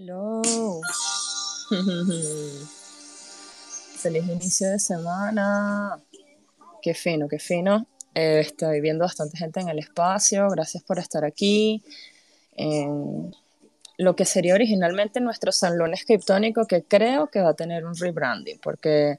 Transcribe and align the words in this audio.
Hello. 0.00 0.40
Feliz 3.96 4.28
inicio 4.28 4.70
de 4.70 4.78
semana. 4.78 6.00
Qué 6.80 6.94
fino, 6.94 7.26
qué 7.26 7.40
fino. 7.40 7.84
Eh, 8.14 8.38
estoy 8.38 8.80
viendo 8.80 9.04
bastante 9.04 9.36
gente 9.36 9.58
en 9.58 9.68
el 9.68 9.80
espacio. 9.80 10.48
Gracias 10.50 10.84
por 10.84 11.00
estar 11.00 11.24
aquí. 11.24 11.82
Lo 13.96 14.14
que 14.14 14.24
sería 14.24 14.54
originalmente 14.54 15.20
nuestro 15.20 15.50
salón 15.50 15.92
escriptónico, 15.94 16.64
que 16.68 16.84
creo 16.84 17.26
que 17.26 17.40
va 17.40 17.48
a 17.48 17.54
tener 17.54 17.84
un 17.84 17.96
rebranding, 17.96 18.60
porque 18.60 19.18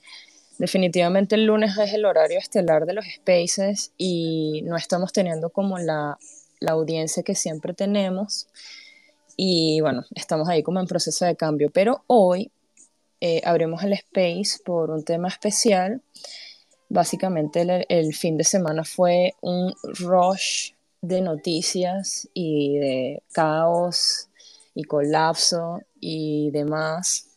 definitivamente 0.60 1.36
el 1.36 1.46
lunes 1.46 1.78
es 1.78 1.94
el 1.94 2.06
horario 2.06 2.40
estelar 2.40 2.86
de 2.86 2.94
los 2.94 3.04
spaces 3.18 3.92
y 3.98 4.62
no 4.64 4.78
estamos 4.78 5.12
teniendo 5.12 5.50
como 5.50 5.78
la, 5.78 6.18
la 6.62 6.72
audiencia 6.72 7.22
que 7.22 7.36
siempre 7.36 7.74
tenemos. 7.74 8.48
Y 9.42 9.80
bueno, 9.80 10.04
estamos 10.16 10.50
ahí 10.50 10.62
como 10.64 10.82
en 10.82 10.86
proceso 10.86 11.24
de 11.24 11.38
cambio, 11.38 11.70
pero 11.74 12.04
hoy 12.08 12.52
eh, 13.22 13.42
abrimos 13.46 13.82
el 13.84 13.94
space 13.94 14.62
por 14.66 14.92
un 14.92 15.06
tema 15.06 15.30
especial. 15.30 16.02
Básicamente 16.90 17.62
el, 17.62 17.86
el, 17.88 18.14
fin 18.14 18.36
de 18.36 18.44
semana 18.44 18.84
fue 18.84 19.36
un 19.40 19.74
rush 20.02 20.74
de 21.02 21.22
noticias 21.22 22.28
y 22.34 22.80
de 22.80 23.24
caos 23.32 24.28
y 24.76 24.84
colapso 24.84 25.84
y 26.02 26.52
demás. 26.52 27.30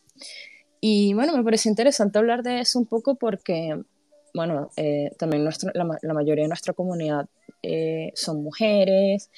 Y 0.81 1.13
bueno, 1.13 1.37
me 1.37 1.43
pareció 1.45 1.71
interesante 1.71 2.19
hablar 2.19 2.43
de 2.43 2.59
eso 2.59 2.79
un 2.79 2.85
poco 2.85 3.15
porque, 3.15 3.81
bueno, 4.33 4.71
eh, 4.75 5.11
también 5.17 5.45
nuestro, 5.45 5.71
la, 5.73 5.97
la, 6.01 6.13
mayoría 6.13 6.43
de 6.43 6.49
nuestra 6.49 6.73
comunidad 6.73 7.29
eh, 7.61 8.11
son 8.13 8.43
mujeres 8.43 9.29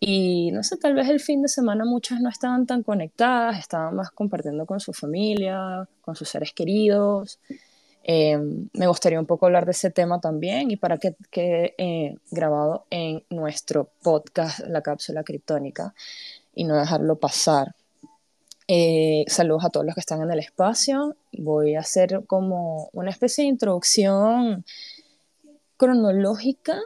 y 0.00 0.50
no 0.52 0.62
sé, 0.62 0.76
tal 0.76 0.94
vez 0.94 1.08
el 1.08 1.18
fin 1.18 1.42
de 1.42 1.48
semana 1.48 1.84
muchas 1.84 2.20
no 2.20 2.28
estaban 2.28 2.66
tan 2.66 2.82
conectadas, 2.82 3.58
estaban 3.58 3.96
más 3.96 4.10
compartiendo 4.12 4.64
con 4.64 4.78
su 4.78 4.92
familia, 4.92 5.88
con 6.02 6.14
sus 6.14 6.28
seres 6.28 6.52
queridos. 6.52 7.40
Eh, 8.04 8.38
me 8.72 8.86
gustaría 8.86 9.18
un 9.18 9.26
poco 9.26 9.46
hablar 9.46 9.64
de 9.66 9.72
ese 9.72 9.90
tema 9.90 10.20
también 10.20 10.70
y 10.70 10.76
para 10.76 10.98
que 10.98 11.16
quede 11.30 11.74
eh, 11.78 12.16
grabado 12.30 12.86
en 12.90 13.24
nuestro 13.28 13.90
podcast, 14.02 14.60
La 14.60 14.82
Cápsula 14.82 15.24
Criptónica, 15.24 15.94
y 16.54 16.64
no 16.64 16.76
dejarlo 16.76 17.16
pasar. 17.16 17.74
Eh, 18.68 19.24
saludos 19.26 19.64
a 19.64 19.70
todos 19.70 19.84
los 19.84 19.94
que 19.94 20.00
están 20.00 20.22
en 20.22 20.30
el 20.30 20.38
espacio. 20.38 21.16
Voy 21.32 21.74
a 21.74 21.80
hacer 21.80 22.24
como 22.26 22.88
una 22.92 23.10
especie 23.10 23.44
de 23.44 23.50
introducción 23.50 24.64
cronológica 25.76 26.80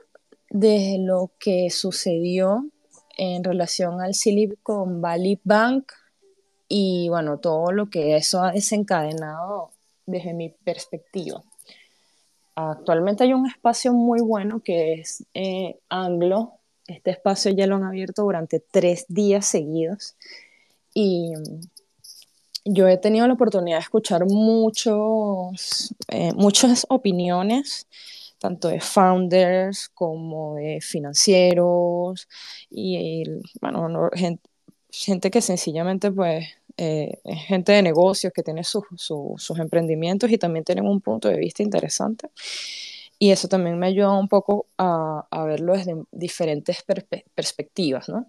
de 0.51 0.97
lo 0.98 1.31
que 1.39 1.70
sucedió 1.70 2.72
en 3.16 3.44
relación 3.44 4.00
al 4.00 4.14
Silicon 4.14 5.00
Valley 5.00 5.38
Bank 5.44 5.92
y 6.68 7.08
bueno, 7.10 7.38
todo 7.38 7.70
lo 7.70 7.91
que 7.91 8.16
eso 8.16 8.42
ha 8.42 8.52
desencadenado 8.52 9.70
desde 10.06 10.32
mi 10.32 10.48
perspectiva. 10.48 11.42
Actualmente 12.55 13.24
hay 13.24 13.34
un 13.34 13.46
espacio 13.46 13.92
muy 13.92 14.20
bueno 14.20 14.60
que 14.60 14.94
es 14.94 15.24
eh, 15.34 15.78
Anglo. 15.88 16.55
Este 16.86 17.10
espacio 17.10 17.52
ya 17.52 17.66
lo 17.66 17.77
han 17.77 17.84
abierto 17.84 18.22
durante 18.22 18.60
tres 18.60 19.06
días 19.08 19.46
seguidos 19.46 20.16
y 20.94 21.33
yo 22.64 22.88
he 22.88 22.96
tenido 22.96 23.27
la 23.27 23.34
oportunidad 23.34 23.78
de 23.78 23.83
escuchar 23.83 24.24
muchos, 24.27 25.94
eh, 26.08 26.33
muchas 26.34 26.86
opiniones 26.88 27.86
tanto 28.43 28.69
de 28.69 28.81
founders 28.81 29.89
como 29.91 30.57
de 30.57 30.81
financieros 30.81 32.29
y, 32.69 33.23
bueno, 33.61 34.11
gente, 34.12 34.43
gente, 34.91 35.31
que 35.31 35.41
sencillamente 35.41 36.11
pues 36.11 36.48
eh, 36.77 37.20
es 37.23 37.39
gente 37.45 37.70
de 37.70 37.83
negocios 37.83 38.33
que 38.33 38.43
tiene 38.43 38.65
sus, 38.65 38.83
sus 38.97 39.59
emprendimientos 39.61 40.29
y 40.33 40.39
también 40.39 40.65
tienen 40.65 40.89
un 40.89 41.01
punto 41.01 41.29
de 41.29 41.37
vista 41.37 41.63
interesante. 41.63 42.31
Y 43.17 43.31
eso 43.31 43.47
también 43.47 43.79
me 43.79 43.87
ayuda 43.87 44.19
un 44.19 44.27
poco 44.27 44.67
a, 44.77 45.25
a 45.31 45.45
verlo 45.45 45.75
desde 45.75 45.95
diferentes 46.11 46.83
perspe 46.83 47.25
perspectivas, 47.36 48.08
¿no? 48.08 48.27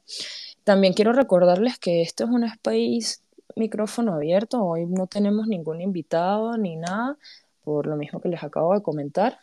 También 0.63 0.94
quiero 0.94 1.12
recordarles 1.12 1.79
que 1.79 2.03
esto 2.03 2.25
es 2.25 2.29
un 2.29 2.44
space 2.44 3.18
micrófono 3.56 4.13
abierto, 4.13 4.63
hoy 4.63 4.85
no 4.85 5.07
tenemos 5.07 5.47
ningún 5.47 5.81
invitado 5.81 6.56
ni 6.56 6.75
nada, 6.75 7.18
por 7.63 7.88
lo 7.88 7.96
mismo 7.96 8.22
que 8.22 8.29
les 8.29 8.44
acabo 8.44 8.75
de 8.75 8.84
comentar. 8.84 9.40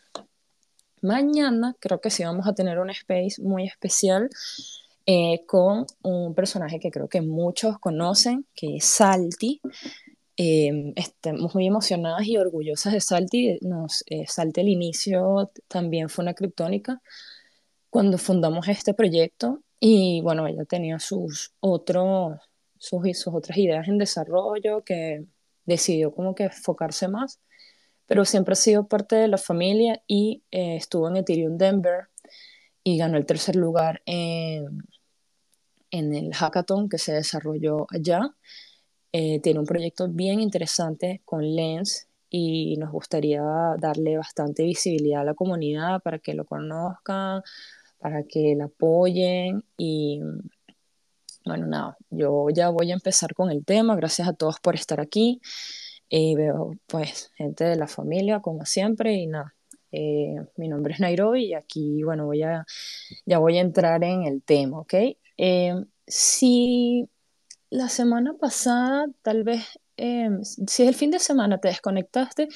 Mañana 1.02 1.74
creo 1.80 2.00
que 2.00 2.10
sí 2.10 2.24
vamos 2.24 2.46
a 2.46 2.54
tener 2.54 2.78
un 2.78 2.90
space 2.90 3.40
muy 3.42 3.66
especial 3.66 4.28
eh, 5.06 5.44
con 5.46 5.86
un 6.02 6.34
personaje 6.34 6.78
que 6.78 6.90
creo 6.90 7.08
que 7.08 7.22
muchos 7.22 7.78
conocen, 7.78 8.46
que 8.54 8.76
es 8.76 8.84
Salty. 8.84 9.60
Eh, 10.36 10.92
estamos 10.96 11.54
muy 11.54 11.66
emocionadas 11.66 12.26
y 12.26 12.36
orgullosas 12.36 12.92
de 12.92 13.00
Salty. 13.00 13.58
Nos, 13.62 14.04
eh, 14.06 14.24
Salty 14.26 14.60
al 14.60 14.68
inicio 14.68 15.50
también 15.68 16.08
fue 16.10 16.22
una 16.22 16.34
criptónica 16.34 17.00
cuando 17.88 18.18
fundamos 18.18 18.68
este 18.68 18.94
proyecto 18.94 19.62
y 19.80 20.20
bueno, 20.22 20.46
ella 20.46 20.64
tenía 20.64 20.98
sus, 20.98 21.52
otros, 21.60 22.38
sus, 22.78 23.02
sus 23.18 23.34
otras 23.34 23.56
ideas 23.58 23.88
en 23.88 23.98
desarrollo 23.98 24.84
que 24.84 25.24
decidió 25.64 26.12
como 26.14 26.34
que 26.34 26.44
enfocarse 26.44 27.08
más 27.08 27.40
pero 28.10 28.24
siempre 28.24 28.54
ha 28.54 28.56
sido 28.56 28.88
parte 28.88 29.14
de 29.14 29.28
la 29.28 29.38
familia 29.38 30.02
y 30.08 30.42
eh, 30.50 30.74
estuvo 30.74 31.08
en 31.08 31.18
Ethereum 31.18 31.56
Denver 31.56 32.08
y 32.82 32.98
ganó 32.98 33.16
el 33.16 33.24
tercer 33.24 33.54
lugar 33.54 34.02
en, 34.04 34.82
en 35.92 36.12
el 36.12 36.34
hackathon 36.34 36.88
que 36.88 36.98
se 36.98 37.12
desarrolló 37.12 37.86
allá. 37.88 38.34
Eh, 39.12 39.38
tiene 39.38 39.60
un 39.60 39.64
proyecto 39.64 40.08
bien 40.08 40.40
interesante 40.40 41.22
con 41.24 41.54
Lens 41.54 42.08
y 42.28 42.76
nos 42.78 42.90
gustaría 42.90 43.44
darle 43.78 44.16
bastante 44.16 44.64
visibilidad 44.64 45.20
a 45.20 45.26
la 45.26 45.34
comunidad 45.34 46.02
para 46.02 46.18
que 46.18 46.34
lo 46.34 46.44
conozcan, 46.44 47.42
para 48.00 48.24
que 48.24 48.56
la 48.56 48.64
apoyen 48.64 49.62
y 49.78 50.20
bueno, 51.44 51.68
nada, 51.68 51.96
yo 52.10 52.48
ya 52.52 52.70
voy 52.70 52.90
a 52.90 52.94
empezar 52.94 53.34
con 53.34 53.52
el 53.52 53.64
tema. 53.64 53.94
Gracias 53.94 54.26
a 54.26 54.32
todos 54.32 54.58
por 54.58 54.74
estar 54.74 54.98
aquí. 55.00 55.40
Y 56.12 56.34
veo 56.34 56.76
pues 56.88 57.30
gente 57.36 57.64
de 57.64 57.76
la 57.76 57.86
familia 57.86 58.40
como 58.40 58.66
siempre 58.66 59.14
y 59.14 59.28
nada. 59.28 59.54
Eh, 59.92 60.36
mi 60.56 60.68
nombre 60.68 60.94
es 60.94 61.00
Nairobi 61.00 61.46
y 61.46 61.54
aquí, 61.54 62.02
bueno, 62.02 62.26
voy 62.26 62.42
a, 62.42 62.64
ya 63.26 63.38
voy 63.38 63.58
a 63.58 63.60
entrar 63.60 64.02
en 64.04 64.24
el 64.24 64.42
tema, 64.42 64.80
¿ok? 64.80 64.94
Eh, 65.36 65.74
si 66.06 67.08
la 67.70 67.88
semana 67.88 68.34
pasada, 68.34 69.06
tal 69.22 69.44
vez, 69.44 69.78
eh, 69.96 70.30
si 70.42 70.86
el 70.86 70.94
fin 70.94 71.10
de 71.10 71.18
semana 71.18 71.58
te 71.58 71.68
desconectaste, 71.68 72.48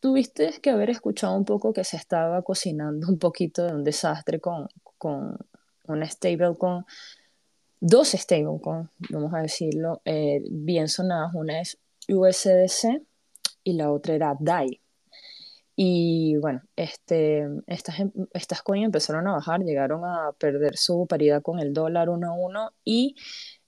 tuviste 0.00 0.60
que 0.62 0.70
haber 0.70 0.90
escuchado 0.90 1.36
un 1.36 1.44
poco 1.44 1.72
que 1.72 1.84
se 1.84 1.96
estaba 1.96 2.42
cocinando 2.42 3.08
un 3.08 3.18
poquito 3.18 3.64
de 3.64 3.74
un 3.74 3.84
desastre 3.84 4.40
con, 4.40 4.68
con 4.98 5.36
una 5.86 6.08
stablecoin, 6.08 6.84
dos 7.80 8.08
stablecoins, 8.08 8.90
vamos 9.10 9.34
a 9.34 9.40
decirlo, 9.40 10.00
bien 10.50 10.88
sonadas. 10.88 11.34
Una 11.34 11.60
es 11.60 11.78
USDC 12.10 13.02
y 13.64 13.74
la 13.74 13.90
otra 13.92 14.14
era 14.14 14.36
DAI. 14.38 14.80
Y 15.76 16.36
bueno, 16.36 16.60
este, 16.76 17.48
estas, 17.66 18.00
em, 18.00 18.12
estas 18.34 18.62
coins 18.62 18.84
empezaron 18.84 19.26
a 19.28 19.32
bajar, 19.32 19.60
llegaron 19.60 20.04
a 20.04 20.32
perder 20.38 20.76
su 20.76 21.06
paridad 21.06 21.42
con 21.42 21.58
el 21.58 21.72
dólar 21.72 22.10
1 22.10 22.26
a 22.28 22.32
1 22.32 22.72
y 22.84 23.16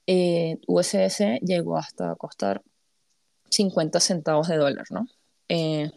eh, 0.07 0.59
USDC 0.67 1.41
llegó 1.41 1.79
hasta 1.79 2.15
costar 2.17 2.63
50 3.51 4.01
centavos 4.01 4.49
de 4.49 4.57
dólar, 4.57 4.85
¿no? 4.91 5.07
Eh, 5.49 5.91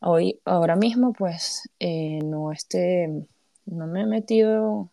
hoy, 0.00 0.40
ahora 0.44 0.76
mismo, 0.76 1.12
pues, 1.12 1.62
eh, 1.78 2.18
no, 2.22 2.52
este, 2.52 3.08
no 3.64 3.86
me 3.86 4.02
he 4.02 4.06
metido 4.06 4.92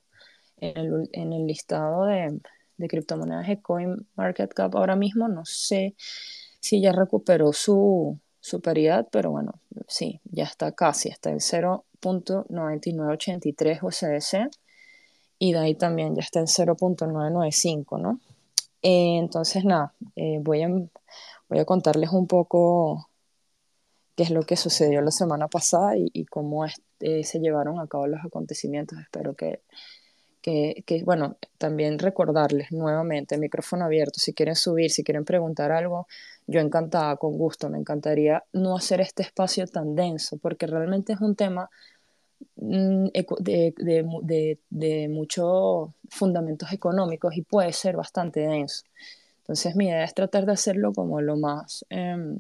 en 0.57 0.77
el, 0.77 1.09
en 1.13 1.33
el 1.33 1.47
listado 1.47 2.05
de, 2.05 2.39
de 2.77 2.87
criptomonedas 2.87 3.47
de 3.47 3.61
CoinMarketCap 3.61 4.75
ahora 4.75 4.95
mismo, 4.95 5.27
no 5.27 5.43
sé 5.45 5.95
sí 6.59 6.81
ya 6.81 6.91
recuperó 6.91 7.53
su, 7.53 8.19
su 8.39 8.61
paridad, 8.61 9.07
pero 9.11 9.31
bueno, 9.31 9.53
sí, 9.87 10.21
ya 10.25 10.43
está 10.43 10.73
casi, 10.73 11.09
está 11.09 11.31
el 11.31 11.39
0.9983 11.39 13.81
USDC 13.81 14.51
y 15.39 15.53
de 15.53 15.59
ahí 15.59 15.73
también 15.75 16.15
ya 16.15 16.21
está 16.21 16.39
en 16.39 16.47
0.995, 16.47 17.99
¿no? 17.99 18.19
Eh, 18.81 19.17
entonces, 19.17 19.65
nada, 19.65 19.93
eh, 20.15 20.39
voy, 20.41 20.61
a, 20.63 20.69
voy 20.69 21.59
a 21.59 21.65
contarles 21.65 22.11
un 22.11 22.27
poco 22.27 23.09
qué 24.15 24.23
es 24.23 24.31
lo 24.31 24.43
que 24.43 24.55
sucedió 24.57 25.01
la 25.01 25.11
semana 25.11 25.47
pasada 25.47 25.93
y, 25.95 26.25
cómo 26.25 26.65
este, 26.65 27.23
se 27.23 27.39
llevaron 27.39 27.79
a 27.79 27.87
cabo 27.87 28.07
los 28.07 28.23
acontecimientos. 28.25 28.99
Espero 28.99 29.35
que 29.35 29.61
que, 30.41 30.83
que, 30.85 31.03
bueno, 31.03 31.37
también 31.57 31.99
recordarles 31.99 32.71
nuevamente, 32.71 33.37
micrófono 33.37 33.85
abierto, 33.85 34.19
si 34.19 34.33
quieren 34.33 34.55
subir, 34.55 34.91
si 34.91 35.03
quieren 35.03 35.25
preguntar 35.25 35.71
algo, 35.71 36.07
yo 36.49 36.59
encantada, 36.59 37.15
con 37.17 37.37
gusto, 37.37 37.69
me 37.69 37.77
encantaría 37.77 38.43
no 38.53 38.75
hacer 38.75 39.01
este 39.01 39.21
espacio 39.21 39.67
tan 39.67 39.95
denso, 39.95 40.37
porque 40.37 40.65
realmente 40.65 41.13
es 41.13 41.21
un 41.21 41.35
tema 41.35 41.69
mm, 42.55 43.07
de, 43.39 43.73
de, 43.77 44.59
de, 44.69 45.09
muchos 45.09 45.89
fundamentos 46.09 46.71
económicos 46.71 47.37
y 47.37 47.43
puede 47.43 47.71
ser 47.71 47.95
bastante 47.95 48.39
denso. 48.41 48.83
Entonces 49.41 49.75
mi 49.75 49.85
idea 49.85 50.03
es 50.03 50.15
tratar 50.15 50.47
de 50.47 50.53
hacerlo 50.53 50.91
como 50.91 51.21
lo 51.21 51.37
más 51.37 51.85
em, 51.89 52.39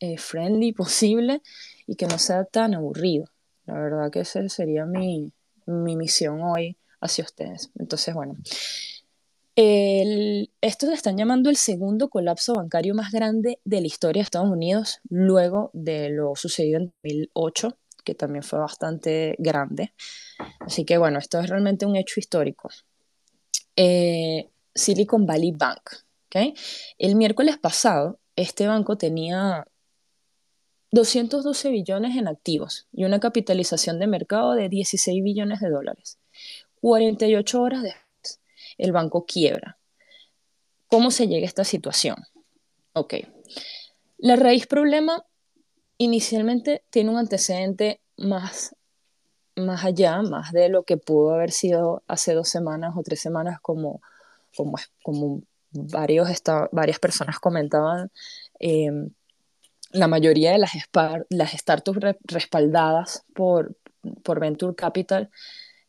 eh, 0.00 0.18
friendly 0.18 0.72
posible 0.84 1.40
y 1.86 1.96
que 1.96 2.06
no 2.06 2.18
sea 2.18 2.44
tan 2.44 2.74
aburrido. 2.74 3.24
La 3.64 3.74
verdad 3.74 4.10
que 4.10 4.20
esa 4.20 4.46
sería 4.50 4.84
mi, 4.84 5.32
mi 5.64 5.96
misión 5.96 6.42
hoy 6.42 6.76
hacia 7.00 7.24
ustedes. 7.24 7.70
Entonces, 7.78 8.14
bueno, 8.14 8.36
el, 9.56 10.52
esto 10.60 10.92
están 10.92 11.16
llamando 11.16 11.48
el 11.48 11.56
segundo 11.56 12.10
colapso 12.10 12.54
bancario 12.54 12.94
más 12.94 13.10
grande 13.10 13.58
de 13.64 13.80
la 13.80 13.86
historia 13.86 14.20
de 14.20 14.24
Estados 14.24 14.50
Unidos, 14.50 15.00
luego 15.08 15.70
de 15.72 16.10
lo 16.10 16.36
sucedido 16.36 16.78
en 16.78 16.92
2008, 17.02 17.78
que 18.04 18.14
también 18.14 18.42
fue 18.42 18.58
bastante 18.58 19.34
grande. 19.38 19.94
Así 20.60 20.84
que 20.84 20.98
bueno, 20.98 21.18
esto 21.18 21.40
es 21.40 21.48
realmente 21.48 21.86
un 21.86 21.96
hecho 21.96 22.20
histórico. 22.20 22.68
Eh, 23.74 24.50
Silicon 24.74 25.26
Valley 25.26 25.52
Bank. 25.52 25.80
El 26.98 27.16
miércoles 27.16 27.56
pasado, 27.56 28.20
este 28.36 28.66
banco 28.66 28.98
tenía 28.98 29.66
212 30.90 31.70
billones 31.70 32.14
en 32.16 32.28
activos 32.28 32.88
y 32.92 33.04
una 33.04 33.20
capitalización 33.20 33.98
de 33.98 34.06
mercado 34.06 34.52
de 34.52 34.68
16 34.68 35.24
billones 35.24 35.60
de 35.60 35.70
dólares. 35.70 36.18
48 36.82 37.62
horas 37.62 37.82
después 37.82 38.05
el 38.78 38.92
banco 38.92 39.24
quiebra. 39.26 39.78
¿Cómo 40.88 41.10
se 41.10 41.26
llega 41.26 41.44
a 41.44 41.48
esta 41.48 41.64
situación? 41.64 42.16
Ok. 42.92 43.14
La 44.18 44.36
raíz 44.36 44.66
problema 44.66 45.24
inicialmente 45.98 46.84
tiene 46.90 47.10
un 47.10 47.18
antecedente 47.18 48.00
más, 48.16 48.76
más 49.56 49.84
allá, 49.84 50.22
más 50.22 50.52
de 50.52 50.68
lo 50.68 50.84
que 50.84 50.96
pudo 50.96 51.34
haber 51.34 51.50
sido 51.50 52.02
hace 52.06 52.34
dos 52.34 52.48
semanas 52.48 52.94
o 52.96 53.02
tres 53.02 53.20
semanas, 53.20 53.60
como, 53.60 54.00
como, 54.56 54.76
como 55.02 55.42
varios 55.70 56.28
varias 56.72 56.98
personas 56.98 57.38
comentaban. 57.38 58.10
Eh, 58.60 58.90
la 59.92 60.08
mayoría 60.08 60.52
de 60.52 60.58
las, 60.58 60.72
las 61.30 61.52
startups 61.52 62.16
respaldadas 62.24 63.24
por, 63.34 63.76
por 64.22 64.40
Venture 64.40 64.74
Capital 64.74 65.30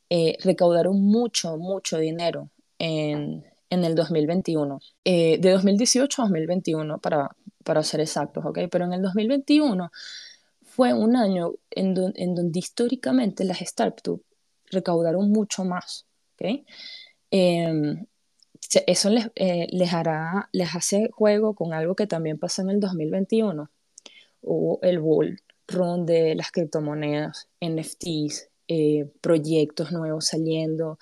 eh, 0.09 0.37
recaudaron 0.43 1.01
mucho, 1.01 1.57
mucho 1.57 1.97
dinero 1.97 2.49
en, 2.79 3.45
en 3.69 3.83
el 3.83 3.95
2021, 3.95 4.79
eh, 5.03 5.37
de 5.39 5.51
2018 5.51 6.21
a 6.21 6.25
2021 6.25 6.99
para, 6.99 7.35
para 7.63 7.83
ser 7.83 8.01
exactos, 8.01 8.45
¿ok? 8.45 8.59
Pero 8.71 8.85
en 8.85 8.93
el 8.93 9.01
2021 9.01 9.91
fue 10.63 10.93
un 10.93 11.15
año 11.15 11.53
en, 11.71 11.95
en 12.15 12.35
donde 12.35 12.59
históricamente 12.59 13.43
las 13.43 13.59
startups 13.59 14.21
recaudaron 14.71 15.31
mucho 15.31 15.63
más, 15.63 16.05
¿ok? 16.35 16.65
Em, 17.31 18.05
eso 18.85 19.09
les, 19.09 19.29
eh, 19.35 19.67
les, 19.71 19.93
hará, 19.93 20.49
les 20.51 20.75
hace 20.75 21.09
juego 21.11 21.55
con 21.55 21.73
algo 21.73 21.95
que 21.95 22.07
también 22.07 22.37
pasó 22.39 22.61
en 22.61 22.69
el 22.69 22.79
2021. 22.79 23.69
Hubo 24.41 24.79
el 24.81 24.99
bull 24.99 25.41
run 25.67 26.05
de 26.05 26.35
las 26.35 26.51
criptomonedas, 26.51 27.49
NFTs, 27.59 28.49
eh, 28.67 29.09
proyectos 29.21 29.91
nuevos 29.91 30.25
saliendo, 30.27 30.99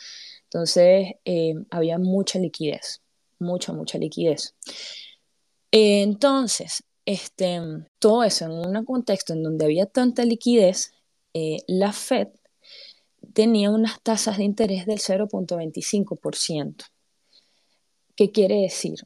entonces, 0.55 1.15
eh, 1.25 1.53
había 1.69 1.97
mucha 1.99 2.39
liquidez, 2.39 3.01
mucha, 3.39 3.73
mucha 3.73 3.97
liquidez. 3.97 4.55
entonces, 5.69 6.85
este, 7.03 7.59
todo 7.99 8.23
eso 8.23 8.45
en 8.45 8.51
un 8.51 8.85
contexto 8.85 9.33
en 9.33 9.43
donde 9.43 9.65
había 9.65 9.85
tanta 9.85 10.23
liquidez, 10.23 10.93
eh, 11.33 11.57
la 11.67 11.91
Fed 11.91 12.29
tenía 13.33 13.69
unas 13.69 14.01
tasas 14.01 14.37
de 14.37 14.45
interés 14.45 14.85
del 14.85 14.99
0.25%. 14.99 16.85
¿Qué 18.15 18.31
quiere 18.31 18.61
decir? 18.61 18.99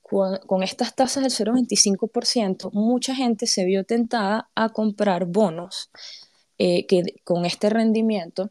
Con, 0.00 0.62
estas 0.62 0.94
tasas 0.94 1.24
del 1.24 1.46
0.25%, 1.46 2.70
mucha 2.72 3.14
gente 3.14 3.46
se 3.46 3.66
vio 3.66 3.84
tentada 3.84 4.48
a 4.54 4.70
comprar 4.70 5.26
bonos 5.26 5.90
eh, 6.56 6.86
que 6.86 7.02
con 7.22 7.44
este 7.44 7.68
rendimiento 7.68 8.50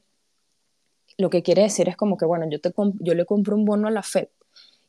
lo 1.17 1.29
que 1.29 1.43
quiere 1.43 1.63
decir 1.63 1.89
es 1.89 1.97
como 1.97 2.17
que, 2.17 2.25
bueno, 2.25 2.45
yo, 2.49 2.59
te 2.59 2.73
yo 2.99 3.13
le 3.13 3.25
compro 3.25 3.55
un 3.55 3.65
bono 3.65 3.87
a 3.87 3.91
la 3.91 4.03
Fed 4.03 4.27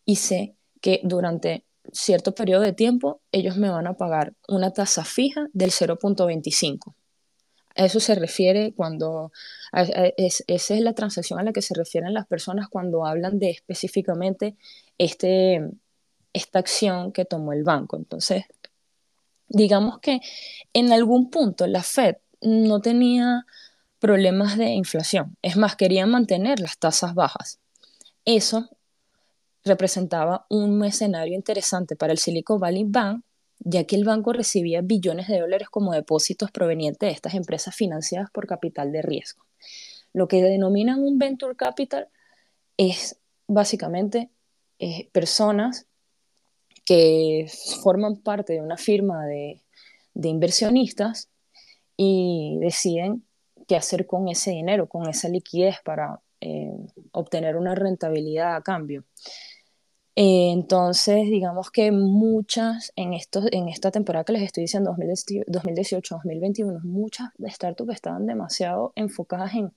y 0.04 0.16
sé 0.16 0.54
que 0.80 1.00
durante 1.04 1.64
cierto 1.92 2.34
periodo 2.34 2.62
de 2.62 2.72
tiempo 2.72 3.20
ellos 3.32 3.56
me 3.56 3.70
van 3.70 3.86
a 3.86 3.94
pagar 3.94 4.34
una 4.48 4.72
tasa 4.72 5.04
fija 5.04 5.46
del 5.52 5.70
0.25. 5.70 6.94
A 7.76 7.84
eso 7.84 8.00
se 8.00 8.14
refiere 8.14 8.72
cuando, 8.74 9.32
esa 9.72 10.74
es 10.74 10.80
la 10.80 10.94
transacción 10.94 11.38
a 11.38 11.42
la 11.42 11.52
que 11.52 11.62
se 11.62 11.74
refieren 11.74 12.14
las 12.14 12.26
personas 12.26 12.68
cuando 12.68 13.04
hablan 13.04 13.38
de 13.38 13.50
específicamente 13.50 14.56
este, 14.96 15.70
esta 16.32 16.58
acción 16.58 17.12
que 17.12 17.26
tomó 17.26 17.52
el 17.52 17.64
banco. 17.64 17.96
Entonces, 17.96 18.44
digamos 19.48 19.98
que 20.00 20.20
en 20.72 20.92
algún 20.92 21.30
punto 21.30 21.66
la 21.66 21.82
Fed 21.82 22.16
no 22.40 22.80
tenía 22.80 23.44
problemas 23.98 24.56
de 24.58 24.66
inflación. 24.70 25.36
Es 25.42 25.56
más, 25.56 25.76
querían 25.76 26.10
mantener 26.10 26.60
las 26.60 26.78
tasas 26.78 27.14
bajas. 27.14 27.58
Eso 28.24 28.68
representaba 29.64 30.46
un 30.48 30.84
escenario 30.84 31.34
interesante 31.34 31.96
para 31.96 32.12
el 32.12 32.18
Silicon 32.18 32.60
Valley 32.60 32.84
Bank, 32.86 33.24
ya 33.58 33.84
que 33.84 33.96
el 33.96 34.04
banco 34.04 34.32
recibía 34.32 34.80
billones 34.82 35.28
de 35.28 35.40
dólares 35.40 35.68
como 35.70 35.92
depósitos 35.92 36.50
provenientes 36.50 37.08
de 37.08 37.12
estas 37.12 37.34
empresas 37.34 37.74
financiadas 37.74 38.30
por 38.30 38.46
capital 38.46 38.92
de 38.92 39.02
riesgo. 39.02 39.44
Lo 40.12 40.28
que 40.28 40.42
denominan 40.42 41.00
un 41.02 41.18
venture 41.18 41.56
capital 41.56 42.08
es 42.76 43.18
básicamente 43.46 44.30
eh, 44.78 45.08
personas 45.12 45.86
que 46.84 47.50
forman 47.82 48.16
parte 48.16 48.52
de 48.52 48.60
una 48.60 48.76
firma 48.76 49.26
de, 49.26 49.62
de 50.14 50.28
inversionistas 50.28 51.28
y 51.96 52.58
deciden 52.60 53.24
qué 53.66 53.76
hacer 53.76 54.06
con 54.06 54.28
ese 54.28 54.50
dinero, 54.52 54.88
con 54.88 55.08
esa 55.08 55.28
liquidez 55.28 55.76
para 55.84 56.20
eh, 56.40 56.72
obtener 57.12 57.56
una 57.56 57.74
rentabilidad 57.74 58.56
a 58.56 58.62
cambio. 58.62 59.04
Eh, 60.18 60.50
entonces, 60.52 61.28
digamos 61.28 61.70
que 61.70 61.92
muchas, 61.92 62.92
en, 62.96 63.12
estos, 63.12 63.46
en 63.52 63.68
esta 63.68 63.90
temporada 63.90 64.24
que 64.24 64.32
les 64.32 64.42
estoy 64.42 64.62
diciendo, 64.62 64.94
2018-2021, 64.96 66.82
muchas 66.84 67.28
startups 67.46 67.92
estaban 67.94 68.26
demasiado 68.26 68.92
enfocadas 68.96 69.52
en, 69.54 69.74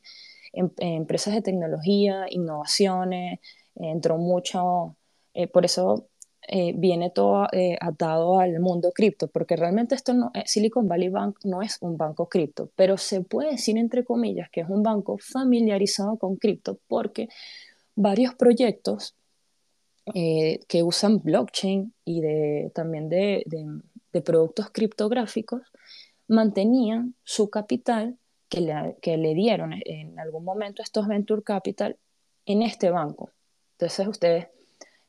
empresas 0.54 1.34
de 1.36 1.42
tecnología, 1.42 2.26
innovaciones, 2.30 3.40
entró 3.76 4.18
mucho, 4.18 4.96
eh, 5.34 5.48
por 5.48 5.66
eso 5.66 6.09
eh, 6.52 6.74
viene 6.76 7.12
todo 7.12 7.46
eh, 7.52 7.78
atado 7.80 8.40
al 8.40 8.60
mundo 8.60 8.92
cripto, 8.92 9.28
porque 9.28 9.56
realmente 9.56 9.94
esto 9.94 10.16
no, 10.16 10.32
eh, 10.34 10.42
Silicon 10.48 10.88
Valley 10.88 11.10
Bank 11.10 11.38
no 11.44 11.62
es 11.62 11.78
un 11.82 11.96
banco 11.96 12.28
cripto, 12.28 12.72
pero 12.76 12.98
se 12.98 13.22
puede 13.22 13.52
decir 13.52 13.78
entre 13.78 14.04
comillas 14.04 14.50
que 14.50 14.62
es 14.62 14.68
un 14.68 14.82
banco 14.82 15.20
familiarizado 15.20 16.18
con 16.18 16.38
cripto, 16.38 16.80
porque 16.88 17.30
varios 17.96 18.34
proyectos 18.34 19.16
que 20.12 20.82
usan 20.82 21.20
blockchain 21.20 21.94
y 22.04 22.22
de, 22.22 22.72
también 22.74 23.10
de, 23.10 23.44
de, 24.12 24.22
productos 24.22 24.72
criptográficos 24.72 25.62
mantenían 26.28 27.14
su 27.24 27.52
capital 27.52 28.18
que 28.48 28.62
le, 28.62 28.98
que 29.04 29.18
le 29.18 29.36
dieron 29.36 29.76
en 29.86 30.18
algún 30.20 30.44
momento 30.44 30.82
estos 30.82 31.08
venture 31.08 31.44
capital 31.44 31.96
en 32.48 32.64
este 32.64 32.90
banco. 32.90 33.30
Entonces 33.74 34.08
ustedes 34.08 34.48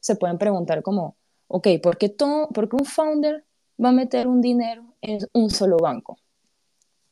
se 0.01 0.17
pueden 0.17 0.37
preguntar 0.37 0.83
cómo 0.83 1.17
ok, 1.51 1.67
¿por 1.83 1.99
qué, 1.99 2.09
todo, 2.09 2.49
un 2.49 2.85
founder 2.85 3.45
va 3.83 3.89
a 3.89 3.93
meter 3.93 4.29
un 4.29 4.41
dinero 4.41 4.95
en 5.03 5.19
un 5.33 5.51
solo 5.51 5.79
banco? 5.79 6.17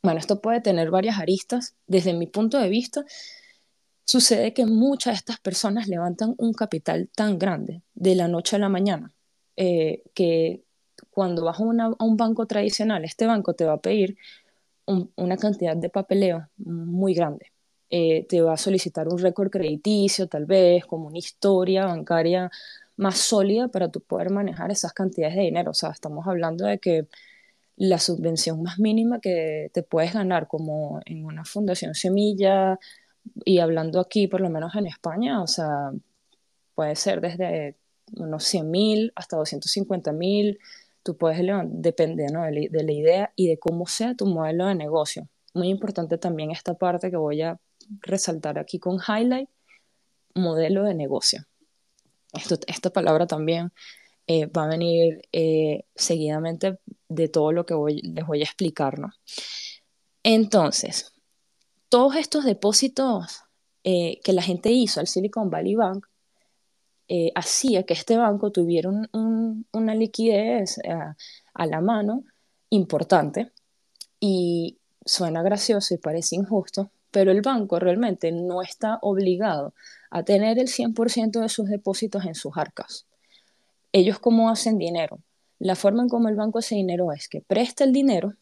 Bueno, 0.01 0.19
esto 0.19 0.39
puede 0.39 0.61
tener 0.61 0.89
varias 0.91 1.19
aristas. 1.19 1.75
Desde 1.87 2.13
mi 2.13 2.25
punto 2.25 2.57
de 2.57 2.69
vista, 2.69 3.03
sucede 4.05 4.53
que 4.53 4.65
muchas 4.65 5.13
de 5.13 5.17
estas 5.17 5.39
personas 5.41 5.89
levantan 5.89 6.35
un 6.37 6.53
capital 6.53 7.09
tan 7.13 7.37
grande 7.37 7.81
de 7.93 8.15
la 8.15 8.29
noche 8.29 8.55
a 8.55 8.59
la 8.59 8.69
mañana 8.69 9.11
eh, 9.57 10.03
que 10.13 10.63
cuando 11.09 11.43
vas 11.43 11.59
a, 11.59 11.63
un 11.63 12.17
banco 12.17 12.45
tradicional, 12.45 13.03
este 13.03 13.27
banco 13.27 13.53
te 13.55 13.65
va 13.65 13.73
a 13.73 13.81
pedir 13.81 14.17
una 14.85 15.37
cantidad 15.37 15.75
de 15.75 15.89
papeleo 15.89 16.47
muy 16.57 17.13
grande. 17.13 17.51
Eh, 17.89 18.25
te 18.29 18.41
va 18.41 18.53
a 18.53 18.57
solicitar 18.57 19.07
un 19.09 19.17
récord 19.19 19.49
crediticio, 19.49 20.27
tal 20.27 20.45
vez, 20.45 20.85
como 20.85 21.07
una 21.07 21.17
historia 21.17 21.85
bancaria 21.85 22.49
más 22.99 23.17
sólida 23.17 23.69
para 23.69 23.89
tú 23.89 24.01
poder 24.01 24.29
manejar 24.29 24.71
esas 24.71 24.93
cantidades 24.93 25.35
de 25.37 25.43
dinero. 25.43 25.71
O 25.71 25.73
sea, 25.73 25.89
estamos 25.91 26.27
hablando 26.27 26.65
de 26.65 26.79
que 26.79 27.07
la 27.77 27.97
subvención 27.97 28.61
más 28.61 28.77
mínima 28.77 29.21
que 29.21 29.71
te 29.73 29.83
puedes 29.83 30.13
ganar 30.13 30.47
como 30.47 30.99
en 31.05 31.25
una 31.25 31.45
fundación 31.45 31.95
semilla 31.95 32.77
y 33.45 33.59
hablando 33.59 34.01
aquí 34.01 34.27
por 34.27 34.41
lo 34.41 34.49
menos 34.49 34.75
en 34.75 34.87
España, 34.87 35.41
o 35.41 35.47
sea, 35.47 35.91
puede 36.75 36.95
ser 36.97 37.21
desde 37.21 37.77
unos 38.17 38.43
100 38.43 38.69
mil 38.69 39.13
hasta 39.15 39.37
250 39.37 40.11
mil, 40.11 40.59
tú 41.01 41.15
puedes, 41.15 41.41
depender 41.69 42.31
¿no? 42.33 42.43
de, 42.43 42.67
de 42.69 42.83
la 42.83 42.91
idea 42.91 43.33
y 43.37 43.47
de 43.47 43.57
cómo 43.59 43.87
sea 43.87 44.13
tu 44.15 44.25
modelo 44.25 44.67
de 44.67 44.75
negocio. 44.75 45.29
Muy 45.53 45.69
importante 45.69 46.17
también 46.17 46.51
esta 46.51 46.73
parte 46.73 47.09
que 47.09 47.17
voy 47.17 47.43
a 47.43 47.59
resaltar 48.01 48.59
aquí 48.59 48.77
con 48.77 48.99
highlight, 49.07 49.49
modelo 50.35 50.83
de 50.83 50.95
negocio. 50.95 51.48
Esta 52.33 52.89
palabra 52.89 53.27
también 53.27 53.71
eh, 54.27 54.45
va 54.45 54.65
a 54.65 54.67
venir 54.67 55.21
eh, 55.31 55.85
seguidamente 55.95 56.79
de 57.07 57.29
todo 57.29 57.51
lo 57.51 57.65
que 57.65 57.73
les 58.03 58.27
voy 58.27 58.41
a 58.41 58.43
explicar, 58.43 58.99
¿no? 58.99 59.09
Entonces, 60.21 61.13
todos 61.89 62.15
estos 62.15 62.45
depósitos 62.45 63.41
eh, 63.83 64.19
que 64.23 64.33
la 64.33 64.43
gente 64.43 64.71
hizo 64.71 64.99
al 64.99 65.07
Silicon 65.07 65.49
Valley 65.49 65.75
Bank 65.75 66.05
hacía 67.33 67.81
que 67.87 67.95
este 67.95 68.17
banco 68.17 68.51
tuviera 68.51 68.91
una 69.71 69.95
liquidez 69.95 70.77
a 71.55 71.65
la 71.65 71.81
mano 71.81 72.23
importante 72.69 73.51
y 74.19 74.77
suena 75.03 75.41
gracioso 75.41 75.95
y 75.95 75.97
parece 75.97 76.35
injusto, 76.35 76.91
pero 77.09 77.31
el 77.31 77.41
banco 77.41 77.79
realmente 77.79 78.31
no 78.31 78.61
está 78.61 78.99
obligado 79.01 79.73
a 80.09 80.23
tener 80.23 80.59
el 80.59 80.67
100% 80.67 81.39
de 81.39 81.49
sus 81.49 81.69
depósitos 81.69 82.25
en 82.25 82.35
sus 82.35 82.57
arcas 82.57 83.05
ellos 83.91 84.19
cómo 84.19 84.49
hacen 84.49 84.77
dinero. 84.77 85.19
La 85.59 85.75
forma 85.75 86.03
en 86.03 86.09
cómo 86.09 86.29
el 86.29 86.35
banco 86.35 86.59
hace 86.59 86.75
dinero 86.75 87.11
es 87.11 87.27
que 87.27 87.41
presta 87.41 87.83
el 87.83 87.91
dinero 87.91 88.33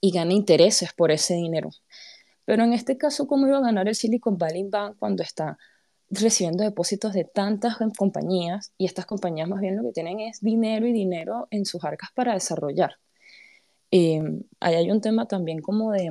y 0.00 0.10
gana 0.10 0.32
intereses 0.32 0.92
por 0.92 1.10
ese 1.10 1.34
dinero. 1.34 1.70
Pero 2.44 2.64
en 2.64 2.72
este 2.72 2.98
caso, 2.98 3.26
¿cómo 3.26 3.46
iba 3.46 3.58
a 3.58 3.62
ganar 3.62 3.88
el 3.88 3.94
Silicon 3.94 4.36
Valley 4.36 4.64
Bank 4.64 4.96
cuando 4.98 5.22
está 5.22 5.58
recibiendo 6.10 6.64
depósitos 6.64 7.14
de 7.14 7.24
tantas 7.24 7.78
compañías 7.96 8.72
y 8.76 8.84
estas 8.84 9.06
compañías 9.06 9.48
más 9.48 9.60
bien 9.60 9.76
lo 9.76 9.82
que 9.84 9.92
tienen 9.92 10.20
es 10.20 10.40
dinero 10.40 10.86
y 10.86 10.92
dinero 10.92 11.46
en 11.50 11.64
sus 11.64 11.84
arcas 11.84 12.10
para 12.14 12.34
desarrollar? 12.34 12.96
Eh, 13.90 14.22
ahí 14.60 14.74
hay 14.74 14.90
un 14.90 15.00
tema 15.00 15.26
también 15.26 15.60
como 15.60 15.92
de, 15.92 16.10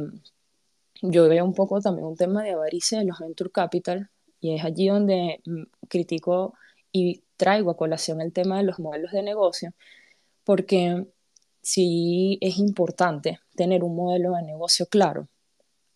yo 1.02 1.28
veo 1.28 1.44
un 1.44 1.54
poco 1.54 1.82
también 1.82 2.08
un 2.08 2.16
tema 2.16 2.44
de 2.44 2.52
avaricia 2.52 3.00
de 3.00 3.06
los 3.06 3.20
venture 3.20 3.52
capital 3.52 4.10
y 4.42 4.56
es 4.56 4.66
allí 4.66 4.88
donde 4.90 5.42
mm, 5.46 5.64
critico 5.88 6.56
y 6.92 7.24
traigo 7.38 7.72
a 7.72 7.78
colación 7.78 8.20
el 8.22 8.34
tema 8.34 8.58
de 8.58 8.64
los 8.64 8.80
modelos 8.80 9.12
de 9.12 9.24
negocio, 9.24 9.74
porque 10.44 11.08
sí 11.62 12.38
es 12.42 12.58
importante 12.58 13.40
tener 13.56 13.84
un 13.84 13.96
modelo 13.96 14.34
de 14.36 14.44
negocio 14.44 14.88
claro 14.88 15.30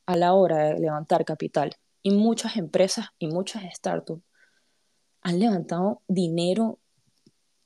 a 0.06 0.16
la 0.16 0.34
hora 0.34 0.70
de 0.70 0.80
levantar 0.80 1.26
capital. 1.26 1.76
Y 2.04 2.12
muchas 2.12 2.56
empresas 2.58 3.08
y 3.18 3.28
muchas 3.28 3.64
startups 3.76 4.24
han 5.22 5.40
levantado 5.40 6.04
dinero 6.08 6.80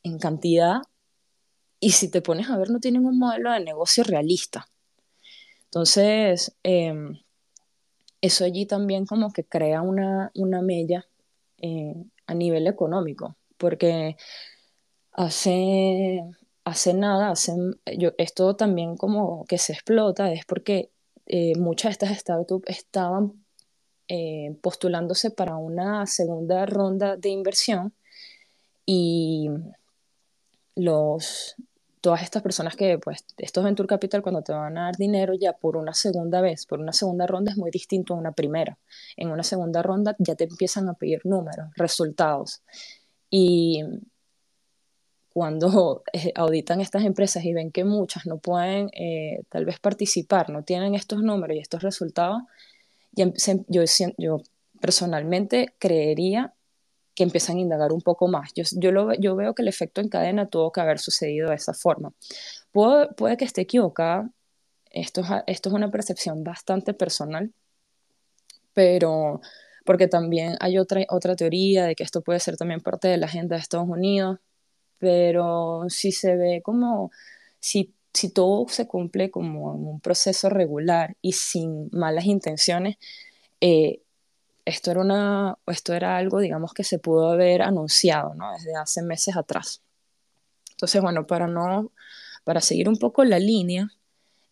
en 0.04 0.18
cantidad 0.18 0.82
y 1.82 1.92
si 1.92 2.10
te 2.10 2.22
pones 2.22 2.50
a 2.50 2.58
ver 2.58 2.70
no 2.70 2.80
tienen 2.80 3.06
un 3.06 3.20
modelo 3.20 3.52
de 3.52 3.60
negocio 3.60 4.04
realista. 4.06 4.68
Entonces, 5.66 6.56
em, 6.64 7.20
eso 8.22 8.46
allí 8.46 8.66
también 8.66 9.06
como 9.06 9.32
que 9.32 9.44
crea 9.44 9.82
una, 9.82 10.32
una 10.36 10.62
mella 10.62 11.06
eh, 11.58 11.96
a 12.28 12.34
nivel 12.34 12.68
económico 12.68 13.36
porque 13.60 14.16
hace, 15.12 16.24
nada, 16.96 17.32
hace, 17.32 17.54
esto 18.18 18.56
también 18.56 18.96
como 18.98 19.46
que 19.46 19.60
se 19.60 19.74
explota, 19.74 20.32
es 20.32 20.46
porque 20.46 20.92
eh, 21.28 21.56
muchas 21.58 22.00
de 22.00 22.06
estas 22.08 22.20
startups 22.20 22.70
estaban 22.70 23.46
eh, 24.08 24.58
postulándose 24.62 25.30
para 25.30 25.58
una 25.58 26.08
segunda 26.08 26.66
ronda 26.66 27.18
de 27.18 27.30
inversión 27.30 27.94
y 28.86 29.50
los, 30.76 31.56
todas 32.02 32.24
estas 32.24 32.42
personas 32.42 32.76
que, 32.76 32.98
pues, 32.98 33.26
estos 33.38 33.64
Venture 33.64 33.88
Capital, 33.88 34.22
cuando 34.22 34.42
te 34.42 34.54
van 34.54 34.78
a 34.78 34.86
dar 34.86 34.96
dinero 34.96 35.34
ya 35.34 35.54
por 35.54 35.78
una 35.78 35.94
segunda 35.94 36.42
vez, 36.42 36.66
por 36.66 36.80
una 36.80 36.94
segunda 36.94 37.28
ronda 37.28 37.52
es 37.52 37.58
muy 37.58 37.72
distinto 37.72 38.14
a 38.14 38.18
una 38.18 38.32
primera. 38.32 38.78
En 39.18 39.30
una 39.32 39.44
segunda 39.44 39.82
ronda 39.82 40.16
ya 40.20 40.36
te 40.36 40.46
empiezan 40.46 40.88
a 40.90 40.94
pedir 40.94 41.22
números, 41.26 41.68
resultados. 41.76 42.62
Y 43.30 43.84
cuando 45.34 46.04
eh, 46.14 46.32
auditan 46.36 46.82
estas 46.82 47.04
empresas 47.04 47.44
y 47.44 47.54
ven 47.54 47.72
que 47.72 47.84
muchas 47.84 48.26
no 48.26 48.38
pueden 48.40 48.90
eh, 48.94 49.44
tal 49.50 49.66
vez 49.66 49.80
participar, 49.80 50.50
no 50.50 50.64
tienen 50.64 50.96
estos 50.96 51.22
números 51.22 51.58
y 51.58 51.60
estos 51.60 51.84
resultados, 51.84 52.42
yo, 53.12 53.32
yo 54.18 54.38
personalmente 54.80 55.74
creería 55.80 56.54
que 57.20 57.24
empiezan 57.24 57.58
a 57.58 57.60
indagar 57.60 57.92
un 57.92 58.02
poco 58.02 58.30
más. 58.30 58.54
Yo, 58.56 58.64
yo, 58.78 58.94
lo, 58.94 59.14
yo 59.16 59.36
veo 59.36 59.54
que 59.54 59.62
el 59.62 59.68
efecto 59.68 60.00
en 60.00 60.08
cadena 60.08 60.48
tuvo 60.48 60.72
que 60.72 60.80
haber 60.80 61.00
sucedido 61.00 61.50
de 61.50 61.56
esa 61.56 61.74
forma. 61.74 62.14
Puede, 62.72 63.10
puede 63.10 63.36
que 63.36 63.44
esté 63.44 63.60
equivocada, 63.60 64.32
esto, 64.90 65.22
esto 65.46 65.68
es 65.68 65.76
una 65.76 65.92
percepción 65.92 66.46
bastante 66.46 66.94
personal, 66.94 67.52
pero 68.74 69.42
porque 69.84 70.08
también 70.08 70.56
hay 70.62 70.78
otra, 70.78 71.02
otra 71.10 71.36
teoría 71.36 71.88
de 71.88 71.96
que 71.96 72.06
esto 72.06 72.22
puede 72.22 72.40
ser 72.40 72.56
también 72.56 72.80
parte 72.80 73.10
de 73.10 73.18
la 73.18 73.26
agenda 73.26 73.58
de 73.58 73.64
Estados 73.64 73.90
Unidos, 73.90 74.40
pero 74.98 75.90
si 75.90 76.14
se 76.14 76.38
ve 76.38 76.62
como, 76.64 77.12
si, 77.60 77.94
si 78.14 78.32
todo 78.32 78.66
se 78.70 78.88
cumple 78.88 79.30
como 79.30 79.76
en 79.76 79.86
un 79.86 80.00
proceso 80.00 80.48
regular 80.50 81.18
y 81.22 81.34
sin 81.34 81.90
malas 81.92 82.24
intenciones, 82.24 82.96
eh, 83.60 84.04
esto, 84.70 84.92
era 84.92 85.02
una, 85.02 85.58
esto 85.68 85.94
era 85.94 86.18
algo, 86.18 86.40
digamos, 86.40 86.74
que 86.74 86.84
se 86.84 87.00
pudo 87.00 87.30
haber 87.32 87.62
anunciado 87.62 88.34
¿no? 88.36 88.52
desde 88.54 88.76
hace 88.76 89.02
meses 89.02 89.36
atrás. 89.36 89.82
Entonces, 90.72 91.02
bueno, 91.02 91.28
para, 91.28 91.48
no, 91.48 91.92
para 92.44 92.62
seguir 92.62 92.88
un 92.88 92.98
poco 92.98 93.24
la 93.26 93.40
línea, 93.40 93.90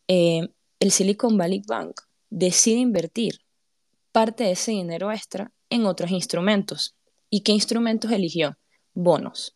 eh, 0.08 0.50
el 0.80 0.92
Silicon 0.92 1.38
Valley 1.38 1.62
Bank 1.66 2.02
decide 2.30 2.80
invertir 2.80 3.42
parte 4.12 4.44
de 4.44 4.52
ese 4.52 4.72
dinero 4.72 5.12
extra 5.12 5.52
en 5.70 5.86
otros 5.86 6.12
instrumentos. 6.12 6.96
¿Y 7.30 7.42
qué 7.42 7.52
instrumentos 7.52 8.12
eligió? 8.12 8.58
Bonos. 8.94 9.56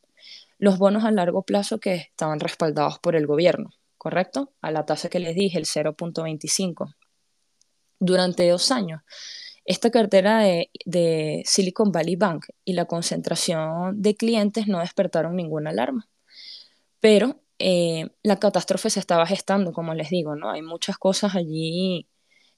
Los 0.58 0.77
bonos 0.77 1.03
a 1.03 1.12
largo 1.12 1.44
plazo 1.44 1.80
que 1.80 1.96
estaban 1.96 2.39
respaldados 2.39 3.00
por 3.00 3.15
el 3.15 3.27
gobierno, 3.27 3.72
¿correcto? 3.98 4.53
A 4.62 4.72
la 4.72 4.86
tasa 4.86 5.10
que 5.10 5.20
les 5.20 5.36
dije, 5.36 5.58
el 5.58 5.65
0.25. 5.65 6.96
Durante 8.00 8.48
dos 8.48 8.72
años, 8.72 9.01
esta 9.71 9.89
cartera 9.89 10.39
de, 10.39 11.43
Silicon 11.45 11.91
Valley 11.91 12.17
Bank 12.17 12.47
y 12.65 12.73
la 12.73 12.85
concentración 12.85 14.01
de 14.01 14.15
clientes 14.15 14.67
no 14.67 14.79
despertaron 14.79 15.35
ninguna 15.35 15.69
alarma. 15.69 16.09
Pero 16.99 17.41
eh, 17.57 18.09
la 18.21 18.37
catástrofe 18.37 18.89
se 18.89 18.99
estaba 18.99 19.25
gestando, 19.25 19.71
como 19.71 19.93
les 19.93 20.09
digo, 20.09 20.35
¿no? 20.35 20.51
Hay 20.51 20.61
muchas 20.61 20.97
cosas 20.97 21.35
allí 21.35 22.07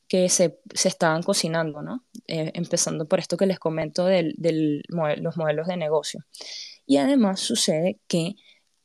que 0.07 0.27
se, 0.29 0.59
se 0.73 0.87
estaban 0.87 1.21
cocinando, 1.21 1.83
¿no? 1.83 2.03
Eh, 2.27 2.51
empezando 2.55 3.07
por 3.07 3.19
esto 3.19 3.37
que 3.37 3.45
les 3.45 3.59
comento 3.59 4.05
de 4.05 4.33
los 4.87 5.37
modelos 5.37 5.67
de 5.67 5.77
negocio. 5.77 6.25
Y 6.87 6.97
además 6.97 7.39
sucede 7.39 7.99
que 8.07 8.35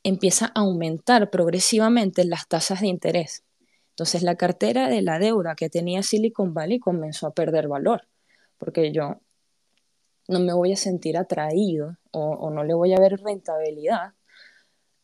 empieza 0.03 0.47
a 0.55 0.61
aumentar 0.61 1.31
progresivamente 1.31 2.25
las 2.25 2.47
tasas 2.47 2.83
de 2.83 2.89
interés. 2.89 3.45
Entonces 3.91 4.23
la 4.23 4.37
cartera 4.37 4.89
de 4.89 5.03
la 5.03 5.19
deuda 5.19 5.55
que 5.57 5.71
tenía 5.71 6.03
Silicon 6.03 6.55
Valley 6.55 6.79
comenzó 6.79 7.27
a 7.27 7.35
perder 7.35 7.69
valor, 7.69 8.07
porque 8.59 8.93
yo 8.93 9.21
no 10.29 10.41
me 10.41 10.53
voy 10.53 10.73
a 10.73 10.77
sentir 10.77 11.17
atraído 11.17 11.97
o, 12.11 12.51
no 12.51 12.65
le 12.65 12.75
voy 12.75 12.93
a 12.93 13.01
ver 13.01 13.21
rentabilidad, 13.23 14.13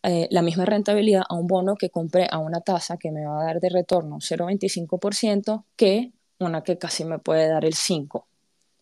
eh, 0.03 0.29
la 0.31 0.43
misma 0.43 0.67
rentabilidad 0.67 1.23
a 1.29 1.35
un 1.35 1.47
bono 1.47 1.77
que 1.77 1.89
compré 1.89 2.27
a 2.31 2.39
una 2.39 2.61
tasa 2.61 2.99
que 2.99 3.11
me 3.11 3.25
va 3.25 3.41
a 3.41 3.45
dar 3.45 3.61
de 3.61 3.71
retorno 3.71 4.17
0,25% 4.17 5.65
que 5.77 6.13
una 6.39 6.63
que 6.63 6.77
casi 6.77 7.05
me 7.05 7.19
puede 7.19 7.49
dar 7.49 7.65
el 7.65 7.75
5%. 7.75 8.25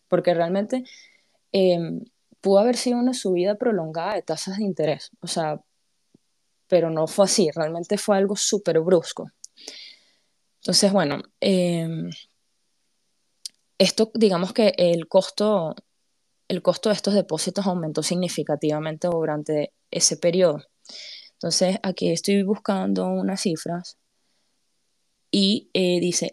Porque 0.09 0.33
realmente 0.33 0.83
em, 1.51 2.03
pudo 2.41 2.59
haber 2.59 2.75
sido 2.75 2.99
una 2.99 3.13
subida 3.13 3.55
prolongada 3.55 4.15
de 4.15 4.21
tasas 4.21 4.57
de 4.57 4.63
interés. 4.63 5.11
O 5.21 5.27
sea, 5.27 5.61
pero 6.67 6.89
no 6.89 7.07
fue 7.07 7.25
así. 7.25 7.49
Realmente 7.51 7.97
fue 7.97 8.17
algo 8.17 8.35
súper 8.35 8.79
brusco. 8.81 9.31
Entonces, 10.61 10.91
bueno, 10.91 11.21
em, 11.39 12.09
esto, 13.77 14.11
digamos 14.13 14.53
que 14.53 14.73
el 14.77 15.07
costo, 15.07 15.75
el 16.47 16.61
costo 16.61 16.89
de 16.89 16.95
estos 16.95 17.13
depósitos 17.13 17.67
aumentó 17.67 18.03
significativamente 18.03 19.07
durante 19.07 19.73
ese 19.91 20.17
periodo. 20.17 20.63
Entonces, 21.33 21.77
aquí 21.83 22.09
estoy 22.09 22.43
buscando 22.43 23.07
unas 23.07 23.41
cifras 23.41 23.97
y 25.31 25.69
eh, 25.73 25.99
dice, 25.99 26.31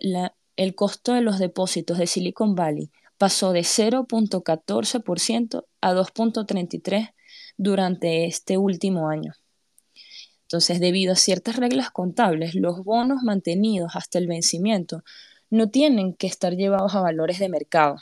el 0.56 0.75
costo 0.75 1.14
de 1.14 1.23
los 1.23 1.38
depósitos 1.38 1.99
de 1.99 2.06
Silicon 2.06 2.54
Valley 2.54 2.90
pasó 3.18 3.52
de 3.52 3.61
0.14% 3.61 5.64
a 5.80 5.92
2.33% 5.92 7.12
durante 7.56 8.26
este 8.26 8.56
último 8.56 9.09
año. 9.09 9.32
Entonces, 10.42 10.80
debido 10.80 11.12
a 11.12 11.16
ciertas 11.16 11.56
reglas 11.56 11.90
contables, 11.90 12.54
los 12.54 12.82
bonos 12.82 13.23
mantenidos 13.23 13.92
hasta 13.94 14.18
el 14.18 14.26
vencimiento 14.26 15.04
no 15.50 15.71
tienen 15.71 16.14
que 16.14 16.26
estar 16.26 16.54
llevados 16.54 16.95
a 16.95 17.00
valores 17.00 17.38
de 17.38 17.49
mercado. 17.49 17.97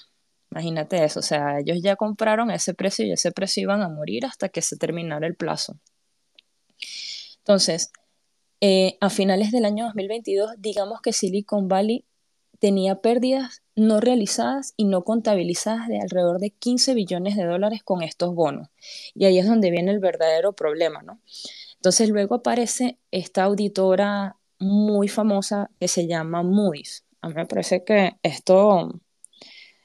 Imagínate 0.50 1.04
eso, 1.04 1.20
o 1.20 1.22
sea, 1.22 1.58
ellos 1.58 1.78
ya 1.82 1.96
compraron 1.96 2.50
ese 2.50 2.74
precio 2.74 3.04
y 3.04 3.12
ese 3.12 3.32
precio 3.32 3.62
iban 3.62 3.82
a 3.82 3.88
morir 3.88 4.24
hasta 4.24 4.48
que 4.48 4.62
se 4.62 4.76
terminara 4.76 5.26
el 5.26 5.34
plazo. 5.34 5.78
Entonces, 7.38 7.92
eh, 8.60 8.96
a 9.00 9.10
finales 9.10 9.52
del 9.52 9.64
año 9.64 9.84
2022, 9.86 10.52
digamos 10.58 11.00
que 11.00 11.12
Silicon 11.12 11.68
Valley 11.68 12.04
tenía 12.58 13.00
pérdidas 13.00 13.62
no 13.76 14.00
realizadas 14.00 14.74
y 14.76 14.84
no 14.84 15.04
contabilizadas 15.04 15.86
de 15.88 16.00
alrededor 16.00 16.40
de 16.40 16.50
15 16.50 16.94
billones 16.94 17.36
de 17.36 17.44
dólares 17.44 17.82
con 17.84 18.02
estos 18.02 18.34
bonos. 18.34 18.68
Y 19.14 19.26
ahí 19.26 19.38
es 19.38 19.46
donde 19.46 19.70
viene 19.70 19.92
el 19.92 20.00
verdadero 20.00 20.52
problema, 20.52 21.02
¿no? 21.02 21.20
Entonces 21.76 22.08
luego 22.08 22.36
aparece 22.36 22.98
esta 23.12 23.44
auditora 23.44 24.36
muy 24.58 25.06
famosa 25.08 25.70
que 25.78 25.86
se 25.86 26.08
llama 26.08 26.42
Moody's. 26.42 27.04
A 27.20 27.28
mí 27.28 27.34
me 27.34 27.46
parece 27.46 27.84
que 27.84 28.12
esto, 28.22 29.00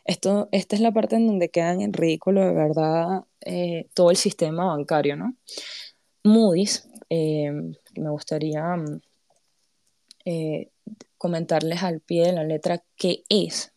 esto 0.05 0.49
esta 0.51 0.75
es 0.75 0.81
la 0.81 0.91
parte 0.91 1.15
en 1.15 1.27
donde 1.27 1.49
quedan 1.49 1.81
en 1.81 1.93
ridículo 1.93 2.41
de 2.41 2.53
verdad 2.53 3.23
eh, 3.41 3.87
todo 3.93 4.11
el 4.11 4.17
sistema 4.17 4.65
bancario, 4.65 5.15
¿no? 5.15 5.35
Moody's, 6.23 6.87
eh, 7.09 7.51
me 7.51 8.09
gustaría 8.09 8.75
eh, 10.25 10.69
comentarles 11.17 11.83
al 11.83 11.99
pie 12.01 12.27
de 12.27 12.33
la 12.33 12.43
letra 12.43 12.83
qué 12.95 13.23
es. 13.29 13.73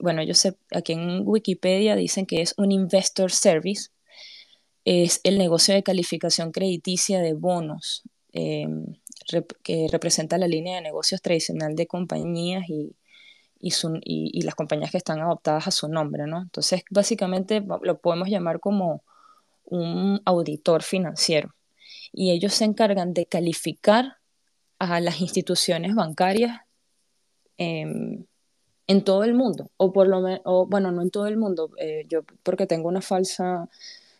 Bueno, 0.00 0.22
yo 0.22 0.34
sé, 0.34 0.56
aquí 0.70 0.92
en 0.92 1.22
Wikipedia 1.24 1.96
dicen 1.96 2.26
que 2.26 2.42
es 2.42 2.54
un 2.56 2.72
investor 2.72 3.30
service, 3.32 3.90
es 4.84 5.20
el 5.24 5.38
negocio 5.38 5.74
de 5.74 5.82
calificación 5.82 6.52
crediticia 6.52 7.20
de 7.20 7.34
bonos, 7.34 8.02
que 9.62 9.88
representa 9.90 10.38
la 10.38 10.48
línea 10.48 10.76
de 10.76 10.82
negocios 10.82 11.22
tradicional 11.22 11.74
de 11.76 11.86
compañías 11.86 12.68
y, 12.68 12.96
y, 13.60 14.42
las 14.42 14.54
compañías 14.54 14.90
que 14.90 14.98
están 14.98 15.20
adoptadas 15.20 15.66
a 15.68 15.70
su 15.70 15.88
nombre, 15.88 16.26
¿no? 16.26 16.42
Entonces, 16.42 16.82
básicamente 16.90 17.62
lo 17.82 17.98
podemos 17.98 18.28
llamar 18.28 18.60
como 18.60 19.02
un 19.64 20.20
auditor 20.24 20.82
financiero. 20.82 21.54
Y 22.12 22.30
ellos 22.30 22.54
se 22.54 22.64
encargan 22.64 23.12
de 23.12 23.26
calificar 23.26 24.16
a 24.78 25.00
las 25.00 25.20
instituciones 25.20 25.94
bancarias 25.94 26.60
em, 27.58 28.24
en 28.86 29.04
todo 29.04 29.24
el 29.24 29.34
mundo, 29.34 29.70
o 29.76 29.92
por 29.92 30.08
lo 30.08 30.20
menos, 30.20 30.42
bueno, 30.68 30.90
no 30.92 31.02
en 31.02 31.10
todo 31.10 31.26
el 31.26 31.36
mundo, 31.36 31.70
eh, 31.78 32.04
yo 32.08 32.22
porque 32.42 32.66
tengo 32.66 32.88
una 32.88 33.02
falsa 33.02 33.68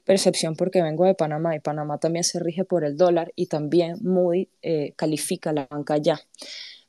percepción 0.09 0.57
porque 0.57 0.81
vengo 0.81 1.05
de 1.05 1.15
Panamá 1.15 1.55
y 1.55 1.61
Panamá 1.61 1.99
también 1.99 2.25
se 2.25 2.41
rige 2.41 2.65
por 2.65 2.83
el 2.83 2.97
dólar 2.97 3.31
y 3.37 3.47
también 3.47 3.99
muy 4.01 4.51
eh, 4.63 4.95
califica 4.97 5.53
la 5.53 5.67
banca 5.71 5.99
ya. 5.99 6.19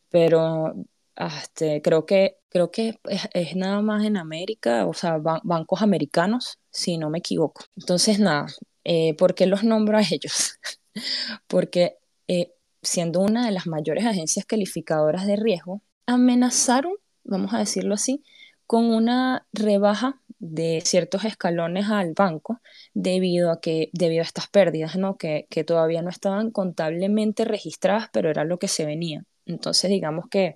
Pero 0.09 0.73
este, 1.17 1.81
creo 1.81 2.05
que, 2.05 2.37
creo 2.47 2.71
que 2.71 2.97
es, 3.33 3.55
nada 3.57 3.81
más 3.81 4.05
en 4.05 4.15
América, 4.15 4.87
o 4.87 4.93
sea, 4.93 5.17
bancos 5.17 5.81
americanos, 5.81 6.59
si 6.71 6.97
no 6.97 7.09
me 7.09 7.19
equivoco. 7.19 7.65
Entonces, 7.75 8.19
nada, 8.19 8.47
eh, 8.85 9.15
¿por 9.15 9.35
qué 9.35 9.47
los 9.47 9.65
nombro 9.65 9.97
a 9.97 10.01
ellos? 10.01 10.57
porque 11.47 11.97
eh, 12.29 12.53
siendo 12.81 13.19
una 13.19 13.45
de 13.45 13.51
las 13.51 13.67
mayores 13.67 14.05
agencias 14.05 14.45
calificadoras 14.45 15.27
de 15.27 15.35
riesgo, 15.35 15.81
amenazaron, 16.05 16.93
vamos 17.25 17.53
a 17.53 17.59
decirlo 17.59 17.95
así, 17.95 18.23
con 18.65 18.85
una 18.85 19.45
rebaja 19.51 20.21
de 20.39 20.81
ciertos 20.85 21.25
escalones 21.25 21.89
al 21.89 22.13
banco 22.13 22.61
debido 22.93 23.51
a 23.51 23.59
que 23.59 23.89
debido 23.93 24.21
a 24.21 24.25
estas 24.25 24.47
pérdidas, 24.47 24.95
¿no? 24.95 25.17
Que, 25.17 25.47
que 25.49 25.63
todavía 25.63 26.01
no 26.01 26.09
estaban 26.09 26.51
contablemente 26.51 27.45
registradas, 27.45 28.09
pero 28.11 28.29
era 28.29 28.45
lo 28.45 28.57
que 28.57 28.67
se 28.67 28.85
venía. 28.85 29.23
Entonces, 29.45 29.89
digamos 29.89 30.25
que 30.29 30.55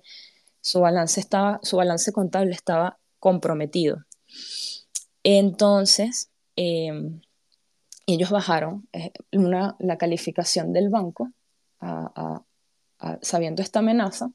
su 0.60 0.80
balance 0.80 1.20
estaba, 1.20 1.60
su 1.62 1.76
balance 1.76 2.12
contable 2.12 2.52
estaba 2.52 2.98
comprometido. 3.18 4.04
Entonces, 5.22 6.30
em, 6.56 7.20
ellos 8.06 8.30
bajaron 8.30 8.88
eh, 8.92 9.12
una, 9.32 9.76
la 9.78 9.98
calificación 9.98 10.72
del 10.72 10.88
banco 10.88 11.30
sabiendo 13.20 13.62
esta 13.62 13.80
amenaza. 13.80 14.30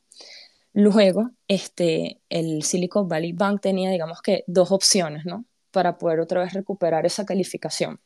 Luego, 0.74 1.32
este, 1.48 2.22
el 2.30 2.64
Silicon 2.64 3.08
Valley 3.08 3.34
Bank 3.34 3.62
tenía, 3.62 3.90
digamos 3.90 4.22
que, 4.22 4.44
dos 4.48 4.72
opciones, 4.72 5.26
¿no? 5.26 5.46
Para 5.72 5.98
poder 5.98 6.20
otra 6.20 6.42
vez 6.42 6.54
recuperar 6.54 7.06
esa 7.06 7.26
calificación. 7.26 8.00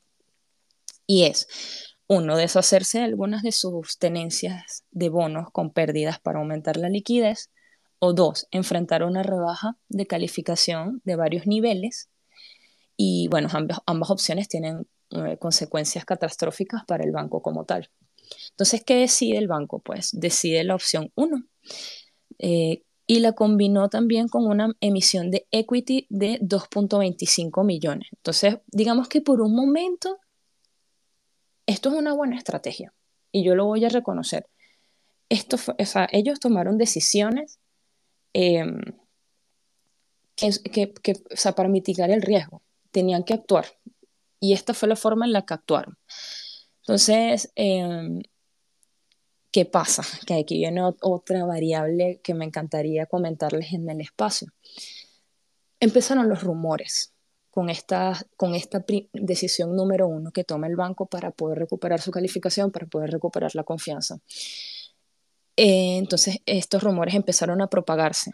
Y 1.05 1.24
es, 1.24 1.48
uno, 2.08 2.38
deshacerse 2.38 3.00
de 3.00 3.05
algunas 3.05 3.43
de 3.43 3.51
sus 3.51 3.98
tenencias 3.98 4.86
de 4.91 5.10
bonos 5.10 5.48
con 5.51 5.72
pérdidas 5.72 6.20
para 6.20 6.39
aumentar 6.39 6.77
la 6.77 6.89
liquidez. 6.89 7.49
O 7.99 8.13
dos, 8.13 8.47
enfrentar 8.52 9.04
una 9.04 9.23
rebaja 9.23 9.78
de 9.88 10.06
calificación 10.06 11.02
de 11.06 11.15
varios 11.15 11.47
niveles. 11.47 12.10
Y 12.97 13.28
bueno, 13.30 13.49
ambas 13.86 14.10
opciones 14.10 14.47
tienen 14.49 14.88
eh, 15.12 15.38
consecuencias 15.38 16.06
catastróficas 16.06 16.84
para 16.86 17.04
el 17.04 17.12
banco 17.12 17.41
como 17.41 17.65
tal. 17.65 17.89
Entonces, 18.52 18.84
¿qué 18.86 18.95
decide 18.95 19.38
el 19.38 19.47
banco? 19.47 19.80
Pues 19.80 20.12
decide 20.13 20.63
la 20.63 20.76
opción 20.76 21.12
1 21.15 21.45
eh, 22.39 22.84
y 23.06 23.19
la 23.19 23.34
combinó 23.34 23.89
también 23.89 24.28
con 24.28 24.46
una 24.46 24.74
emisión 24.80 25.30
de 25.30 25.46
equity 25.52 26.08
de 26.10 26.39
2.25 26.39 27.65
millones. 27.65 28.08
Entonces, 28.13 28.60
digamos 28.67 29.10
que 29.10 29.22
por 29.22 29.41
un 29.41 29.54
momento 29.54 30.19
esto 31.65 31.89
es 31.89 31.96
una 31.96 32.13
buena 32.13 32.38
estrategia 32.38 32.93
y 33.32 33.43
yo 33.43 33.56
lo 33.56 33.65
voy 33.65 33.84
a 33.86 33.89
reconocer. 33.89 34.48
Esto 35.30 35.58
o 35.78 35.86
sea, 35.86 36.08
ellos 36.12 36.39
tomaron 36.39 36.78
decisiones 36.78 37.60
em, 38.34 38.80
que, 40.36 40.93
o 41.32 41.36
sea, 41.36 41.54
para 41.54 41.69
mitigar 41.69 42.10
el 42.12 42.22
riesgo. 42.22 42.62
Tenían 42.91 43.24
que 43.24 43.34
actuar 43.34 43.65
y 44.39 44.54
esta 44.54 44.74
fue 44.74 44.89
la 44.89 44.96
forma 44.96 45.26
en 45.26 45.34
la 45.34 45.46
que 45.46 45.54
actuaron. 45.54 45.98
Entonces, 46.82 47.52
em, 47.56 48.22
¿qué 49.54 49.66
pasa? 49.66 50.04
Que 50.26 50.34
aquí 50.34 50.58
viene 50.58 50.82
otra 51.02 51.46
variable 51.46 52.20
que 52.24 52.34
me 52.34 52.44
encantaría 52.44 53.06
comentarles 53.06 53.72
en 53.72 53.88
el 53.88 54.02
espacio. 54.02 54.52
Empezaron 55.80 56.28
los 56.28 56.44
rumores 56.44 57.13
con 57.52 57.70
esta, 57.70 58.20
con 58.36 58.56
esta 58.56 58.84
decisión 59.13 59.76
número 59.76 60.08
uno 60.08 60.32
que 60.32 60.44
toma 60.44 60.66
el 60.66 60.76
banco 60.76 61.06
para 61.06 61.30
poder 61.30 61.60
recuperar 61.60 62.02
su 62.02 62.10
calificación, 62.10 62.72
para 62.72 62.88
poder 62.88 63.12
recuperar 63.12 63.54
la 63.54 63.63
confianza. 63.63 64.18
Eh, 65.56 65.98
entonces, 65.98 66.39
estos 66.48 66.82
rumores 66.82 67.13
empezaron 67.13 67.62
a 67.62 67.68
propagarse 67.68 68.32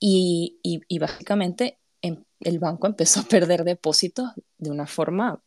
y, 0.00 0.58
y 0.62 0.98
básicamente 0.98 1.78
em, 2.00 2.24
el 2.40 2.58
banco 2.58 2.86
empezó 2.86 3.20
a 3.20 3.24
perder 3.24 3.64
depósitos 3.64 4.30
de 4.56 4.70
una 4.70 4.86
forma 4.86 5.42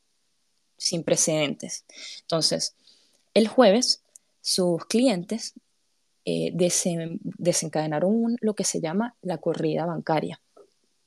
sin 0.78 1.04
precedentes. 1.04 1.86
Entonces, 2.22 2.76
el 3.34 3.48
jueves, 3.48 4.04
sus 4.48 4.86
clientes 4.86 5.56
eh, 6.24 6.52
desencadenaron 6.54 8.38
lo 8.40 8.56
que 8.56 8.64
se 8.64 8.80
llama 8.80 9.14
la 9.22 9.40
corrida 9.40 9.86
bancaria. 9.86 10.42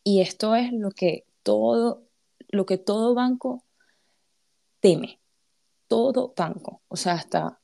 Y 0.05 0.21
esto 0.21 0.55
es 0.55 0.71
lo 0.75 0.91
que 0.91 1.25
todo, 1.43 2.03
lo 2.51 2.67
que 2.67 2.77
todo 2.77 3.15
banco 3.15 3.65
teme. 4.81 5.21
Todo 5.89 6.35
banco, 6.37 6.83
o 6.89 6.97
sea, 6.97 7.15
hasta 7.15 7.59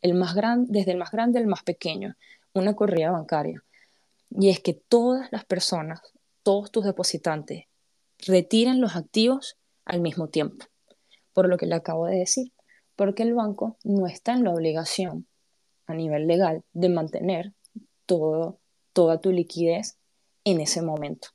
el 0.00 0.14
más 0.14 0.34
grande, 0.34 0.68
desde 0.70 0.92
el 0.92 0.96
más 0.96 1.10
grande 1.10 1.38
al 1.38 1.46
más 1.46 1.62
pequeño, 1.62 2.16
una 2.54 2.74
corrida 2.74 3.10
bancaria. 3.10 3.62
Y 4.30 4.48
es 4.48 4.60
que 4.60 4.72
todas 4.72 5.30
las 5.30 5.44
personas 5.44 6.00
todos 6.42 6.72
tus 6.72 6.86
depositantes 6.86 7.66
retiren 8.26 8.80
los 8.80 8.96
activos 8.96 9.58
al 9.84 10.00
mismo 10.00 10.28
tiempo, 10.28 10.64
por 11.34 11.50
lo 11.50 11.58
que 11.58 11.66
le 11.66 11.74
acabo 11.74 12.06
de 12.06 12.16
decir, 12.16 12.50
porque 12.98 13.22
el 13.22 13.32
banco 13.32 13.76
no 13.84 14.08
está 14.08 14.32
en 14.32 14.42
la 14.42 14.50
obligación 14.50 15.28
a 15.86 15.94
nivel 15.94 16.26
legal 16.26 16.64
de 16.72 16.88
mantener 16.88 17.54
todo, 18.06 18.58
toda 18.92 19.20
tu 19.20 19.30
liquidez 19.30 19.98
en 20.42 20.60
ese 20.60 20.82
momento. 20.82 21.28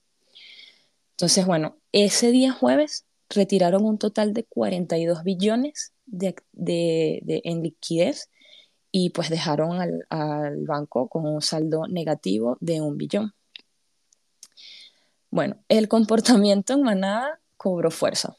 Entonces, 1.12 1.45
bueno, 1.45 1.78
ese 1.93 2.32
día 2.32 2.52
jueves 2.52 3.06
retiraron 3.30 3.86
un 3.86 3.97
total 3.97 4.34
de 4.34 4.43
42 4.43 5.23
billones 5.23 5.93
de, 6.06 6.36
en 6.52 7.63
liquidez 7.63 8.30
y 8.91 9.12
pues 9.12 9.30
dejaron 9.30 9.80
al, 9.80 10.06
al 10.10 10.65
banco 10.65 11.08
con 11.08 11.26
un 11.26 11.41
saldo 11.41 11.88
negativo 11.88 12.58
de 12.60 12.82
un 12.82 12.97
billón. 12.97 13.34
Bueno, 15.30 15.63
el 15.69 15.88
comportamiento 15.88 16.73
en 16.73 16.84
manada 16.84 17.39
cobró 17.56 17.89
fuerza. 17.89 18.36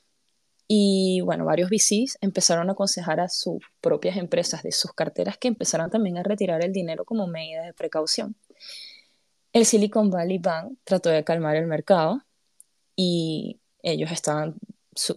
Y 0.66 1.20
bueno, 1.20 1.44
varios 1.44 1.68
VCs 1.70 2.18
empezaron 2.20 2.68
a 2.70 2.72
aconsejar 2.72 3.20
a 3.20 3.28
sus 3.28 3.62
propias 3.80 4.16
empresas 4.16 4.62
de 4.62 4.72
sus 4.72 4.92
carteras 4.92 5.36
que 5.36 5.48
empezaran 5.48 5.90
también 5.90 6.16
a 6.18 6.22
retirar 6.22 6.64
el 6.64 6.72
dinero 6.72 7.04
como 7.04 7.26
medida 7.26 7.62
de 7.62 7.74
precaución. 7.74 8.36
El 9.52 9.66
Silicon 9.66 10.10
Valley 10.10 10.38
Bank 10.38 10.78
trató 10.84 11.10
de 11.10 11.22
calmar 11.22 11.56
el 11.56 11.66
mercado 11.66 12.22
y 12.96 13.60
ellos 13.82 14.10
estaban 14.10 14.56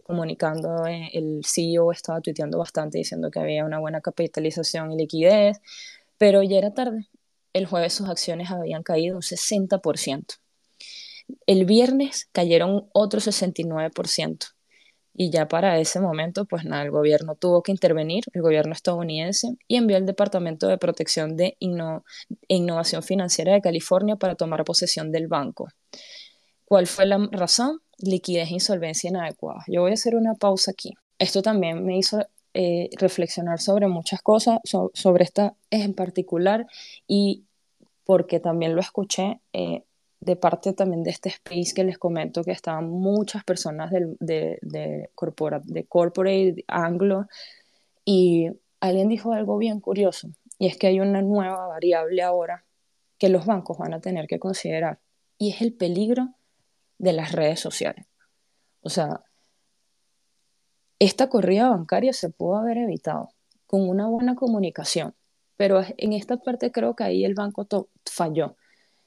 comunicando, 0.03 0.85
eh, 0.85 1.09
el 1.13 1.41
CEO 1.45 1.91
estaba 1.91 2.21
tuiteando 2.21 2.57
bastante 2.57 2.97
diciendo 2.97 3.31
que 3.31 3.39
había 3.39 3.65
una 3.65 3.79
buena 3.79 4.01
capitalización 4.01 4.91
y 4.91 4.97
liquidez, 4.97 5.59
pero 6.17 6.43
ya 6.43 6.57
era 6.57 6.73
tarde. 6.73 7.07
El 7.53 7.65
jueves 7.65 7.93
sus 7.93 8.09
acciones 8.09 8.51
habían 8.51 8.83
caído 8.83 9.15
un 9.15 9.21
60%. 9.21 10.35
El 11.45 11.65
viernes 11.65 12.29
cayeron 12.31 12.89
otro 12.93 13.19
69%. 13.19 14.56
Y 15.19 15.31
ya 15.31 15.47
para 15.47 15.79
ese 15.79 15.99
momento, 15.99 16.45
pues 16.45 16.63
nada, 16.63 16.83
el 16.83 16.91
gobierno 16.91 17.33
tuvo 17.33 17.63
que 17.63 17.71
intervenir, 17.71 18.23
el 18.33 18.43
gobierno 18.43 18.73
estadounidense, 18.73 19.57
y 19.67 19.75
envió 19.75 19.97
al 19.97 20.05
Departamento 20.05 20.67
de 20.67 20.77
Protección 20.77 21.35
de 21.35 21.57
e 21.59 22.55
Innovación 22.55 23.01
Financiera 23.01 23.51
de 23.53 23.61
California 23.61 24.15
para 24.15 24.35
tomar 24.35 24.63
posesión 24.63 25.11
del 25.11 25.27
banco. 25.27 25.69
¿Cuál 26.65 26.85
fue 26.85 27.07
la 27.07 27.27
razón? 27.31 27.81
Liquidez 27.97 28.51
e 28.51 28.53
insolvencia 28.53 29.09
inadecuada. 29.09 29.63
Yo 29.65 29.81
voy 29.81 29.89
a 29.89 29.95
hacer 29.95 30.15
una 30.15 30.35
pausa 30.35 30.69
aquí. 30.69 30.93
Esto 31.17 31.41
también 31.41 31.83
me 31.83 31.97
hizo 31.97 32.23
eh, 32.53 32.91
reflexionar 32.99 33.59
sobre 33.59 33.87
muchas 33.87 34.21
cosas, 34.21 34.59
sobre 34.93 35.23
esta 35.23 35.55
en 35.71 35.95
particular, 35.95 36.67
y 37.07 37.45
porque 38.05 38.39
también 38.39 38.75
lo 38.75 38.81
escuché 38.81 39.41
eh, 39.51 39.81
de 40.19 40.35
parte 40.35 40.73
también 40.73 41.03
de 41.03 41.11
este 41.11 41.29
space 41.29 41.73
que 41.75 41.83
les 41.83 41.97
comento 41.97 42.43
que 42.43 42.51
estaban 42.51 42.89
muchas 42.89 43.43
personas 43.43 43.91
de, 43.91 44.15
de, 44.19 44.59
de, 44.61 45.09
de 45.63 45.85
corporate, 45.87 46.65
anglo, 46.67 47.27
y 48.03 48.49
alguien 48.79 49.09
dijo 49.09 49.33
algo 49.33 49.57
bien 49.57 49.79
curioso, 49.79 50.29
y 50.57 50.67
es 50.67 50.77
que 50.77 50.87
hay 50.87 50.99
una 50.99 51.21
nueva 51.21 51.67
variable 51.67 52.23
ahora 52.23 52.65
que 53.17 53.29
los 53.29 53.45
bancos 53.45 53.77
van 53.77 53.93
a 53.93 54.01
tener 54.01 54.27
que 54.27 54.39
considerar, 54.39 54.99
y 55.37 55.51
es 55.51 55.61
el 55.61 55.73
peligro 55.73 56.35
de 56.97 57.13
las 57.13 57.31
redes 57.31 57.59
sociales. 57.59 58.05
O 58.81 58.89
sea, 58.89 59.21
esta 60.99 61.29
corrida 61.29 61.69
bancaria 61.69 62.11
se 62.13 62.29
pudo 62.29 62.57
haber 62.57 62.77
evitado 62.77 63.29
con 63.67 63.87
una 63.87 64.07
buena 64.07 64.35
comunicación, 64.35 65.13
pero 65.57 65.83
en 65.97 66.13
esta 66.13 66.37
parte 66.37 66.71
creo 66.71 66.95
que 66.95 67.03
ahí 67.03 67.23
el 67.23 67.35
banco 67.35 67.67
falló 68.05 68.55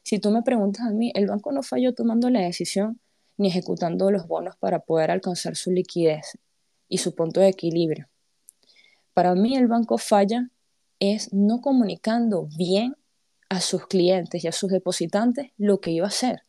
si 0.03 0.19
tú 0.19 0.31
me 0.31 0.43
preguntas 0.43 0.87
a 0.87 0.91
mí, 0.91 1.13
el 1.15 1.27
banco 1.27 1.53
no 1.53 1.63
falló 1.63 1.95
tomando 1.95 2.31
la 2.31 2.41
decisión 2.41 3.01
ni 3.37 3.49
ejecutando 3.49 4.11
los 4.11 4.27
bonos 4.27 4.57
para 4.57 4.81
poder 4.81 5.11
alcanzar 5.11 5.57
su 5.57 5.71
liquidez 5.71 6.39
y 6.89 6.99
su 6.99 7.15
punto 7.15 7.41
de 7.41 7.49
equilibrio. 7.49 8.09
Para 9.15 9.35
mí 9.35 9.57
el 9.57 9.67
banco 9.67 9.99
falla 9.99 10.51
es 10.99 11.33
no 11.33 11.61
comunicando 11.61 12.49
bien 12.57 12.97
a 13.49 13.61
sus 13.61 13.87
clientes 13.87 14.45
y 14.45 14.49
a 14.49 14.53
sus 14.53 14.71
depositantes 14.71 15.53
lo 15.57 15.81
que 15.81 15.91
iba 15.91 16.07
a 16.07 16.09
hacer. 16.09 16.43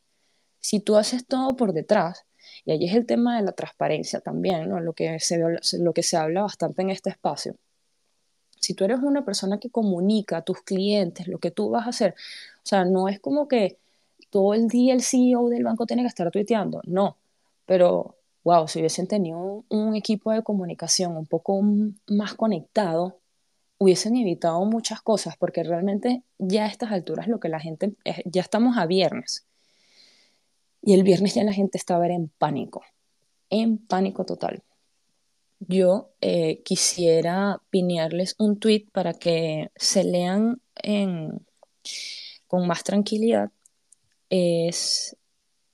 Si 0.60 0.80
tú 0.80 0.98
haces 0.98 1.26
todo 1.26 1.56
por 1.56 1.74
detrás, 1.74 2.26
y 2.66 2.72
ahí 2.72 2.86
es 2.86 2.96
el 2.96 3.06
tema 3.06 3.38
de 3.38 3.44
la 3.44 3.54
transparencia 3.54 4.20
también, 4.20 4.70
¿no? 4.70 4.80
lo, 4.80 4.94
que 4.94 5.20
se, 5.20 5.40
lo 5.80 5.94
que 5.94 6.04
se 6.04 6.18
habla 6.18 6.44
bastante 6.44 6.82
en 6.82 6.90
este 6.90 7.10
espacio. 7.10 7.56
Si 8.62 8.74
tú 8.74 8.86
eres 8.86 9.00
una 9.00 9.26
persona 9.26 9.60
que 9.60 9.70
comunica 9.70 10.38
a 10.38 10.42
tus 10.44 10.62
clientes 10.62 11.28
lo 11.28 11.40
que 11.40 11.52
tú 11.52 11.70
vas 11.72 11.88
a 11.88 11.90
hacer, 11.90 12.16
o 12.58 12.66
sea, 12.66 12.86
no 12.86 13.10
es 13.10 13.20
como 13.20 13.48
que 13.48 13.80
todo 14.30 14.54
el 14.54 14.68
día 14.68 14.94
el 14.94 15.02
CEO 15.02 15.50
del 15.50 15.64
banco 15.64 15.86
tiene 15.86 16.04
que 16.04 16.08
estar 16.10 16.32
tuiteando, 16.32 16.82
no, 16.86 17.18
pero 17.66 18.18
wow, 18.44 18.68
si 18.68 18.80
hubiesen 18.80 19.08
tenido 19.08 19.66
un, 19.70 19.96
equipo 19.96 20.32
de 20.32 20.44
comunicación 20.44 21.18
un 21.18 21.26
poco 21.26 21.62
más 22.08 22.34
conectado, 22.36 23.20
hubiesen 23.78 24.16
evitado 24.16 24.64
muchas 24.66 25.02
cosas, 25.02 25.36
porque 25.38 25.64
realmente 25.64 26.24
ya 26.38 26.66
a 26.66 26.68
estas 26.68 26.92
alturas 26.92 27.28
lo 27.28 27.40
que 27.40 27.50
la 27.50 27.60
gente, 27.60 27.96
ya 28.26 28.42
estamos 28.42 28.78
a 28.78 28.86
viernes, 28.86 29.46
y 30.82 30.94
el 30.94 31.04
viernes 31.04 31.36
ya 31.36 31.44
la 31.44 31.54
gente 31.54 31.78
estaba 31.78 32.08
en 32.08 32.30
pánico, 32.30 32.84
en 33.50 33.78
pánico 33.78 34.26
total. 34.26 34.64
Yo 35.68 36.12
eh, 36.22 36.62
quisiera 36.64 37.62
pinearles 37.70 38.36
un 38.40 38.60
tweet 38.60 38.88
para 38.92 39.14
que 39.14 39.72
se 39.76 40.04
lean 40.04 40.62
con 42.48 42.68
más 42.68 42.84
tranquilidad 42.84 43.52
es 44.32 45.18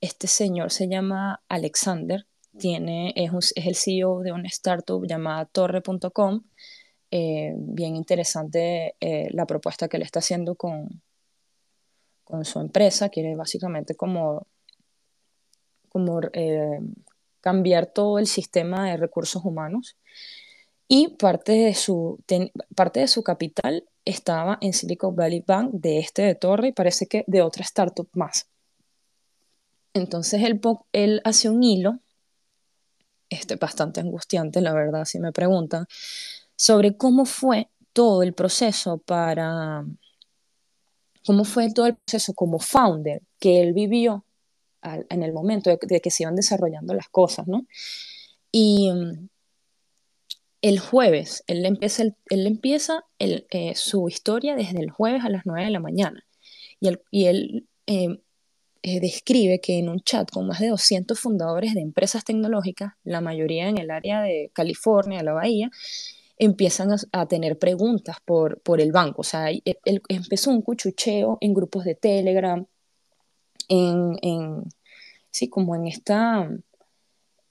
este 0.00 0.26
señor 0.26 0.70
se 0.70 0.88
llama 0.88 1.42
Alexander, 1.48 2.26
tiene, 2.58 3.14
es, 3.16 3.52
el 3.56 3.76
CEO 3.76 4.20
de 4.20 4.32
una 4.32 4.48
startup 4.48 5.04
llamada 5.06 5.46
torre.com. 5.46 6.42
Eh, 7.10 7.54
bien 7.56 7.96
interesante 7.96 8.96
eh, 9.00 9.28
la 9.30 9.46
propuesta 9.46 9.88
que 9.88 9.98
le 9.98 10.04
está 10.04 10.18
haciendo 10.18 10.56
con, 10.56 11.02
con 12.24 12.44
su 12.44 12.60
empresa. 12.60 13.08
Quiere 13.08 13.36
básicamente 13.36 13.94
como, 13.94 14.46
como 15.88 16.20
cambiar 17.48 17.86
todo 17.86 18.18
el 18.18 18.26
sistema 18.26 18.90
de 18.90 18.98
recursos 18.98 19.42
humanos. 19.42 19.96
Y 20.86 21.16
parte 21.16 21.52
de 21.52 21.74
su, 21.74 22.22
parte 22.74 23.00
de 23.00 23.08
su 23.08 23.22
capital 23.22 23.86
estaba 24.04 24.58
en 24.60 24.74
Silicon 24.74 25.16
Valley 25.16 25.42
Bank 25.46 25.70
de 25.72 25.98
este 25.98 26.22
de 26.22 26.34
Torre 26.34 26.68
y 26.68 26.72
parece 26.72 27.06
que 27.06 27.24
de 27.26 27.40
otra 27.40 27.62
startup 27.62 28.08
más. 28.12 28.48
Entonces 29.94 30.42
él, 30.42 30.60
él 30.92 31.22
hace 31.24 31.48
un 31.48 31.62
hilo, 31.62 32.00
este 33.30 33.56
bastante 33.56 34.00
angustiante, 34.00 34.60
la 34.60 34.74
verdad, 34.74 35.06
si 35.06 35.18
me 35.18 35.32
preguntan, 35.32 35.86
sobre 36.54 36.98
cómo 36.98 37.24
fue 37.24 37.70
todo 37.94 38.22
el 38.22 38.34
proceso 38.34 38.98
para, 38.98 39.86
cómo 41.26 41.44
fue 41.44 41.72
todo 41.72 41.86
el 41.86 41.96
proceso 41.96 42.34
como 42.34 42.58
founder 42.58 43.22
que 43.38 43.62
él 43.62 43.72
vivió 43.72 44.26
en 44.82 45.22
el 45.22 45.32
momento 45.32 45.70
de, 45.70 46.00
que 46.00 46.10
se 46.10 46.22
iban 46.22 46.36
desarrollando 46.36 46.94
las 46.94 47.08
cosas, 47.08 47.46
¿no? 47.48 47.66
Y 48.52 48.90
el 50.62 50.78
jueves, 50.80 51.44
él 51.46 51.64
empieza, 51.64 52.04
él 52.30 52.46
empieza 52.46 53.04
eh, 53.18 53.72
su 53.74 54.08
historia 54.08 54.56
desde 54.56 54.80
el 54.80 54.90
jueves 54.90 55.24
a 55.24 55.28
las 55.28 55.42
9 55.46 55.64
de 55.64 55.70
la 55.70 55.80
mañana. 55.80 56.24
Y 56.80 56.88
él, 56.88 57.00
y 57.10 57.26
él 57.26 57.68
em, 57.86 58.18
eh, 58.82 59.00
describe 59.00 59.60
que 59.60 59.78
en 59.78 59.88
un 59.88 60.00
chat 60.00 60.30
con 60.30 60.46
más 60.46 60.60
de 60.60 60.68
200 60.68 61.18
fundadores 61.18 61.74
de 61.74 61.80
empresas 61.80 62.24
tecnológicas, 62.24 62.92
la 63.04 63.20
mayoría 63.20 63.68
en 63.68 63.78
el 63.78 63.90
área 63.90 64.22
de 64.22 64.50
California, 64.54 65.22
la 65.22 65.32
Bahía, 65.32 65.70
empiezan 66.38 66.90
a, 67.12 67.26
tener 67.26 67.58
preguntas 67.58 68.18
por, 68.24 68.60
por, 68.62 68.80
el 68.80 68.92
banco. 68.92 69.22
O 69.22 69.24
sea, 69.24 69.50
él, 69.50 70.02
empezó 70.08 70.50
un 70.50 70.62
cuchucheo 70.62 71.38
en 71.40 71.54
grupos 71.54 71.84
de 71.84 71.96
Telegram, 71.96 72.66
en, 73.68 74.18
en 74.22 74.64
sí, 75.30 75.48
como 75.48 75.74
en 75.76 75.86
esta, 75.86 76.50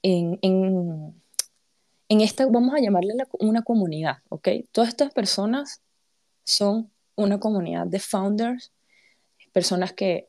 en, 0.02 0.38
en 0.42 1.14
en 2.08 2.20
esta, 2.22 2.46
vamos 2.46 2.74
a 2.74 2.80
llamarle 2.80 3.14
una 3.38 3.62
comunidad, 3.62 4.18
¿ok? 4.30 4.48
Todas 4.72 4.88
estas 4.88 5.12
personas 5.12 5.82
son 6.44 6.90
una 7.16 7.38
comunidad 7.38 7.86
de 7.86 8.00
founders, 8.00 8.72
personas 9.52 9.92
que 9.92 10.28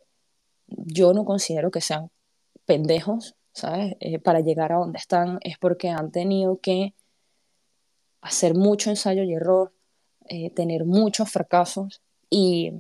yo 0.67 1.13
no 1.13 1.23
considero 1.23 1.71
que 1.71 1.81
sean 1.81 2.11
pendejos, 2.65 3.35
¿sabes? 3.53 3.95
Eh, 4.01 4.19
para 4.19 4.41
llegar 4.41 4.73
a 4.73 4.77
donde 4.77 4.97
están 4.97 5.39
es 5.41 5.57
porque 5.57 5.89
han 5.89 6.11
tenido 6.11 6.59
que 6.59 6.93
hacer 8.21 8.55
mucho 8.55 8.89
ensayo 8.89 9.23
y 9.23 9.33
error, 9.33 9.73
eh, 10.27 10.49
tener 10.49 10.85
muchos 10.85 11.31
fracasos 11.31 12.01
y 12.29 12.73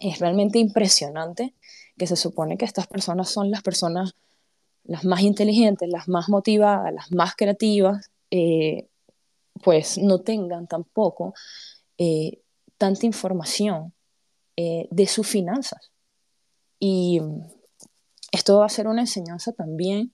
es 0.00 0.18
realmente 0.18 0.58
impresionante 0.58 1.54
que 1.96 2.06
se 2.06 2.16
supone 2.16 2.56
que 2.56 2.64
estas 2.64 2.86
personas 2.86 3.30
son 3.30 3.50
las 3.50 3.62
personas 3.62 4.14
las 4.84 5.04
más 5.04 5.22
inteligentes, 5.22 5.88
las 5.88 6.08
más 6.08 6.28
motivadas, 6.28 6.92
las 6.92 7.10
más 7.10 7.34
creativas, 7.34 8.10
eh, 8.30 8.86
pues 9.62 9.98
no 9.98 10.20
tengan 10.20 10.66
tampoco 10.66 11.34
eh, 11.98 12.40
tanta 12.76 13.06
información 13.06 13.92
eh, 14.56 14.86
de 14.90 15.06
sus 15.06 15.26
finanzas. 15.26 15.90
Y 16.78 17.20
esto 18.30 18.58
va 18.58 18.66
a 18.66 18.68
ser 18.68 18.88
una 18.88 19.00
enseñanza 19.00 19.52
también 19.52 20.12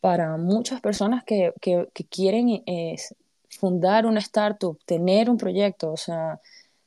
para 0.00 0.36
muchas 0.36 0.80
personas 0.80 1.24
que, 1.24 1.52
que, 1.60 1.88
quieren 2.08 2.62
fundar 3.48 4.06
una 4.06 4.20
startup, 4.20 4.78
tener 4.84 5.28
un 5.28 5.38
proyecto, 5.38 5.90
o 5.90 5.96
sea, 5.96 6.40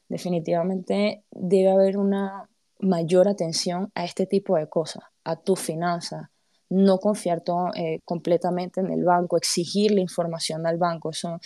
definitivamente 0.07 1.23
debe 1.31 1.71
haber 1.71 1.97
una 1.97 2.47
mayor 2.81 3.27
atención 3.27 3.91
a 3.95 4.05
este 4.05 4.25
tipo 4.25 4.57
de 4.57 4.67
cosas, 4.67 5.03
a 5.23 5.35
tus 5.35 5.59
finanzas, 5.59 6.29
no 6.69 6.99
confiar 6.99 7.41
todo, 7.41 7.71
eh, 7.75 7.99
completamente 8.05 8.79
en 8.79 8.91
el 8.91 9.03
banco, 9.03 9.37
exigir 9.37 9.91
la 9.91 10.01
información 10.01 10.65
al 10.65 10.77
banco. 10.77 11.09
Eso 11.09 11.39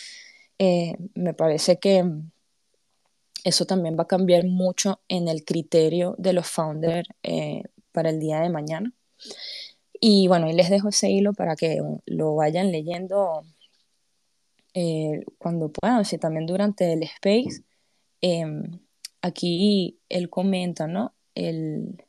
eh, 0.59 0.95
me 1.15 1.33
parece 1.33 1.79
que 1.79 2.05
eso 3.43 3.65
también 3.65 3.97
va 3.97 4.03
a 4.03 4.07
cambiar 4.07 4.45
mucho 4.45 5.01
en 5.07 5.27
el 5.27 5.43
criterio 5.43 6.15
de 6.19 6.33
los 6.33 6.47
founders 6.47 7.09
eh, 7.23 7.63
para 7.91 8.11
el 8.11 8.19
día 8.19 8.39
de 8.39 8.49
mañana. 8.49 8.93
Y 9.99 10.27
bueno, 10.27 10.45
ahí 10.45 10.53
les 10.53 10.69
dejo 10.69 10.89
ese 10.89 11.09
hilo 11.09 11.33
para 11.33 11.55
que 11.55 11.81
lo 12.05 12.35
vayan 12.35 12.71
leyendo 12.71 13.41
cuando 15.37 15.71
puedan, 15.71 16.03
si 16.03 16.17
también 16.17 16.45
durante 16.45 16.91
el 16.91 17.01
space. 17.03 17.63
Em, 18.21 18.79
aquí 19.21 19.99
él 20.09 20.29
comenta, 20.29 20.85
¿no? 20.85 21.15
El, 21.35 22.03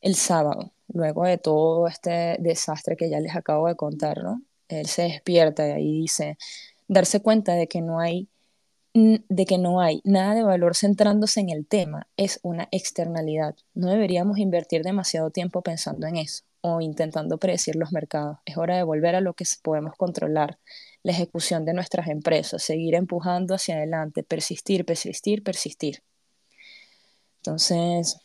el 0.00 0.14
sábado 0.14 0.72
luego 0.92 1.24
de 1.24 1.38
todo 1.38 1.86
este 1.86 2.36
desastre 2.38 2.96
que 2.96 3.10
ya 3.10 3.20
les 3.20 3.34
acabo 3.34 3.66
de 3.68 3.76
contar, 3.76 4.22
¿no? 4.22 4.42
Él 4.68 4.86
se 4.86 5.02
despierta 5.02 5.78
y 5.80 6.00
dice, 6.02 6.38
darse 6.88 7.20
cuenta 7.20 7.54
de 7.54 7.66
que 7.68 7.80
no 7.80 8.00
hay 8.00 8.28
de 8.94 9.46
que 9.46 9.56
no 9.56 9.80
hay 9.80 10.02
nada 10.04 10.34
de 10.34 10.42
valor 10.42 10.76
centrándose 10.76 11.40
en 11.40 11.48
el 11.48 11.66
tema 11.66 12.08
es 12.18 12.40
una 12.42 12.68
externalidad. 12.70 13.56
No 13.74 13.88
deberíamos 13.88 14.36
invertir 14.38 14.82
demasiado 14.82 15.30
tiempo 15.30 15.62
pensando 15.62 16.06
en 16.06 16.16
eso. 16.16 16.44
o 16.60 16.80
intentando 16.80 17.38
predecir 17.38 17.74
los 17.76 17.90
mercados. 17.92 18.38
Es 18.44 18.56
hora 18.56 18.76
de 18.76 18.84
volver 18.84 19.16
a 19.16 19.20
lo 19.20 19.34
que 19.34 19.44
podemos 19.62 19.96
controlar, 19.96 20.58
la 21.02 21.12
ejecución 21.12 21.64
de 21.64 21.72
nuestras 21.74 22.06
empresas, 22.08 22.62
seguir 22.62 22.94
empujando 22.94 23.54
hacia 23.54 23.76
adelante, 23.76 24.22
persistir, 24.22 24.84
persistir, 24.84 25.42
persistir. 25.42 26.02
Entonces, 27.38 28.20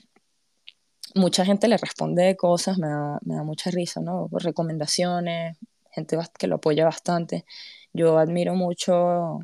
mucha 1.15 1.46
gente 1.46 1.67
le 1.67 1.78
responde 1.78 2.24
de 2.24 2.36
cosas, 2.36 2.78
me 2.78 2.88
da, 2.88 3.20
me 3.24 3.36
da 3.36 3.43
mucha 3.43 3.72
risa, 3.72 4.02
¿no? 4.02 4.30
Recomendaciones, 4.32 5.58
gente 5.91 6.17
que 6.38 6.48
lo 6.48 6.56
apoya 6.56 6.86
bastante. 6.86 7.46
Yo 7.93 8.17
admiro 8.17 8.56
mucho 8.56 9.39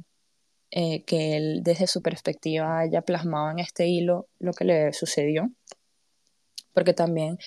eh, 0.71 1.03
que 1.03 1.37
él 1.37 1.61
desde 1.63 1.87
su 1.87 2.01
perspectiva 2.01 2.79
haya 2.79 3.01
plasmado 3.01 3.51
en 3.51 3.59
este 3.59 3.87
hilo 3.87 4.27
lo 4.39 4.53
que 4.53 4.65
le 4.65 4.93
sucedió, 4.93 5.51
porque 6.73 6.93
también 6.93 7.37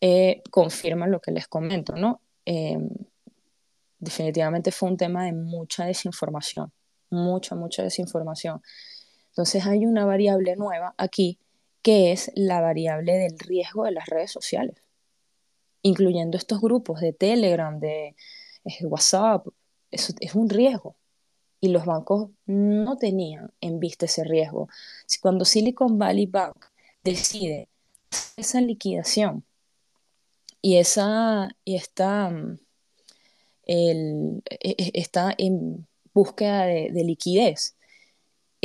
eh, 0.00 0.42
confirma 0.50 1.06
lo 1.06 1.20
que 1.20 1.32
les 1.32 1.48
comento, 1.48 1.94
¿no? 1.96 2.20
Em, 2.44 2.88
definitivamente 3.98 4.70
fue 4.72 4.90
un 4.90 4.96
tema 4.96 5.24
de 5.24 5.32
mucha 5.32 5.86
desinformación, 5.86 6.72
mucha, 7.10 7.54
mucha 7.54 7.82
desinformación. 7.82 8.62
Entonces 9.28 9.66
hay 9.66 9.86
una 9.86 10.04
variable 10.06 10.56
nueva 10.56 10.94
aquí 10.98 11.38
que 11.86 12.10
es 12.10 12.32
la 12.34 12.60
variable 12.60 13.12
del 13.12 13.38
riesgo 13.38 13.84
de 13.84 13.92
las 13.92 14.06
redes 14.06 14.32
sociales, 14.32 14.74
incluyendo 15.82 16.36
estos 16.36 16.60
grupos 16.60 16.98
de 16.98 17.12
Telegram, 17.12 17.78
de 17.78 18.16
WhatsApp. 18.82 19.46
Eso 19.92 20.12
es 20.18 20.34
un 20.34 20.50
riesgo. 20.50 20.96
Y 21.60 21.68
los 21.68 21.86
bancos 21.86 22.30
no 22.44 22.96
tenían 22.98 23.52
en 23.60 23.78
vista 23.78 24.06
ese 24.06 24.24
riesgo. 24.24 24.68
Cuando 25.22 25.44
Silicon 25.44 25.96
Valley 25.96 26.26
Bank 26.26 26.56
decide 27.04 27.68
esa 28.36 28.60
liquidación 28.60 29.44
y, 30.60 30.78
esa, 30.78 31.50
mm, 31.54 32.58
e, 33.64 34.40
e, 34.58 34.90
está 34.94 35.32
en 35.38 35.86
búsqueda 36.12 36.64
de 36.64 37.04
liquidez, 37.04 37.75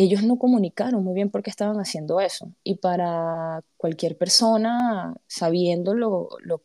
ellos 0.03 0.23
no 0.23 0.37
comunicaron 0.37 1.03
muy 1.03 1.13
bien 1.13 1.29
por 1.29 1.43
qué 1.43 1.49
estaban 1.49 1.77
haciendo 1.77 2.19
eso. 2.19 2.51
Y 2.63 2.75
para 2.75 3.61
cualquier 3.77 4.17
persona, 4.17 5.15
sabiendo 5.27 5.93
lo, 5.93 6.29
lo 6.43 6.63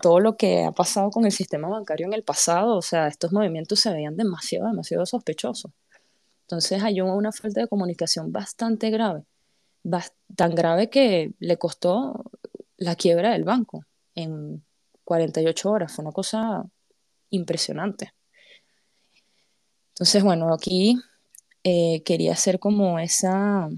todo 0.00 0.20
lo 0.20 0.36
que 0.36 0.64
ha 0.64 0.72
pasado 0.72 1.10
con 1.10 1.24
el 1.24 1.32
sistema 1.32 1.68
bancario 1.68 2.06
en 2.06 2.12
el 2.12 2.22
pasado, 2.22 2.76
o 2.76 2.82
sea, 2.82 3.08
estos 3.08 3.32
movimientos 3.32 3.80
se 3.80 3.92
veían 3.92 4.16
demasiado, 4.16 4.68
demasiado 4.68 5.06
sospechosos. 5.06 5.72
Entonces 6.42 6.82
hay 6.82 7.00
una 7.00 7.32
falta 7.32 7.60
de 7.62 7.68
comunicación 7.68 8.32
bastante 8.32 8.90
grave, 8.90 9.24
tan 10.36 10.54
grave 10.54 10.90
que 10.90 11.32
le 11.38 11.56
costó 11.56 12.30
la 12.76 12.96
quiebra 12.96 13.32
del 13.32 13.44
banco 13.44 13.86
en 14.14 14.62
48 15.04 15.70
horas. 15.70 15.92
Fue 15.92 16.04
una 16.04 16.12
cosa 16.12 16.64
impresionante. 17.30 18.12
Entonces, 19.94 20.24
bueno, 20.24 20.52
aquí 20.52 20.96
eh, 21.62 22.02
quería 22.04 22.32
hacer 22.32 22.58
como 22.58 22.98
esa, 22.98 23.70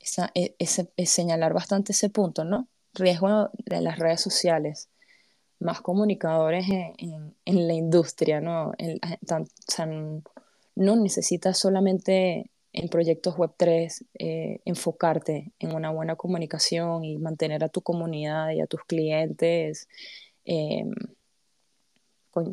esa, 0.00 0.32
e, 0.34 0.56
e, 0.58 1.06
señalar 1.06 1.54
bastante 1.54 1.92
ese 1.92 2.10
punto, 2.10 2.44
¿no? 2.44 2.68
Riesgo 2.92 3.50
de 3.64 3.80
las 3.80 3.98
redes 4.00 4.20
sociales, 4.20 4.88
más 5.60 5.80
comunicadores 5.80 6.66
en, 6.68 7.36
en, 7.44 7.68
la 7.68 7.74
industria, 7.74 8.40
¿no? 8.40 8.72
no 10.74 10.96
necesitas 10.96 11.58
solamente 11.58 12.50
en 12.72 12.88
proyectos 12.88 13.36
Web3 13.36 14.04
eh, 14.18 14.60
enfocarte 14.64 15.52
en 15.60 15.74
una 15.74 15.90
buena 15.90 16.16
comunicación 16.16 17.04
y 17.04 17.18
mantener 17.18 17.62
a 17.62 17.68
tu 17.68 17.82
comunidad 17.82 18.50
y 18.50 18.60
a 18.60 18.66
tus 18.66 18.82
clientes 18.84 19.88
eh, 20.44 20.84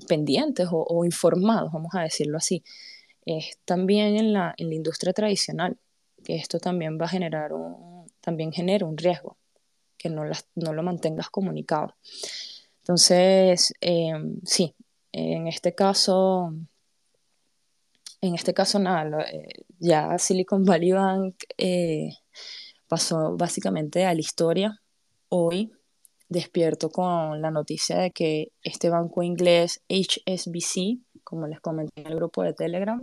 pendientes 0.08 0.68
o, 0.72 1.06
informados, 1.06 1.72
vamos 1.72 1.94
a 1.96 2.02
decirlo 2.02 2.38
así. 2.38 2.64
Es 3.26 3.58
también 3.66 4.18
en 4.18 4.34
la, 4.34 4.54
en 4.58 4.70
la 4.70 4.76
industria 4.76 5.14
tradicional, 5.14 5.78
que 6.24 6.36
esto 6.36 6.60
también 6.60 7.00
va 7.00 7.06
a 7.06 7.10
generar 7.10 7.54
un, 7.54 8.08
también 8.22 8.52
genera 8.52 8.86
un 8.86 8.98
riesgo, 8.98 9.38
que 9.98 10.10
no, 10.10 10.24
no 10.56 10.74
lo 10.74 10.84
mantengas 10.84 11.30
comunicado. 11.30 11.96
Entonces, 12.82 13.74
em, 13.82 14.40
sí, 14.46 14.76
en 15.12 15.48
este 15.48 15.76
caso, 15.76 16.54
en 18.22 18.36
este 18.36 18.54
caso 18.54 18.80
nada, 18.80 19.22
eh, 19.32 19.66
ya 19.80 20.18
Silicon 20.18 20.64
Valley 20.66 20.92
Bank 20.92 21.36
eh, 21.58 22.10
pasó 22.88 23.38
básicamente 23.38 24.06
a 24.06 24.14
la 24.14 24.20
historia 24.20 24.82
hoy 25.30 25.72
despierto 26.30 26.90
con 26.90 27.42
la 27.42 27.52
noticia 27.52 27.98
de 27.98 28.12
que 28.12 28.52
este 28.64 28.90
banco 28.90 29.24
inglés 29.24 29.82
HSBC, 29.90 31.00
como 31.24 31.48
les 31.48 31.60
comenté 31.60 32.02
en 32.02 32.08
el 32.08 32.16
grupo 32.16 32.44
de 32.44 32.54
Telegram, 32.54 33.02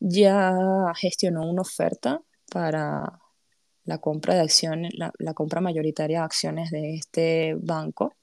ya 0.00 0.56
gestionó 0.96 1.48
una 1.48 1.62
oferta 1.62 2.22
para 2.50 3.20
la 3.84 3.98
compra 3.98 4.34
de 4.34 4.40
acciones, 4.40 4.92
la, 4.96 5.34
compra 5.34 5.60
mayoritaria 5.60 6.20
de 6.20 6.24
acciones 6.24 6.70
de 6.70 6.94
este 6.94 7.54
banco, 7.58 8.14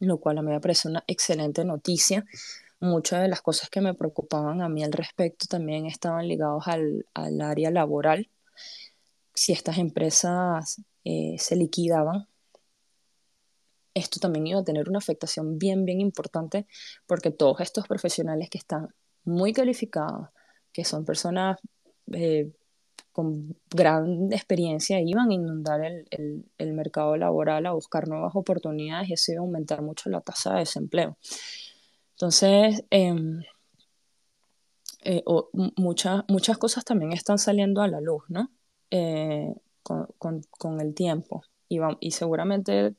lo 0.00 0.18
cual 0.18 0.38
a 0.38 0.42
mí 0.42 0.50
me 0.50 0.60
parece 0.60 0.88
una 0.88 1.02
excelente 1.06 1.64
noticia. 1.64 2.24
Muchas 2.80 3.22
de 3.22 3.28
las 3.28 3.40
cosas 3.40 3.70
que 3.70 3.80
me 3.80 3.94
preocupaban 3.94 4.60
a 4.60 4.68
mí 4.68 4.84
al 4.84 4.92
respecto 4.92 5.46
también 5.48 5.86
estaban 5.86 6.28
ligados 6.28 6.68
al, 6.68 7.06
área 7.14 7.70
laboral. 7.70 8.28
Si 9.32 9.52
estas 9.52 9.78
empresas 9.78 10.82
eh, 11.04 11.36
se 11.38 11.56
liquidaban, 11.56 12.28
esto 13.94 14.20
también 14.20 14.46
iba 14.46 14.60
a 14.60 14.64
tener 14.64 14.88
una 14.88 14.98
afectación 14.98 15.58
bien, 15.58 15.84
bien 15.84 16.00
importante 16.00 16.66
porque 17.06 17.30
todos 17.30 17.60
estos 17.60 17.86
profesionales 17.86 18.50
que 18.50 18.58
están 18.58 18.88
muy 19.24 19.52
calificados, 19.52 20.28
que 20.72 20.84
son 20.84 21.04
personas 21.04 21.58
eh, 22.12 22.50
con 23.12 23.56
gran 23.70 24.32
experiencia, 24.32 25.00
iban 25.00 25.30
a 25.30 25.34
inundar 25.34 25.80
el, 25.84 26.72
mercado 26.72 27.16
laboral 27.16 27.66
a 27.66 27.72
buscar 27.72 28.08
nuevas 28.08 28.34
oportunidades 28.34 29.08
y 29.08 29.12
eso 29.12 29.32
iba 29.32 29.40
a 29.40 29.44
aumentar 29.44 29.82
mucho 29.82 30.10
la 30.10 30.20
tasa 30.20 30.54
de 30.54 30.58
desempleo. 30.60 31.16
Entonces, 32.16 32.84
em, 32.90 33.42
eh, 35.04 35.22
muchas, 35.76 36.24
muchas 36.28 36.58
cosas 36.58 36.84
también 36.84 37.12
están 37.12 37.38
saliendo 37.38 37.82
a 37.82 37.88
la 37.88 38.00
luz, 38.00 38.24
¿no? 38.28 38.50
Eh, 38.90 39.54
con, 39.82 40.80
el 40.80 40.94
tiempo. 40.94 41.42
Y 41.68 42.10
seguramente 42.12 42.94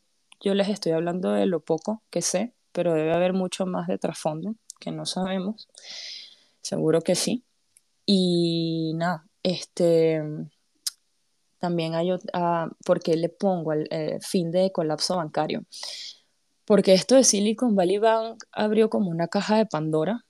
yo 0.46 0.54
les 0.54 0.70
estoy 0.70 0.92
hablando 0.92 1.32
de 1.32 1.48
lo 1.48 1.60
poco 1.60 2.04
que 2.12 2.22
sé, 2.22 2.54
pero 2.72 2.94
debe 2.94 3.14
haber 3.14 3.34
mucho 3.34 3.66
más 3.66 3.88
de 3.88 3.98
trasfondo 3.98 4.56
que 4.80 4.92
no 4.92 5.08
sabemos. 5.08 5.68
Seguro 6.62 7.02
que 7.02 7.16
sí. 7.16 7.44
Y 8.06 8.94
nada, 8.96 9.26
este 9.42 10.22
también 11.58 11.96
hay 11.96 12.12
otra, 12.12 12.70
¿por 12.86 13.00
qué 13.02 13.18
le 13.18 13.30
pongo 13.30 13.74
el, 13.74 13.88
fin 14.22 14.52
de 14.52 14.72
colapso 14.72 15.16
bancario? 15.16 15.66
Porque 16.64 16.94
esto 16.94 17.16
de 17.16 17.24
Silicon 17.24 17.76
Valley 17.76 17.98
Bank 17.98 18.44
abrió 18.52 18.88
como 18.92 19.10
una 19.10 19.28
caja 19.28 19.58
de 19.58 19.66
Pandora 19.66 20.26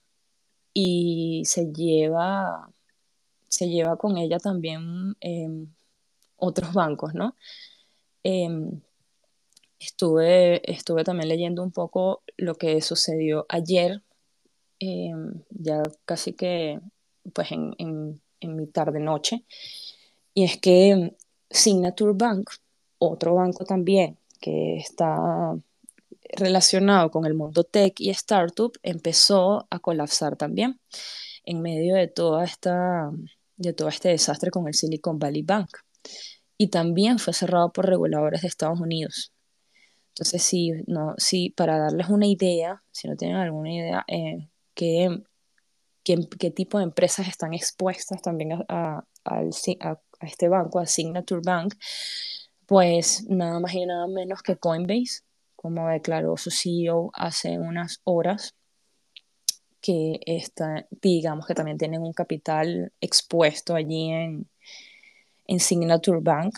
y 0.72 1.42
se 1.44 1.72
lleva, 1.72 2.70
se 3.48 3.68
lleva 3.68 3.98
con 3.98 4.16
ella 4.16 4.38
también 4.38 5.14
em, 5.20 5.74
otros 6.36 6.72
bancos, 6.72 7.12
¿no? 7.12 7.36
Em, 8.22 8.80
estuve, 9.78 10.70
estuve 10.70 11.04
también 11.04 11.28
leyendo 11.28 11.62
un 11.62 11.72
poco 11.72 12.22
lo 12.36 12.54
que 12.56 12.80
sucedió 12.80 13.46
ayer, 13.48 14.02
em, 14.78 15.42
ya 15.50 15.82
casi 16.04 16.32
que 16.32 16.80
pues 17.34 17.52
en, 17.52 17.74
en, 17.78 18.20
en 18.40 18.56
mi 18.56 18.66
tarde-noche, 18.66 19.44
y 20.34 20.44
es 20.44 20.58
que 20.58 21.16
Signature 21.50 22.12
Bank, 22.14 22.50
otro 22.98 23.34
banco 23.34 23.64
también 23.64 24.18
que 24.40 24.76
está 24.76 25.56
relacionado 26.36 27.10
con 27.10 27.26
el 27.26 27.34
mundo 27.34 27.64
tech 27.64 28.00
y 28.00 28.10
startup, 28.10 28.72
empezó 28.82 29.66
a 29.70 29.78
colapsar 29.78 30.36
también 30.36 30.80
en 31.44 31.62
medio 31.62 31.94
de 31.94 32.08
toda 32.08 32.44
esta 32.44 33.10
de 33.56 33.72
todo 33.72 33.88
este 33.88 34.10
desastre 34.10 34.50
con 34.50 34.68
el 34.68 34.74
Silicon 34.74 35.18
Valley 35.18 35.42
Bank. 35.42 35.70
Y 36.58 36.68
también 36.68 37.18
fue 37.18 37.32
cerrado 37.32 37.72
por 37.72 37.86
reguladores 37.86 38.42
de 38.42 38.48
Estados 38.48 38.80
Unidos. 38.80 39.32
Entonces, 40.16 40.42
sí, 40.44 40.72
no, 40.86 41.14
sí, 41.18 41.50
para 41.50 41.78
darles 41.78 42.08
una 42.08 42.24
idea, 42.26 42.82
si 42.90 43.06
no 43.06 43.16
tienen 43.16 43.36
alguna 43.36 43.70
idea, 43.70 44.04
eh, 44.08 44.48
qué, 44.72 45.20
qué, 46.02 46.50
tipo 46.50 46.78
de 46.78 46.84
empresas 46.84 47.28
están 47.28 47.52
expuestas 47.52 48.22
también 48.22 48.64
a, 48.68 49.04
a, 49.24 49.42
este 49.42 50.48
banco, 50.48 50.78
a 50.78 50.86
Signature 50.86 51.42
Bank, 51.44 51.74
pues 52.64 53.26
nada 53.28 53.60
más 53.60 53.74
y 53.74 53.84
nada 53.84 54.06
menos 54.06 54.42
que 54.42 54.56
Coinbase, 54.56 55.20
como 55.54 55.86
declaró 55.88 56.38
su 56.38 56.50
CEO 56.50 57.10
hace 57.12 57.58
unas 57.58 58.00
horas, 58.04 58.54
que 59.82 60.20
está, 60.24 60.86
digamos 61.02 61.46
que 61.46 61.54
también 61.54 61.76
tienen 61.76 62.00
un 62.00 62.14
capital 62.14 62.90
expuesto 63.02 63.74
allí 63.74 64.10
en, 64.12 64.48
en 65.46 65.60
Signature 65.60 66.20
Bank, 66.22 66.56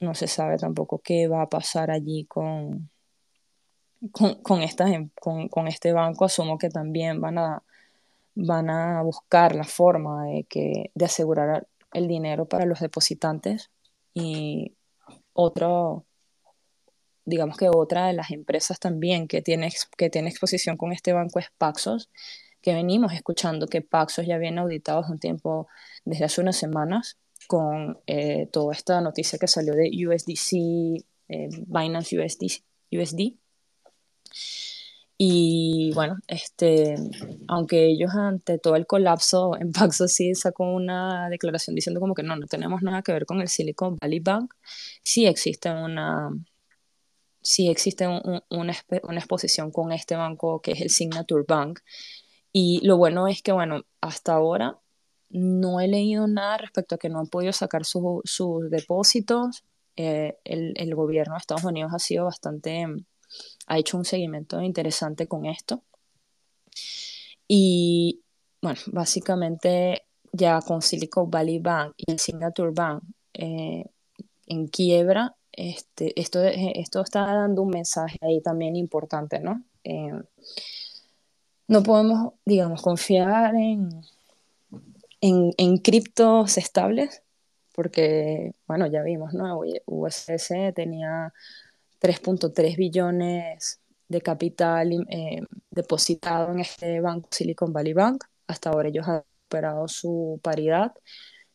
no 0.00 0.14
se 0.14 0.26
sabe 0.26 0.56
tampoco 0.56 1.00
qué 1.00 1.28
va 1.28 1.42
a 1.42 1.48
pasar 1.50 1.90
allí 1.90 2.24
con, 2.24 2.90
con, 4.12 4.36
con, 4.42 4.60
em, 4.62 5.10
con, 5.20 5.48
con 5.48 5.68
este 5.68 5.92
banco. 5.92 6.24
Asumo 6.24 6.58
que 6.58 6.70
también 6.70 7.20
van 7.20 7.38
a, 7.38 7.62
van 8.34 8.70
a 8.70 9.02
buscar 9.02 9.54
la 9.54 9.64
forma 9.64 10.24
de, 10.26 10.44
que, 10.44 10.90
de 10.94 11.04
asegurar 11.04 11.66
el 11.92 12.08
dinero 12.08 12.46
para 12.46 12.66
los 12.66 12.80
depositantes 12.80 13.70
y 14.14 14.74
otro, 15.32 16.04
digamos 17.24 17.56
que 17.56 17.68
otra 17.68 18.06
de 18.06 18.12
las 18.14 18.30
empresas 18.30 18.78
también 18.78 19.28
que 19.28 19.42
tiene, 19.42 19.72
que 19.96 20.10
tiene 20.10 20.30
exposición 20.30 20.76
con 20.76 20.92
este 20.92 21.12
banco 21.12 21.38
es 21.38 21.46
Paxos, 21.58 22.10
que 22.62 22.74
venimos 22.74 23.12
escuchando 23.12 23.66
que 23.66 23.82
Paxos 23.82 24.26
ya 24.26 24.38
viene 24.38 24.60
auditado 24.60 25.00
hace 25.00 25.12
un 25.12 25.18
tiempo, 25.18 25.68
desde 26.04 26.24
hace 26.24 26.40
unas 26.40 26.56
semanas, 26.56 27.18
con 27.46 27.98
eh, 28.06 28.48
toda 28.52 28.72
esta 28.72 29.00
noticia 29.00 29.38
que 29.38 29.48
salió 29.48 29.74
de 29.74 29.90
USDC, 29.90 31.04
eh, 31.28 31.48
Binance 31.66 32.16
USD. 32.90 33.38
Y 35.16 35.92
bueno, 35.94 36.16
este, 36.26 36.96
aunque 37.48 37.86
ellos 37.86 38.10
ante 38.14 38.58
todo 38.58 38.76
el 38.76 38.86
colapso 38.86 39.56
en 39.60 39.72
Paxos 39.72 40.12
sí 40.12 40.34
sacó 40.34 40.64
una 40.64 41.28
declaración 41.28 41.76
diciendo 41.76 42.00
como 42.00 42.14
que 42.14 42.24
no, 42.24 42.36
no 42.36 42.46
tenemos 42.46 42.82
nada 42.82 43.02
que 43.02 43.12
ver 43.12 43.24
con 43.26 43.40
el 43.40 43.48
Silicon 43.48 43.96
Valley 44.00 44.20
Bank, 44.20 44.54
sí 45.04 45.26
existe 45.26 45.70
una, 45.70 46.30
sí 47.42 47.68
existe 47.68 48.08
una, 48.08 48.42
una, 48.50 49.18
exposición 49.18 49.70
con 49.70 49.92
este 49.92 50.16
banco 50.16 50.60
que 50.60 50.72
es 50.72 50.80
el 50.80 50.90
Signature 50.90 51.44
Bank. 51.46 51.80
Y 52.52 52.80
lo 52.86 52.96
bueno 52.96 53.28
es 53.28 53.42
que, 53.42 53.52
bueno, 53.52 53.82
hasta 54.00 54.34
ahora 54.34 54.78
no 55.30 55.80
he 55.80 55.88
leído 55.88 56.26
nada 56.26 56.58
respecto 56.58 56.94
a 56.94 56.98
que 56.98 57.08
no 57.08 57.20
han 57.20 57.28
podido 57.28 57.52
sacar 57.52 57.84
sus 57.84 58.70
depósitos. 58.70 59.64
Eh, 59.96 60.38
el, 60.44 60.74
el, 60.76 60.94
gobierno 60.94 61.34
de 61.34 61.38
Estados 61.38 61.64
Unidos 61.64 61.92
ha 61.94 61.98
sido 61.98 62.24
bastante, 62.24 62.86
ha 63.66 63.78
hecho 63.78 63.96
un 63.96 64.04
seguimiento 64.04 64.60
interesante 64.60 65.26
con 65.26 65.46
esto. 65.46 65.82
Y 67.48 68.22
bueno, 68.60 68.80
básicamente 68.86 70.06
ya 70.32 70.60
con 70.62 70.82
Silicon 70.82 71.30
Valley 71.30 71.58
Bank 71.58 71.94
y 71.96 72.10
el 72.10 72.18
Signature 72.18 72.72
Bank 72.72 73.02
eh, 73.34 73.84
en 74.46 74.68
quiebra, 74.68 75.36
este, 75.52 76.18
esto, 76.20 76.42
esto 76.42 77.02
está 77.02 77.20
dando 77.26 77.62
un 77.62 77.70
mensaje 77.70 78.18
ahí 78.22 78.40
también 78.40 78.76
importante, 78.76 79.40
¿no? 79.40 79.62
Eh, 79.84 80.12
no 81.68 81.82
podemos, 81.82 82.34
digamos, 82.44 82.82
confiar 82.82 83.54
en, 83.54 84.02
en, 85.20 85.78
criptos 85.78 86.58
estables, 86.58 87.22
porque, 87.74 88.52
bueno, 88.66 88.86
ya 88.86 89.02
vimos, 89.02 89.32
¿no? 89.32 89.60
USS 89.86 90.74
tenía 90.74 91.32
3.3 92.04 92.76
billones 92.76 93.80
de 94.08 94.20
capital 94.20 94.92
eh, 95.08 95.40
depositado 95.70 96.52
en 96.52 96.60
este 96.60 97.00
banco 97.00 97.30
Silicon 97.32 97.72
Valley 97.72 97.94
Bank. 97.94 98.24
Hasta 98.46 98.68
ahora 98.68 98.90
ellos 98.90 99.08
han 99.08 99.24
superado 99.44 99.88
su 99.88 100.38
paridad. 100.42 100.92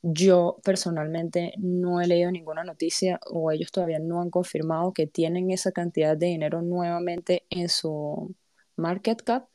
Yo 0.01 0.57
personalmente 0.63 1.53
no 1.59 2.01
he 2.01 2.07
leído 2.07 2.31
ninguna 2.31 2.63
noticia 2.63 3.19
o 3.29 3.51
ellos 3.51 3.71
todavía 3.71 3.99
no 3.99 4.21
han 4.21 4.31
confirmado 4.31 4.91
que 4.91 5.05
tienen 5.05 5.51
esa 5.51 5.71
cantidad 5.71 6.17
de 6.17 6.27
dinero 6.27 6.63
nuevamente 6.63 7.45
en 7.51 7.69
su 7.69 8.33
market 8.75 9.21
cap. 9.21 9.49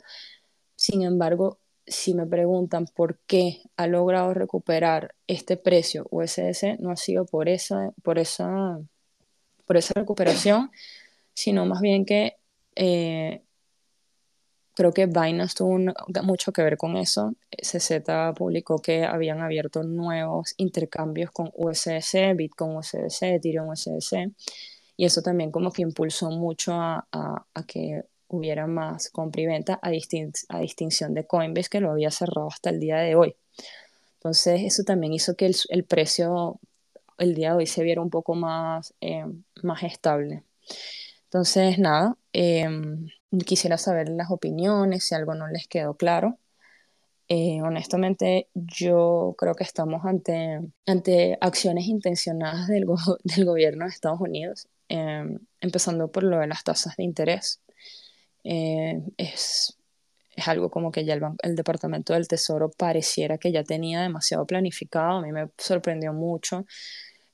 Sin 0.76 1.02
embargo, 1.02 1.58
si 1.86 2.14
me 2.14 2.24
preguntan 2.24 2.86
por 2.86 3.18
qué 3.26 3.62
ha 3.76 3.88
logrado 3.88 4.32
recuperar 4.32 5.16
este 5.26 5.56
precio 5.56 6.06
USS, 6.10 6.78
no 6.78 6.90
ha 6.92 6.96
sido 6.96 7.26
por 7.26 7.48
esa, 7.48 7.92
por 8.04 8.20
esa, 8.20 8.78
por 9.66 9.76
esa 9.76 9.94
recuperación, 9.94 10.70
sino 11.34 11.66
más 11.66 11.80
bien 11.80 12.04
que 12.04 12.36
eh, 12.76 13.42
creo 14.74 14.92
que 14.92 15.06
Binance 15.06 15.54
tuvo 15.56 15.78
mucho 16.22 16.52
que 16.52 16.62
ver 16.62 16.76
con 16.76 16.96
eso. 16.96 17.34
CZ 17.50 18.02
publicó 18.36 18.78
que 18.80 19.04
habían 19.04 19.40
abierto 19.40 19.82
nuevos 19.82 20.54
intercambios 20.56 21.30
con 21.30 21.50
USS, 21.54 22.34
Bitcoin 22.36 22.76
USS, 22.76 23.22
Ethereum 23.22 23.68
USS, 23.68 24.14
y 24.96 25.04
eso 25.04 25.22
también 25.22 25.50
como 25.50 25.72
que 25.72 25.82
impulsó 25.82 26.30
mucho 26.30 26.74
a, 26.74 27.06
a, 27.12 27.66
que 27.66 28.04
hubiera 28.28 28.66
más 28.66 29.10
compra 29.10 29.42
y 29.42 29.46
venta 29.46 29.78
a, 29.80 29.90
distinción 29.90 31.14
de 31.14 31.26
Coinbase 31.26 31.68
que 31.68 31.80
lo 31.80 31.90
había 31.90 32.10
cerrado 32.10 32.48
hasta 32.48 32.70
el 32.70 32.80
día 32.80 32.96
de 32.98 33.14
hoy. 33.14 33.36
Entonces 34.14 34.62
eso 34.62 34.82
también 34.84 35.12
hizo 35.12 35.36
que 35.36 35.50
el 35.68 35.84
precio 35.84 36.60
el 37.18 37.34
día 37.34 37.50
de 37.50 37.56
hoy 37.56 37.66
se 37.66 37.82
viera 37.82 38.00
un 38.02 38.10
poco 38.10 38.34
más, 38.34 38.94
eh, 39.00 39.24
más 39.62 39.82
estable. 39.82 40.44
Entonces, 41.24 41.78
nada, 41.78 42.16
eh, 42.32 42.68
quisiera 43.46 43.78
saber 43.78 44.08
las 44.08 44.30
opiniones, 44.30 45.04
si 45.04 45.14
algo 45.14 45.34
no 45.34 45.48
les 45.48 45.66
quedó 45.68 45.96
claro. 45.96 46.38
Eh, 47.28 47.62
honestamente, 47.62 48.48
yo 48.54 49.34
creo 49.38 49.54
que 49.54 49.64
estamos 49.64 50.04
ante, 50.04 50.60
ante 50.86 51.38
acciones 51.40 51.86
intencionadas 51.86 52.68
del, 52.68 52.86
del 53.24 53.44
gobierno 53.44 53.84
de 53.86 53.90
Estados 53.90 54.20
Unidos, 54.20 54.68
empezando 55.60 56.10
por 56.12 56.22
lo 56.24 56.38
de 56.38 56.46
las 56.46 56.64
tasas 56.64 56.96
de 56.96 57.04
interés. 57.04 57.60
Eh, 58.44 59.00
es, 59.16 59.78
es, 60.36 60.48
algo 60.48 60.70
como 60.70 60.92
que 60.92 61.04
ya 61.04 61.14
el, 61.14 61.22
el, 61.42 61.56
Departamento 61.56 62.12
del 62.12 62.28
Tesoro 62.28 62.70
pareciera 62.70 63.38
que 63.38 63.52
ya 63.52 63.64
tenía 63.64 64.02
demasiado 64.02 64.46
planificado. 64.46 65.18
A 65.18 65.22
mí 65.22 65.32
me 65.32 65.48
sorprendió 65.58 66.12
mucho 66.12 66.66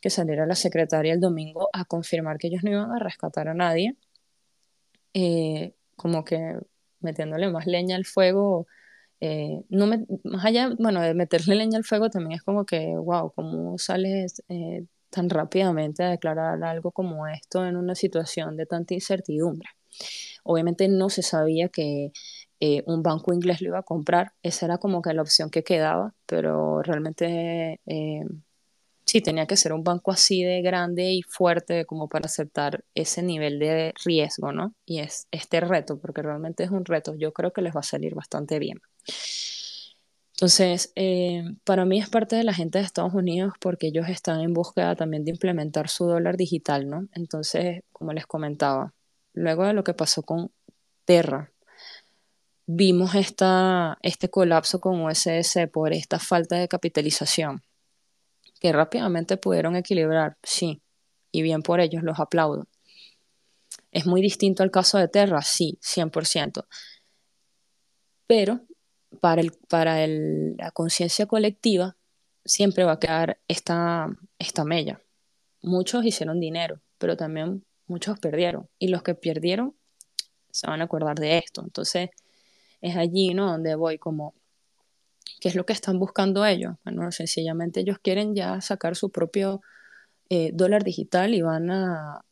que 0.01 0.11
saliera 0.11 0.47
la 0.47 0.55
secretaria 0.55 1.13
el 1.13 1.21
domingo 1.21 1.69
a 1.73 1.85
confirmar 1.85 2.39
que 2.39 2.49
ellos 2.49 2.63
no 2.65 2.71
iban 2.71 2.93
a 2.93 2.99
rescatar 2.99 3.49
a 3.49 3.55
nadie, 3.55 3.97
eh, 5.15 5.75
como 5.97 6.25
que 6.25 6.59
metiéndole 7.01 7.51
más 7.51 7.67
leña 7.67 7.97
al 7.97 8.05
fuego. 8.05 8.67
Eh, 9.21 9.63
no 9.69 9.87
me, 9.87 10.07
más 10.25 10.45
allá, 10.45 10.71
bueno, 10.79 11.01
de 11.03 11.15
meterle 11.15 11.55
leña 11.55 11.79
al 11.79 11.85
fuego 11.85 12.11
también 12.11 12.33
es 12.33 12.43
como 12.43 12.65
que, 12.65 12.95
wow, 12.97 13.33
¿cómo 13.35 13.79
sales 13.79 14.43
tan 15.11 15.29
rápidamente 15.29 16.05
a 16.05 16.11
declarar 16.11 16.63
algo 16.65 16.93
como 16.93 17.27
esto 17.27 17.67
en 17.67 17.77
una 17.77 17.95
situación 17.95 18.57
de 18.57 18.67
tanta 18.67 18.95
incertidumbre? 18.95 19.69
Obviamente 20.45 20.89
no 20.89 21.11
se 21.11 21.23
sabía 21.23 21.69
que 21.69 22.13
eh, 22.61 22.83
un 22.87 23.03
banco 23.03 23.33
inglés 23.33 23.61
lo 23.63 23.69
iba 23.69 23.79
a 23.79 23.83
comprar, 23.83 24.33
esa 24.43 24.67
era 24.67 24.79
como 24.79 25.03
que 25.03 25.15
la 25.15 25.23
opción 25.23 25.51
que 25.51 25.65
quedaba, 25.65 26.15
pero 26.27 26.83
realmente 26.83 27.81
eh, 27.87 28.25
sí 29.11 29.21
tenía 29.21 29.47
que 29.47 29.57
ser 29.57 29.73
un 29.73 29.83
banco 29.83 30.13
así 30.13 30.45
de 30.45 30.63
grande 30.63 31.11
y 31.11 31.23
fuerte 31.23 31.85
como 31.85 32.09
para 32.09 32.27
aceptar 32.27 32.85
ese 32.95 33.23
nivel 33.23 33.59
de 33.59 33.93
riesgo, 34.05 34.53
¿no? 34.53 34.75
Y 34.87 35.01
es 35.01 35.27
este 35.33 35.59
reto, 35.61 35.99
porque 35.99 36.23
realmente 36.23 36.63
es 36.63 36.71
un 36.71 36.85
reto, 36.85 37.17
yo 37.17 37.33
creo 37.33 37.53
que 37.53 37.61
les 37.61 37.75
va 37.75 37.81
a 37.81 37.83
salir 37.83 38.15
bastante 38.15 38.61
bien. 38.61 38.81
Entonces, 40.35 40.93
eh, 40.95 41.43
para 41.65 41.85
mí 41.85 41.99
es 41.99 42.09
parte 42.09 42.37
de 42.37 42.45
la 42.45 42.55
gente 42.55 42.79
de 42.79 42.85
Estados 42.85 43.13
Unidos 43.13 43.55
porque 43.61 43.89
ellos 43.89 44.09
están 44.09 44.41
en 44.43 44.55
búsqueda 44.55 44.95
también 44.95 45.25
de 45.25 45.33
implementar 45.33 45.89
su 45.89 46.05
dólar 46.07 46.37
digital, 46.37 46.89
¿no? 46.89 47.09
Entonces, 47.13 47.83
como 47.93 48.13
les 48.13 48.27
comentaba, 48.27 48.95
luego 49.33 49.65
de 49.65 49.73
lo 49.75 49.83
que 49.83 49.93
pasó 49.93 50.23
con 50.23 50.53
Terra, 51.05 51.51
vimos 52.67 53.17
esta, 53.17 53.99
este 54.03 54.31
colapso 54.31 54.81
con 54.81 55.03
USS 55.03 55.67
por 55.73 55.93
esta 55.93 56.21
falta 56.21 56.57
de 56.57 56.69
capitalización, 56.69 57.63
que 58.61 58.73
rápidamente 58.73 59.37
pudieron 59.37 59.75
equilibrar, 59.75 60.37
sí, 60.43 60.83
y 61.33 61.43
bien 61.43 61.63
por 61.63 61.81
ellos, 61.81 62.03
los 62.03 62.21
aplaudo. 62.21 62.67
¿Es 63.91 64.07
muy 64.07 64.21
distinto 64.21 64.63
al 64.63 64.71
caso 64.71 64.99
de 64.99 65.09
Terra? 65.09 65.43
Sí, 65.43 65.79
100%. 65.83 66.67
Pero 68.27 68.61
para, 69.21 69.41
el, 69.41 69.53
para 69.69 70.05
el, 70.05 70.57
la 70.57 70.71
conciencia 70.71 71.27
colectiva 71.27 71.97
siempre 72.45 72.85
va 72.85 72.93
a 72.93 73.01
quedar 73.01 73.41
esta, 73.49 74.09
esta 74.39 74.65
mella. 74.65 75.01
Muchos 75.63 76.05
hicieron 76.05 76.39
dinero, 76.39 76.81
pero 76.99 77.17
también 77.17 77.65
muchos 77.87 78.19
perdieron 78.21 78.69
y 78.79 78.89
los 78.89 79.03
que 79.03 79.15
perdieron 79.15 79.75
se 80.51 80.67
van 80.67 80.81
a 80.81 80.85
acordar 80.85 81.19
de 81.19 81.39
esto. 81.39 81.63
Entonces 81.63 82.11
es 82.81 82.97
allí, 82.97 83.35
¿no? 83.35 83.51
Donde 83.51 83.75
voy 83.75 83.99
como, 83.99 84.35
¿qué 85.41 85.49
es 85.49 85.55
lo 85.55 85.67
que 85.67 85.73
están 85.73 85.99
buscando 85.99 86.45
ellos? 86.45 86.75
Bueno, 86.85 87.11
sencillamente 87.13 87.81
ellos 87.81 87.99
quieren 87.99 88.35
ya 88.35 88.61
sacar 88.61 88.97
su 88.97 89.11
propio 89.11 89.61
eh, 90.29 90.51
dólar 90.55 90.85
digital 90.85 91.35
y 91.35 91.43
van 91.43 91.71
a, 91.71 92.23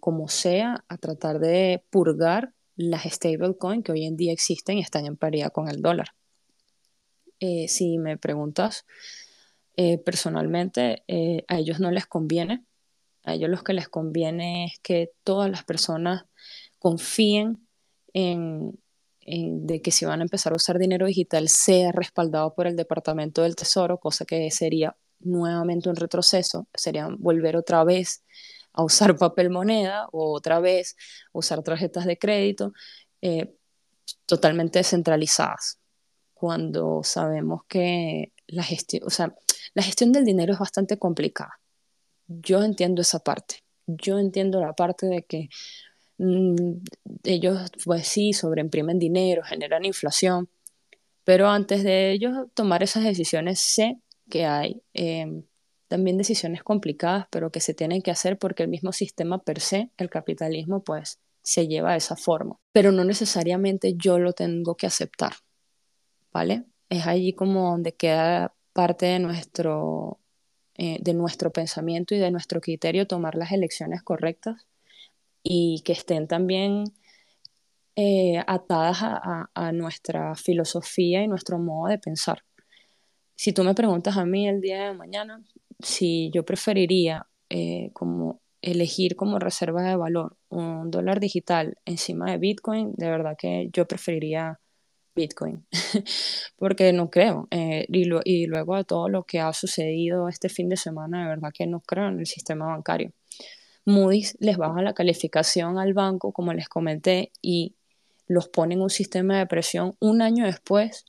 como 0.00 0.28
sea, 0.28 0.84
a 0.88 0.98
tratar 0.98 1.38
de 1.38 1.84
purgar 1.90 2.52
las 2.76 3.04
stablecoins 3.04 3.82
que 3.82 3.92
hoy 3.92 4.04
en 4.04 4.16
día 4.16 4.32
existen 4.32 4.78
y 4.78 4.82
están 4.82 5.06
en 5.06 5.16
paridad 5.16 5.50
con 5.52 5.68
el 5.68 5.80
dólar. 5.80 6.08
Eh, 7.40 7.68
si 7.68 7.98
me 7.98 8.16
preguntas, 8.18 8.84
eh, 9.76 9.98
personalmente, 9.98 11.04
a 11.48 11.58
ellos 11.58 11.80
no 11.80 11.90
les 11.90 12.06
conviene 12.06 12.64
a 13.26 13.34
ellos 13.34 13.50
lo 13.50 13.62
que 13.62 13.74
les 13.74 13.88
conviene 13.88 14.66
es 14.66 14.78
que 14.78 15.10
todas 15.24 15.50
las 15.50 15.64
personas 15.64 16.24
confíen 16.78 17.66
en, 18.14 18.78
de 19.26 19.82
que 19.82 19.90
si 19.90 20.04
van 20.04 20.20
a 20.20 20.22
empezar 20.24 20.52
a 20.52 20.56
usar 20.56 20.78
dinero 20.78 21.06
digital 21.06 21.48
sea 21.48 21.92
respaldado 21.92 22.54
por 22.54 22.66
el 22.66 22.76
Departamento 22.76 23.42
del 23.42 23.56
Tesoro, 23.56 23.98
cosa 23.98 24.24
que 24.24 24.50
sería 24.50 24.96
nuevamente 25.20 25.88
un 25.88 25.96
retroceso, 25.96 26.68
sería 26.74 27.08
volver 27.18 27.56
otra 27.56 27.82
vez 27.84 28.22
a 28.72 28.84
usar 28.84 29.16
papel 29.18 29.50
moneda 29.50 30.08
o 30.12 30.32
otra 30.32 30.60
vez 30.60 30.96
usar 31.32 31.62
tarjetas 31.62 32.06
de 32.06 32.18
crédito 32.18 32.72
eh, 33.20 33.54
totalmente 34.26 34.78
descentralizadas, 34.78 35.80
cuando 36.34 37.02
sabemos 37.02 37.62
que 37.68 38.32
la 38.46 38.62
gestión, 38.62 39.02
o 39.06 39.10
sea, 39.10 39.34
la 39.74 39.82
gestión 39.82 40.12
del 40.12 40.24
dinero 40.24 40.52
es 40.52 40.58
bastante 40.58 40.98
complicada. 40.98 41.60
Yo 42.28 42.62
entiendo 42.62 43.02
esa 43.02 43.18
parte. 43.20 43.64
Yo 43.86 44.18
entiendo 44.18 44.60
la 44.60 44.74
parte 44.74 45.06
de 45.06 45.24
que 45.24 45.48
mm, 46.18 46.74
ellos, 47.24 47.70
pues 47.84 48.08
sí, 48.08 48.32
sobreimprimen 48.32 48.98
dinero, 48.98 49.42
generan 49.42 49.84
inflación, 49.84 50.48
pero 51.24 51.48
antes 51.48 51.82
de 51.82 52.12
ellos 52.12 52.48
tomar 52.54 52.82
esas 52.82 53.04
decisiones, 53.04 53.58
sé 53.58 53.98
que 54.30 54.46
hay 54.46 54.82
em, 54.94 55.42
también 55.88 56.18
decisiones 56.18 56.62
complicadas, 56.62 57.26
pero 57.30 57.50
que 57.50 57.60
se 57.60 57.74
tienen 57.74 58.02
que 58.02 58.10
hacer 58.12 58.38
porque 58.38 58.62
el 58.62 58.68
mismo 58.68 58.92
sistema 58.92 59.42
per 59.42 59.60
se, 59.60 59.90
el 59.96 60.10
capitalismo, 60.10 60.84
pues 60.84 61.20
se 61.42 61.68
lleva 61.68 61.92
de 61.92 61.98
esa 61.98 62.16
forma. 62.16 62.58
Pero 62.72 62.92
no 62.92 63.04
necesariamente 63.04 63.94
yo 63.96 64.18
lo 64.18 64.32
tengo 64.34 64.76
que 64.76 64.86
aceptar, 64.86 65.34
¿vale? 66.32 66.64
Es 66.88 67.06
allí 67.06 67.32
como 67.34 67.70
donde 67.70 67.94
queda 67.94 68.54
parte 68.72 69.06
de 69.06 69.18
nuestro, 69.18 70.20
eh, 70.76 70.98
de 71.00 71.14
nuestro 71.14 71.52
pensamiento 71.52 72.14
y 72.14 72.18
de 72.18 72.30
nuestro 72.30 72.60
criterio 72.60 73.06
tomar 73.06 73.34
las 73.34 73.52
elecciones 73.52 74.02
correctas 74.02 74.66
y 75.48 75.80
que 75.84 75.92
estén 75.92 76.26
también 76.26 76.84
eh, 77.94 78.42
atadas 78.46 78.98
a, 79.02 79.72
nuestra 79.72 80.34
filosofía 80.34 81.22
y 81.22 81.28
nuestro 81.28 81.58
modo 81.58 81.88
de 81.88 81.98
pensar. 81.98 82.42
Si 83.36 83.52
tú 83.52 83.62
me 83.62 83.74
preguntas 83.74 84.16
a 84.16 84.24
mí 84.24 84.48
el 84.48 84.60
día 84.60 84.88
de 84.88 84.94
mañana, 84.94 85.42
si 85.80 86.30
yo 86.34 86.44
preferiría 86.44 87.28
eh, 87.48 87.90
como 87.92 88.40
elegir 88.60 89.14
como 89.14 89.38
reserva 89.38 89.82
de 89.82 89.96
valor 89.96 90.36
un 90.48 90.90
dólar 90.90 91.20
digital 91.20 91.78
encima 91.84 92.30
de 92.32 92.38
Bitcoin, 92.38 92.92
de 92.96 93.08
verdad 93.08 93.36
que 93.38 93.68
yo 93.72 93.86
preferiría 93.86 94.58
Bitcoin, 95.14 95.64
porque 96.58 96.92
no 96.92 97.08
creo. 97.08 97.46
Eh, 97.52 97.86
y, 97.88 98.08
y, 98.24 98.46
luego 98.46 98.76
de 98.76 98.84
todo 98.84 99.08
lo 99.08 99.24
que 99.24 99.40
ha 99.40 99.52
sucedido 99.52 100.28
este 100.28 100.48
fin 100.48 100.68
de 100.68 100.76
semana, 100.76 101.22
de 101.22 101.28
verdad 101.28 101.50
que 101.54 101.66
no 101.66 101.80
creo 101.80 102.08
en 102.08 102.18
el 102.18 102.26
sistema 102.26 102.66
bancario. 102.66 103.12
Moody's 103.86 104.36
les 104.40 104.58
baja 104.58 104.82
la 104.82 104.92
calificación 104.92 105.78
al 105.78 105.94
banco, 105.94 106.32
como 106.32 106.52
les 106.52 106.68
comenté, 106.68 107.32
y 107.40 107.76
los 108.26 108.48
pone 108.48 108.74
en 108.74 108.82
un 108.82 108.90
sistema 108.90 109.38
de 109.38 109.46
presión 109.46 109.96
un 110.00 110.20
año 110.20 110.44
después 110.44 111.06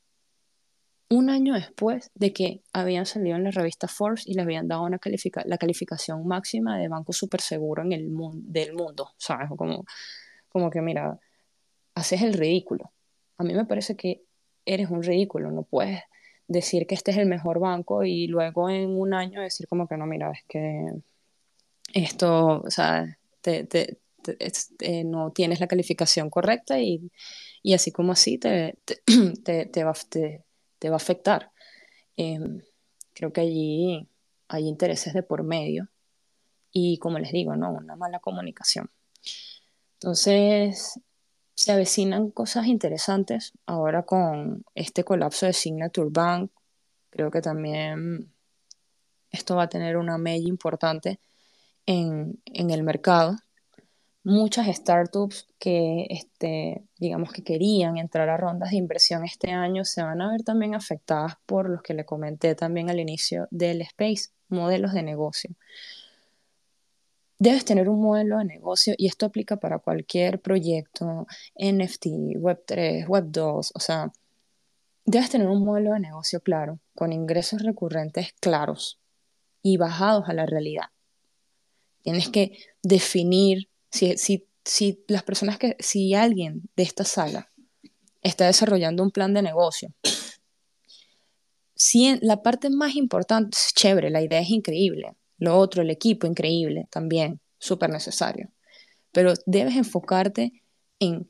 un 1.09 1.29
año 1.29 1.53
después 1.53 2.11
de 2.15 2.33
que 2.33 2.61
habían 2.73 3.05
salido 3.05 3.37
en 3.37 3.43
la 3.43 3.51
revista 3.51 3.87
Forbes 3.87 4.27
y 4.27 4.33
les 4.33 4.43
habían 4.43 4.67
dado 4.67 4.83
una 4.83 4.99
la 5.45 5.57
calificación 5.57 6.27
máxima 6.27 6.77
de 6.77 6.87
banco 6.89 7.13
súper 7.13 7.41
seguro 7.41 7.83
en 7.83 7.93
el 7.93 8.09
del 8.43 8.73
mundo, 8.73 9.11
¿sabes? 9.17 9.49
Como, 9.57 9.85
como 10.49 10.69
que, 10.69 10.81
mira, 10.81 11.19
haces 11.95 12.21
el 12.21 12.33
ridículo. 12.33 12.91
A 13.37 13.43
mí 13.43 13.53
me 13.53 13.65
parece 13.65 13.95
que 13.95 14.23
eres 14.65 14.89
un 14.89 15.03
ridículo, 15.03 15.51
no 15.51 15.63
puedes 15.63 16.01
decir 16.47 16.87
que 16.87 16.95
este 16.95 17.11
es 17.11 17.17
el 17.17 17.27
mejor 17.27 17.59
banco 17.59 18.03
y 18.03 18.27
luego 18.27 18.69
en 18.69 18.89
un 18.89 19.13
año 19.13 19.41
decir 19.41 19.67
como 19.67 19.87
que 19.87 19.97
no, 19.97 20.05
mira, 20.05 20.31
es 20.31 20.43
que 20.47 20.91
esto, 22.03 22.61
o 22.61 22.69
sea, 22.69 23.17
eh, 23.45 25.03
no 25.03 25.31
tienes 25.31 25.59
la 25.59 25.67
calificación 25.67 26.29
correcta 26.29 26.79
y, 26.79 27.11
y 27.63 27.73
así 27.73 27.91
como 27.91 28.11
así 28.11 28.37
te, 28.37 28.77
te, 29.43 29.65
te, 29.65 29.83
va, 29.83 29.93
te, 30.09 30.43
te 30.79 30.89
va 30.89 30.95
a 30.95 30.97
afectar. 30.97 31.51
Em, 32.17 32.61
creo 33.13 33.31
que 33.33 33.41
allí 33.41 34.07
hay 34.47 34.67
intereses 34.67 35.13
de 35.13 35.23
por 35.23 35.43
medio 35.43 35.89
y 36.71 36.97
como 36.99 37.19
les 37.19 37.31
digo, 37.31 37.55
¿no? 37.55 37.71
Una 37.71 37.95
mala 37.95 38.19
comunicación. 38.19 38.89
Entonces, 39.93 40.99
se 41.55 41.71
avecinan 41.71 42.29
cosas 42.29 42.67
interesantes 42.67 43.53
ahora 43.65 44.03
con 44.03 44.63
este 44.75 45.03
colapso 45.03 45.47
de 45.47 45.53
Signature 45.53 46.09
Bank. 46.11 46.51
Creo 47.09 47.31
que 47.31 47.41
también 47.41 48.31
esto 49.31 49.55
va 49.55 49.63
a 49.63 49.69
tener 49.69 49.97
una 49.97 50.17
mella 50.17 50.47
importante 50.47 51.19
en, 51.87 52.39
el 52.45 52.83
mercado 52.83 53.37
muchas 54.23 54.67
startups 54.75 55.47
que, 55.57 56.05
este, 56.09 56.83
digamos 56.99 57.31
que 57.31 57.43
querían 57.43 57.97
entrar 57.97 58.27
a 58.27 58.35
rondas 58.35 58.71
de 58.71 58.77
inversión 58.77 59.23
este 59.23 59.51
año 59.51 59.85
se 59.85 60.03
van 60.03 60.21
a 60.21 60.29
ver 60.29 60.43
también 60.43 60.75
afectadas 60.75 61.35
por 61.45 61.69
los 61.69 61.81
que 61.81 61.93
le 61.93 62.05
comenté 62.05 62.53
también 62.53 62.89
al 62.89 62.99
inicio 62.99 63.47
del 63.51 63.81
space, 63.81 64.31
modelos 64.49 64.91
de 64.91 65.03
negocio. 65.03 65.51
Debes 67.39 67.63
tener 67.63 67.87
un 67.87 68.01
modelo 68.01 68.39
de 68.39 68.45
negocio 68.45 68.95
y 68.97 69.07
esto 69.07 69.25
aplica 69.25 69.57
para 69.57 69.79
cualquier 69.79 70.41
proyecto, 70.41 71.25
NFT, 71.55 72.07
Web3, 72.35 73.07
Web2, 73.07 73.71
o 73.73 73.79
sea, 73.79 74.11
debes 75.05 75.29
tener 75.29 75.47
un 75.47 75.63
modelo 75.63 75.93
de 75.93 76.01
negocio 76.01 76.41
claro, 76.41 76.79
con 76.95 77.13
ingresos 77.13 77.61
recurrentes 77.61 78.33
claros 78.41 78.99
y 79.61 79.77
bajados 79.77 80.27
a 80.27 80.33
la 80.33 80.45
realidad. 80.45 80.89
Tienes 82.07 82.29
que 82.29 82.57
definir 82.83 83.67
si, 83.89 84.07
las 85.09 85.23
personas 85.23 85.57
que, 85.57 85.75
si 85.77 86.13
alguien 86.13 86.61
de 86.77 86.83
esta 86.83 87.03
sala 87.03 87.51
está 88.23 88.45
desarrollando 88.45 89.03
un 89.03 89.11
plan 89.11 89.33
de 89.33 89.41
negocio, 89.41 89.93
si 91.75 92.17
la 92.21 92.41
parte 92.41 92.69
más 92.69 92.95
importante 92.95 93.57
es 93.57 93.73
chévere, 93.73 94.09
la 94.09 94.21
idea 94.21 94.39
es 94.39 94.49
increíble, 94.49 95.17
lo 95.37 95.57
otro, 95.57 95.81
el 95.81 95.89
equipo 95.89 96.25
increíble 96.25 96.87
también, 96.89 97.41
súper 97.59 97.89
necesario, 97.89 98.53
pero 99.11 99.33
debes 99.45 99.75
enfocarte 99.75 100.63
en 101.01 101.29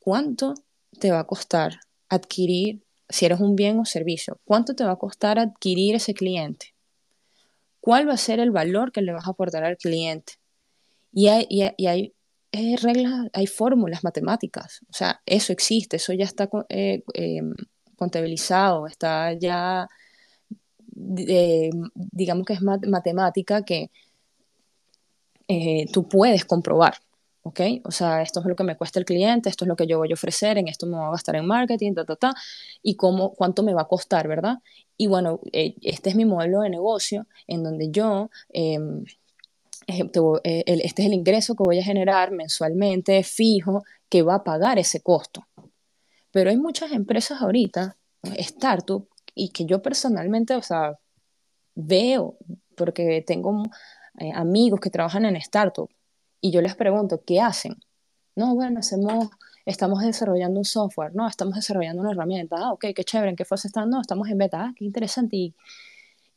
cuánto 0.00 0.54
te 0.98 1.12
va 1.12 1.20
a 1.20 1.26
costar 1.28 1.78
adquirir, 2.08 2.82
si 3.08 3.26
eres 3.26 3.38
un 3.38 3.54
bien 3.54 3.78
o 3.78 3.84
servicio, 3.84 4.40
cuánto 4.44 4.74
te 4.74 4.82
va 4.82 4.90
a 4.90 4.98
costar 4.98 5.38
adquirir 5.38 5.94
ese 5.94 6.14
cliente, 6.14 6.74
cuál 7.86 8.08
va 8.08 8.14
a 8.14 8.16
ser 8.16 8.40
el 8.40 8.50
valor 8.50 8.90
que 8.90 9.00
le 9.00 9.12
vas 9.12 9.28
a 9.28 9.30
aportar 9.30 9.62
al 9.62 9.76
cliente, 9.76 10.32
y 11.12 11.28
hay, 11.28 12.12
reglas, 12.82 13.28
hay 13.32 13.46
fórmulas 13.46 14.02
matemáticas, 14.02 14.80
o 14.90 14.92
sea, 14.92 15.22
eso 15.24 15.52
existe, 15.52 15.94
eso 15.98 16.12
ya 16.12 16.24
está 16.24 16.48
eh, 16.68 17.04
eh, 17.14 17.42
contabilizado, 17.94 18.88
está 18.88 19.34
ya, 19.34 19.88
digamos 20.90 22.44
que 22.44 22.54
es 22.54 22.62
matemática 22.62 23.62
que 23.62 23.92
eh, 25.46 25.86
tú 25.92 26.08
puedes 26.08 26.44
comprobar, 26.44 26.96
¿ok? 27.42 27.60
O 27.84 27.92
sea, 27.92 28.20
esto 28.20 28.40
es 28.40 28.46
lo 28.46 28.56
que 28.56 28.64
me 28.64 28.76
cuesta 28.76 28.98
el 28.98 29.04
cliente, 29.04 29.48
esto 29.48 29.64
es 29.64 29.68
lo 29.68 29.76
que 29.76 29.86
yo 29.86 29.98
voy 29.98 30.10
a 30.10 30.14
ofrecer, 30.14 30.58
en 30.58 30.66
esto 30.66 30.86
me 30.86 30.96
voy 30.96 31.06
a 31.06 31.10
gastar 31.12 31.36
en 31.36 31.46
marketing, 31.46 31.94
ta, 31.94 32.04
ta, 32.04 32.16
ta, 32.16 32.34
y 32.82 32.96
cómo, 32.96 33.32
cuánto 33.32 33.62
me 33.62 33.74
va 33.74 33.82
a 33.82 33.88
costar, 33.88 34.26
¿verdad? 34.26 34.56
Y 34.96 35.06
bueno, 35.08 35.40
este 35.52 36.10
es 36.10 36.16
mi 36.16 36.24
modelo 36.24 36.60
de 36.62 36.70
negocio 36.70 37.26
en 37.46 37.62
donde 37.62 37.90
yo 37.90 38.30
em, 38.48 39.04
eh, 39.86 40.64
este 40.66 41.02
es 41.02 41.06
el 41.06 41.14
ingreso 41.14 41.54
que 41.54 41.62
voy 41.62 41.78
a 41.78 41.84
generar 41.84 42.32
mensualmente, 42.32 43.22
fijo, 43.22 43.84
que 44.08 44.22
va 44.22 44.36
a 44.36 44.44
pagar 44.44 44.78
ese 44.78 45.00
costo. 45.00 45.46
Pero 46.32 46.50
hay 46.50 46.56
muchas 46.56 46.92
empresas 46.92 47.40
ahorita, 47.40 47.96
startup, 48.22 49.08
y 49.34 49.50
que 49.50 49.64
yo 49.64 49.82
personalmente, 49.82 50.54
o 50.54 50.62
sea, 50.62 50.98
veo, 51.74 52.36
porque 52.74 53.22
tengo 53.26 53.62
eh, 54.18 54.32
amigos 54.34 54.80
que 54.80 54.90
trabajan 54.90 55.24
en 55.24 55.36
startup, 55.36 55.88
y 56.40 56.50
yo 56.50 56.60
les 56.60 56.74
pregunto, 56.74 57.22
¿qué 57.24 57.40
hacen? 57.40 57.76
No, 58.34 58.54
bueno, 58.54 58.80
hacemos, 58.80 59.28
estamos 59.66 60.00
desarrollando 60.02 60.60
un 60.60 60.64
software, 60.64 61.14
no, 61.14 61.28
estamos 61.28 61.56
desarrollando 61.56 62.02
una 62.02 62.12
herramienta, 62.12 62.56
ah, 62.58 62.72
ok, 62.72 62.86
qué 62.94 63.04
chévere, 63.04 63.30
¿en 63.30 63.36
qué 63.36 63.44
fase 63.44 63.68
están? 63.68 63.90
No, 63.90 64.00
estamos 64.00 64.28
en 64.28 64.38
beta, 64.38 64.62
ah, 64.62 64.72
qué 64.76 64.84
interesante, 64.84 65.36
y 65.36 65.54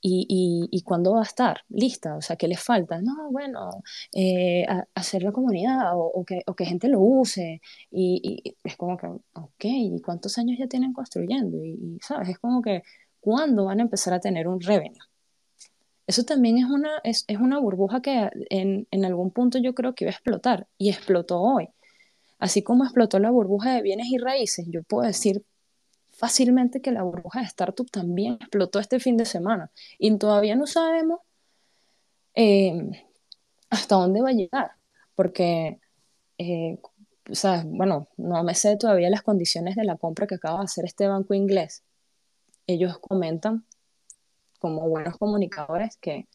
y, 0.02 0.68
y, 0.72 0.82
cuándo 0.84 1.14
va 1.14 1.20
a 1.22 1.24
estar 1.24 1.62
lista, 1.70 2.16
o 2.16 2.22
sea, 2.22 2.36
¿qué 2.38 2.48
les 2.48 2.62
falta? 2.62 3.02
No, 3.02 3.32
bueno, 3.32 3.84
eh, 4.14 4.66
hacer 4.96 5.24
la 5.24 5.32
comunidad 5.32 5.92
o, 5.96 6.24
que, 6.26 6.42
o, 6.48 6.56
que, 6.56 6.66
gente 6.66 6.88
lo 6.88 7.02
use 7.02 7.62
y, 7.92 8.56
es 8.64 8.78
como 8.78 8.98
que, 8.98 9.08
ok, 9.08 9.64
¿y 9.64 10.02
cuántos 10.02 10.38
años 10.38 10.58
ya 10.58 10.68
tienen 10.68 10.94
construyendo? 10.94 11.58
Y, 11.64 12.00
¿sabes? 12.02 12.30
Es 12.30 12.40
como 12.40 12.62
que, 12.62 12.84
¿cuándo 13.20 13.66
van 13.66 13.80
a 13.80 13.84
empezar 13.84 14.14
a 14.14 14.20
tener 14.22 14.48
un 14.48 14.62
revenue? 14.62 15.00
Eso 16.08 16.24
también 16.24 16.58
es 16.58 16.66
una, 16.66 17.00
es, 17.04 17.26
es 17.28 17.38
una 17.38 17.60
burbuja 17.60 18.02
que 18.02 18.30
en, 18.50 18.88
en 18.92 19.06
algún 19.06 19.32
punto 19.32 19.60
yo 19.60 19.76
creo 19.76 19.94
que 19.96 20.06
iba 20.06 20.12
a 20.12 20.14
explotar 20.16 20.68
y 20.78 20.90
explotó 20.90 21.42
hoy. 21.42 21.70
Así 22.40 22.64
como 22.64 22.84
explotó 22.84 23.20
la 23.20 23.32
burbuja 23.32 23.74
de 23.76 23.82
bienes 23.82 24.08
y 24.08 24.18
raíces, 24.18 24.66
yo 24.70 24.84
puedo 24.84 25.06
decir 25.06 25.44
fácilmente 26.12 26.82
que 26.82 26.92
la 26.92 27.04
burbuja 27.04 27.42
de 27.42 27.46
startup 27.46 27.90
también 27.92 28.34
explotó 28.34 28.80
este 28.80 29.00
fin 29.00 29.18
de 29.18 29.26
semana 29.26 29.72
y 29.98 30.18
todavía 30.18 30.56
no 30.56 30.68
sabemos 30.68 31.20
eh, 32.36 33.06
hasta 33.70 33.96
dónde 33.96 34.22
va 34.22 34.30
a 34.30 34.34
llegar, 34.34 34.72
porque, 35.16 35.80
eh, 36.38 36.80
o 37.30 37.36
sea, 37.36 37.64
bueno, 37.66 38.08
no 38.18 38.44
me 38.44 38.56
sé 38.56 38.78
todavía 38.78 39.10
las 39.10 39.22
condiciones 39.22 39.76
de 39.76 39.84
la 39.84 39.98
compra 39.98 40.28
que 40.28 40.36
acaba 40.36 40.60
de 40.60 40.66
hacer 40.66 40.86
este 40.86 41.08
banco 41.08 41.34
inglés. 41.34 41.84
Ellos 42.68 42.98
comentan, 43.00 43.66
como 44.60 44.88
buenos 44.90 45.18
comunicadores, 45.18 45.98
que 45.98 46.28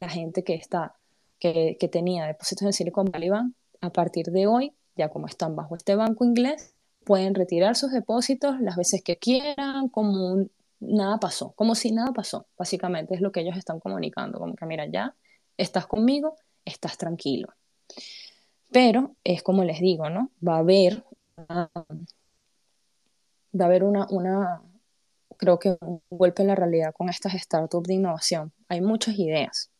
la 0.00 0.08
gente 0.08 0.44
que 0.44 0.54
está 0.54 0.98
que, 1.38 1.88
tenía 1.90 2.26
depósitos 2.26 2.66
en 2.66 2.72
Silicon 2.72 3.10
Valley 3.12 3.30
Bank, 3.30 3.54
a 3.80 3.90
partir 3.90 4.26
de 4.26 4.46
hoy, 4.46 4.72
ya 4.98 5.08
como 5.08 5.26
están 5.26 5.56
bajo 5.56 5.76
este 5.76 5.94
banco 5.94 6.24
inglés, 6.24 6.74
pueden 7.04 7.34
retirar 7.34 7.76
sus 7.76 7.92
depósitos 7.92 8.60
las 8.60 8.76
veces 8.76 9.02
que 9.02 9.16
quieran, 9.16 9.88
como 9.88 10.46
nada 10.80 11.18
pasó, 11.18 11.52
como 11.52 11.74
si 11.74 11.92
nada 11.92 12.12
pasó, 12.12 12.46
básicamente 12.58 13.14
es 13.14 13.20
lo 13.20 13.32
que 13.32 13.40
ellos 13.40 13.56
están 13.56 13.80
comunicando, 13.80 14.38
como 14.38 14.54
que 14.54 14.66
mira, 14.66 14.86
ya 14.86 15.14
estás 15.56 15.86
conmigo, 15.86 16.36
estás 16.64 16.98
tranquilo. 16.98 17.48
Pero 18.70 19.16
es 19.24 19.42
como 19.42 19.64
les 19.64 19.80
digo, 19.80 20.10
¿no? 20.10 20.30
Va 20.46 20.56
a 20.56 20.58
haber, 20.58 21.04
va 21.38 21.70
a 23.58 23.64
haber 23.64 23.84
una, 23.84 24.06
una, 24.10 24.62
creo 25.38 25.58
que 25.58 25.78
un 25.80 26.02
golpe 26.10 26.42
en 26.42 26.48
la 26.48 26.54
realidad 26.56 26.92
con 26.92 27.08
estas 27.08 27.32
startups 27.32 27.88
de 27.88 27.94
innovación. 27.94 28.52
Hay 28.68 28.80
muchas 28.80 29.18
ideas, 29.18 29.70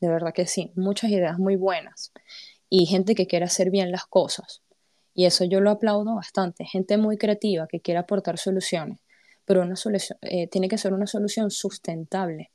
de 0.00 0.08
verdad 0.08 0.32
que 0.32 0.46
sí, 0.46 0.72
muchas 0.76 1.10
ideas 1.10 1.38
muy 1.38 1.56
buenas 1.56 2.12
y 2.70 2.86
gente 2.86 3.14
que 3.14 3.26
quiere 3.26 3.44
hacer 3.44 3.70
bien 3.70 3.90
las 3.90 4.06
cosas. 4.06 4.62
Y 5.12 5.26
eso 5.26 5.44
yo 5.44 5.60
lo 5.60 5.70
aplaudo 5.70 6.14
bastante. 6.14 6.64
Gente 6.64 6.96
muy 6.96 7.18
creativa 7.18 7.66
que 7.66 7.80
quiere 7.80 7.98
aportar 7.98 8.38
soluciones, 8.38 9.00
pero 9.44 9.62
una 9.62 9.76
solución, 9.76 10.16
eh, 10.22 10.46
tiene 10.46 10.68
que 10.68 10.78
ser 10.78 10.94
una 10.94 11.08
solución 11.08 11.50
sustentable. 11.50 12.52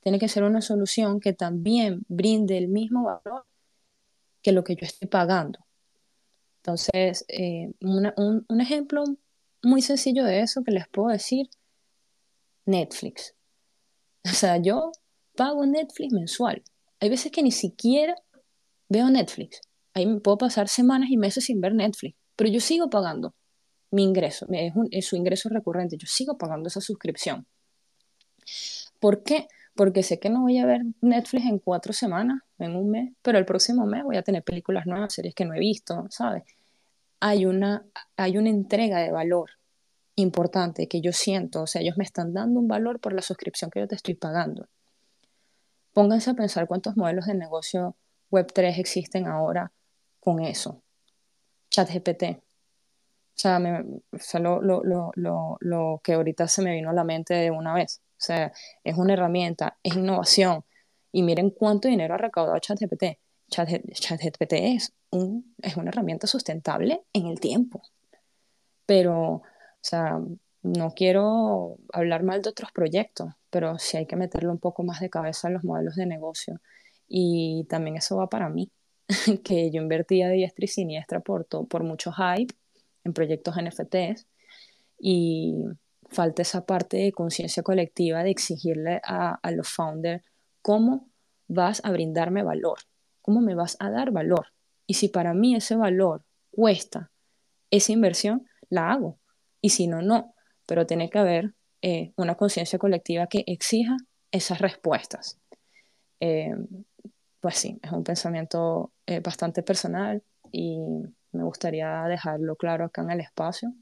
Tiene 0.00 0.18
que 0.18 0.28
ser 0.28 0.44
una 0.44 0.62
solución 0.62 1.20
que 1.20 1.34
también 1.34 2.04
brinde 2.08 2.56
el 2.56 2.68
mismo 2.68 3.04
valor 3.04 3.44
que 4.42 4.52
lo 4.52 4.64
que 4.64 4.76
yo 4.76 4.86
estoy 4.86 5.08
pagando. 5.08 5.58
Entonces, 6.62 7.24
eh, 7.28 7.72
un, 7.82 8.44
un 8.48 8.60
ejemplo 8.60 9.04
muy 9.62 9.82
sencillo 9.82 10.24
de 10.24 10.40
eso 10.40 10.62
que 10.64 10.72
les 10.72 10.88
puedo 10.88 11.08
decir, 11.08 11.48
Netflix. 12.64 13.34
O 14.24 14.34
sea, 14.34 14.58
yo 14.58 14.92
pago 15.36 15.64
Netflix 15.64 16.12
mensual. 16.12 16.62
Hay 17.00 17.08
veces 17.08 17.32
que 17.32 17.42
ni 17.42 17.52
siquiera 17.52 18.14
veo 18.88 19.10
Netflix. 19.10 19.60
Ahí 19.94 20.06
puedo 20.20 20.38
pasar 20.38 20.68
semanas 20.68 21.10
y 21.10 21.16
meses 21.16 21.44
sin 21.44 21.60
ver 21.60 21.74
Netflix, 21.74 22.16
pero 22.36 22.50
yo 22.50 22.60
sigo 22.60 22.88
pagando 22.90 23.34
mi 23.90 24.04
ingreso, 24.04 24.46
es, 24.50 24.72
es 24.90 25.06
su 25.06 25.16
ingreso 25.16 25.48
recurrente, 25.48 25.96
yo 25.96 26.06
sigo 26.06 26.36
pagando 26.36 26.68
esa 26.68 26.80
suscripción. 26.80 27.46
¿Por 29.00 29.22
qué? 29.22 29.48
Porque 29.74 30.02
sé 30.02 30.18
que 30.18 30.28
no 30.28 30.42
voy 30.42 30.58
a 30.58 30.66
ver 30.66 30.82
Netflix 31.00 31.46
en 31.46 31.58
cuatro 31.58 31.92
semanas, 31.92 32.42
en 32.58 32.76
un 32.76 32.90
mes, 32.90 33.12
pero 33.22 33.38
el 33.38 33.44
próximo 33.44 33.86
mes 33.86 34.04
voy 34.04 34.16
a 34.16 34.22
tener 34.22 34.42
películas 34.42 34.86
nuevas, 34.86 35.14
series 35.14 35.34
que 35.34 35.44
no 35.44 35.54
he 35.54 35.60
visto, 35.60 36.06
¿sabes? 36.10 36.42
Hay 37.20 37.46
una, 37.46 37.86
hay 38.16 38.36
una 38.36 38.50
entrega 38.50 38.98
de 38.98 39.10
valor 39.10 39.50
importante 40.16 40.88
que 40.88 41.00
yo 41.00 41.12
siento, 41.12 41.62
o 41.62 41.66
sea, 41.66 41.80
ellos 41.80 41.96
me 41.96 42.04
están 42.04 42.32
dando 42.34 42.60
un 42.60 42.68
valor 42.68 43.00
por 43.00 43.12
la 43.12 43.22
suscripción 43.22 43.70
que 43.70 43.80
yo 43.80 43.88
te 43.88 43.94
estoy 43.94 44.14
pagando. 44.14 44.68
Pónganse 45.92 46.30
a 46.30 46.34
pensar 46.34 46.66
cuántos 46.66 46.96
modelos 46.96 47.26
de 47.26 47.34
negocio 47.34 47.96
Web3 48.30 48.78
existen 48.78 49.26
ahora 49.26 49.72
con 50.20 50.40
eso. 50.40 50.82
ChatGPT. 51.70 52.22
O 53.38 53.40
sea, 53.40 53.58
me, 53.58 53.84
lo, 54.40 54.60
lo, 54.60 54.82
lo, 55.14 55.56
lo, 55.60 56.00
que 56.02 56.14
ahorita 56.14 56.48
se 56.48 56.62
me 56.62 56.74
vino 56.74 56.90
a 56.90 56.92
la 56.92 57.04
mente 57.04 57.34
de 57.34 57.50
una 57.50 57.72
vez. 57.72 58.02
O 58.12 58.20
sea, 58.20 58.52
es 58.82 58.96
una 58.96 59.12
herramienta, 59.12 59.78
es 59.82 59.94
innovación. 59.94 60.64
Y 61.12 61.22
miren 61.22 61.50
cuánto 61.50 61.88
dinero 61.88 62.14
ha 62.14 62.18
recaudado 62.18 62.58
ChatGPT. 62.58 63.18
ChatGPT 63.48 64.52
es, 64.52 64.92
un, 65.10 65.54
es 65.62 65.76
una 65.76 65.90
herramienta 65.90 66.26
sustentable 66.26 67.02
en 67.12 67.26
el 67.26 67.40
tiempo. 67.40 67.82
Pero, 68.86 69.34
o 69.34 69.42
sea, 69.80 70.18
no 70.62 70.90
quiero 70.94 71.78
hablar 71.92 72.24
mal 72.24 72.42
de 72.42 72.50
otros 72.50 72.72
proyectos, 72.72 73.32
pero 73.50 73.78
sí 73.78 73.96
hay 73.96 74.06
que 74.06 74.16
meterle 74.16 74.50
un 74.50 74.58
poco 74.58 74.82
más 74.82 75.00
de 75.00 75.10
cabeza 75.10 75.48
a 75.48 75.50
los 75.50 75.64
modelos 75.64 75.96
de 75.96 76.06
negocio. 76.06 76.60
Y 77.08 77.64
también 77.68 77.96
eso 77.96 78.16
va 78.16 78.28
para 78.28 78.48
mí, 78.48 78.70
que 79.44 79.70
yo 79.70 79.80
invertía 79.80 80.28
diestra 80.28 80.64
y 80.64 80.68
siniestra 80.68 81.20
por, 81.20 81.46
por 81.46 81.82
mucho 81.82 82.12
hype 82.12 82.54
en 83.04 83.12
proyectos 83.12 83.56
NFTs 83.56 84.26
y 85.00 85.54
falta 86.10 86.42
esa 86.42 86.66
parte 86.66 86.98
de 86.98 87.12
conciencia 87.12 87.62
colectiva 87.62 88.22
de 88.22 88.30
exigirle 88.30 89.00
a, 89.04 89.38
a 89.42 89.50
los 89.50 89.68
founders 89.68 90.24
cómo 90.62 91.08
vas 91.46 91.80
a 91.84 91.90
brindarme 91.90 92.42
valor, 92.42 92.78
cómo 93.22 93.40
me 93.40 93.54
vas 93.54 93.76
a 93.80 93.90
dar 93.90 94.10
valor. 94.10 94.48
Y 94.86 94.94
si 94.94 95.08
para 95.08 95.34
mí 95.34 95.54
ese 95.54 95.76
valor 95.76 96.22
cuesta 96.50 97.10
esa 97.70 97.92
inversión, 97.92 98.46
la 98.68 98.90
hago. 98.90 99.18
Y 99.60 99.70
si 99.70 99.86
no, 99.86 100.02
no. 100.02 100.34
Pero 100.66 100.86
tiene 100.86 101.10
que 101.10 101.18
haber 101.18 101.54
eh, 101.82 102.12
una 102.16 102.34
conciencia 102.36 102.78
colectiva 102.78 103.26
que 103.26 103.44
exija 103.46 103.96
esas 104.30 104.60
respuestas. 104.60 105.38
Eh, 106.20 106.54
pues 107.40 107.56
sí, 107.56 107.78
es 107.82 107.92
un 107.92 108.04
pensamiento 108.04 108.92
eh, 109.06 109.20
bastante 109.20 109.62
personal 109.62 110.22
y 110.50 110.78
me 111.32 111.44
gustaría 111.44 112.02
dejarlo 112.04 112.56
claro 112.56 112.84
acá 112.84 113.02
en 113.02 113.10
el 113.10 113.20
espacio. 113.20 113.72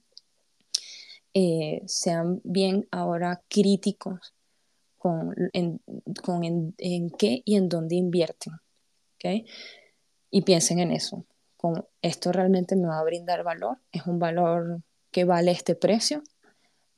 Eh, 1.32 1.82
sean 1.86 2.40
bien 2.44 2.88
ahora 2.90 3.42
críticos 3.48 4.34
con, 4.96 5.34
en, 5.52 5.80
con 6.22 6.44
en, 6.44 7.10
qué 7.10 7.42
y 7.44 7.56
en 7.56 7.68
dónde 7.68 7.96
invierten. 7.96 8.54
¿okay? 9.16 9.46
Y 10.30 10.42
piensen 10.42 10.78
en 10.80 10.92
eso. 10.92 11.24
Con 11.56 11.86
esto 12.02 12.32
realmente 12.32 12.76
me 12.76 12.88
va 12.88 12.98
a 12.98 13.04
brindar 13.04 13.42
valor. 13.42 13.78
Es 13.92 14.06
un 14.06 14.18
valor 14.18 14.82
que 15.10 15.24
vale 15.24 15.50
este 15.50 15.74
precio. 15.74 16.22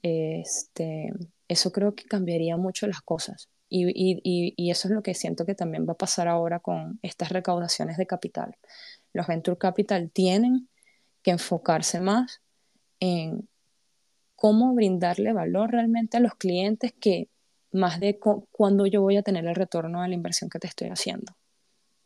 Este, 0.02 1.12
eso 1.48 1.72
creo 1.72 1.94
que 1.94 2.04
cambiaría 2.04 2.56
mucho 2.56 2.86
las 2.86 3.00
cosas. 3.00 3.48
Y, 3.68 4.70
eso 4.70 4.88
es 4.88 4.94
lo 4.94 5.02
que 5.02 5.14
siento 5.14 5.44
que 5.44 5.54
también 5.54 5.86
va 5.86 5.92
a 5.92 5.98
pasar 5.98 6.28
ahora 6.28 6.60
con 6.60 6.98
estas 7.02 7.30
recaudaciones 7.30 7.96
de 7.96 8.06
capital. 8.06 8.56
Los 9.12 9.26
venture 9.26 9.58
capital 9.58 10.10
tienen 10.10 10.68
que 11.22 11.32
enfocarse 11.32 12.00
más 12.00 12.40
en 13.00 13.48
cómo 14.36 14.74
brindarle 14.74 15.32
valor 15.32 15.72
realmente 15.72 16.16
a 16.16 16.20
los 16.20 16.34
clientes 16.34 16.92
que 16.98 17.28
más 17.72 18.00
de 18.00 18.18
cuándo 18.18 18.86
yo 18.86 19.02
voy 19.02 19.16
a 19.16 19.22
tener 19.22 19.46
el 19.46 19.54
retorno 19.54 20.02
de 20.02 20.08
la 20.08 20.14
inversión 20.14 20.48
que 20.48 20.58
te 20.58 20.66
estoy 20.66 20.88
haciendo. 20.88 21.34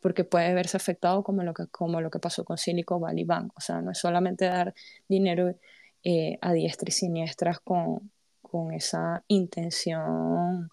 Porque 0.01 0.25
puede 0.25 0.53
verse 0.53 0.75
afectado 0.75 1.23
como 1.23 1.43
lo 1.43 1.53
que, 1.53 1.67
como 1.67 2.01
lo 2.01 2.09
que 2.09 2.19
pasó 2.19 2.43
con 2.43 2.57
Silicon 2.57 2.99
Valley 2.99 3.23
Bank. 3.23 3.53
O 3.55 3.61
sea, 3.61 3.81
no 3.81 3.91
es 3.91 3.99
solamente 3.99 4.45
dar 4.45 4.73
dinero 5.07 5.55
eh, 6.03 6.37
a 6.41 6.51
diestra 6.51 6.89
y 6.89 6.91
siniestras 6.91 7.59
con, 7.61 8.11
con 8.41 8.73
esa 8.73 9.23
intención 9.27 10.69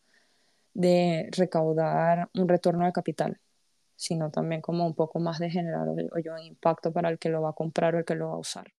de 0.75 1.29
recaudar 1.37 2.31
un 2.35 2.49
retorno 2.49 2.87
de 2.87 2.93
capital, 2.93 3.41
sino 3.97 4.31
también 4.31 4.62
como 4.62 4.87
un 4.87 4.95
poco 4.95 5.21
más 5.21 5.39
de 5.41 5.51
generar 5.51 5.89
un 5.89 6.01
impacto 6.45 6.93
para 6.93 7.11
el 7.11 7.18
que 7.18 7.31
lo 7.31 7.43
va 7.43 7.51
a 7.51 7.55
comprar 7.55 7.95
o 7.97 7.99
el 8.01 8.05
que 8.07 8.14
lo 8.16 8.29
va 8.31 8.35
a 8.35 8.39
usar. 8.39 8.73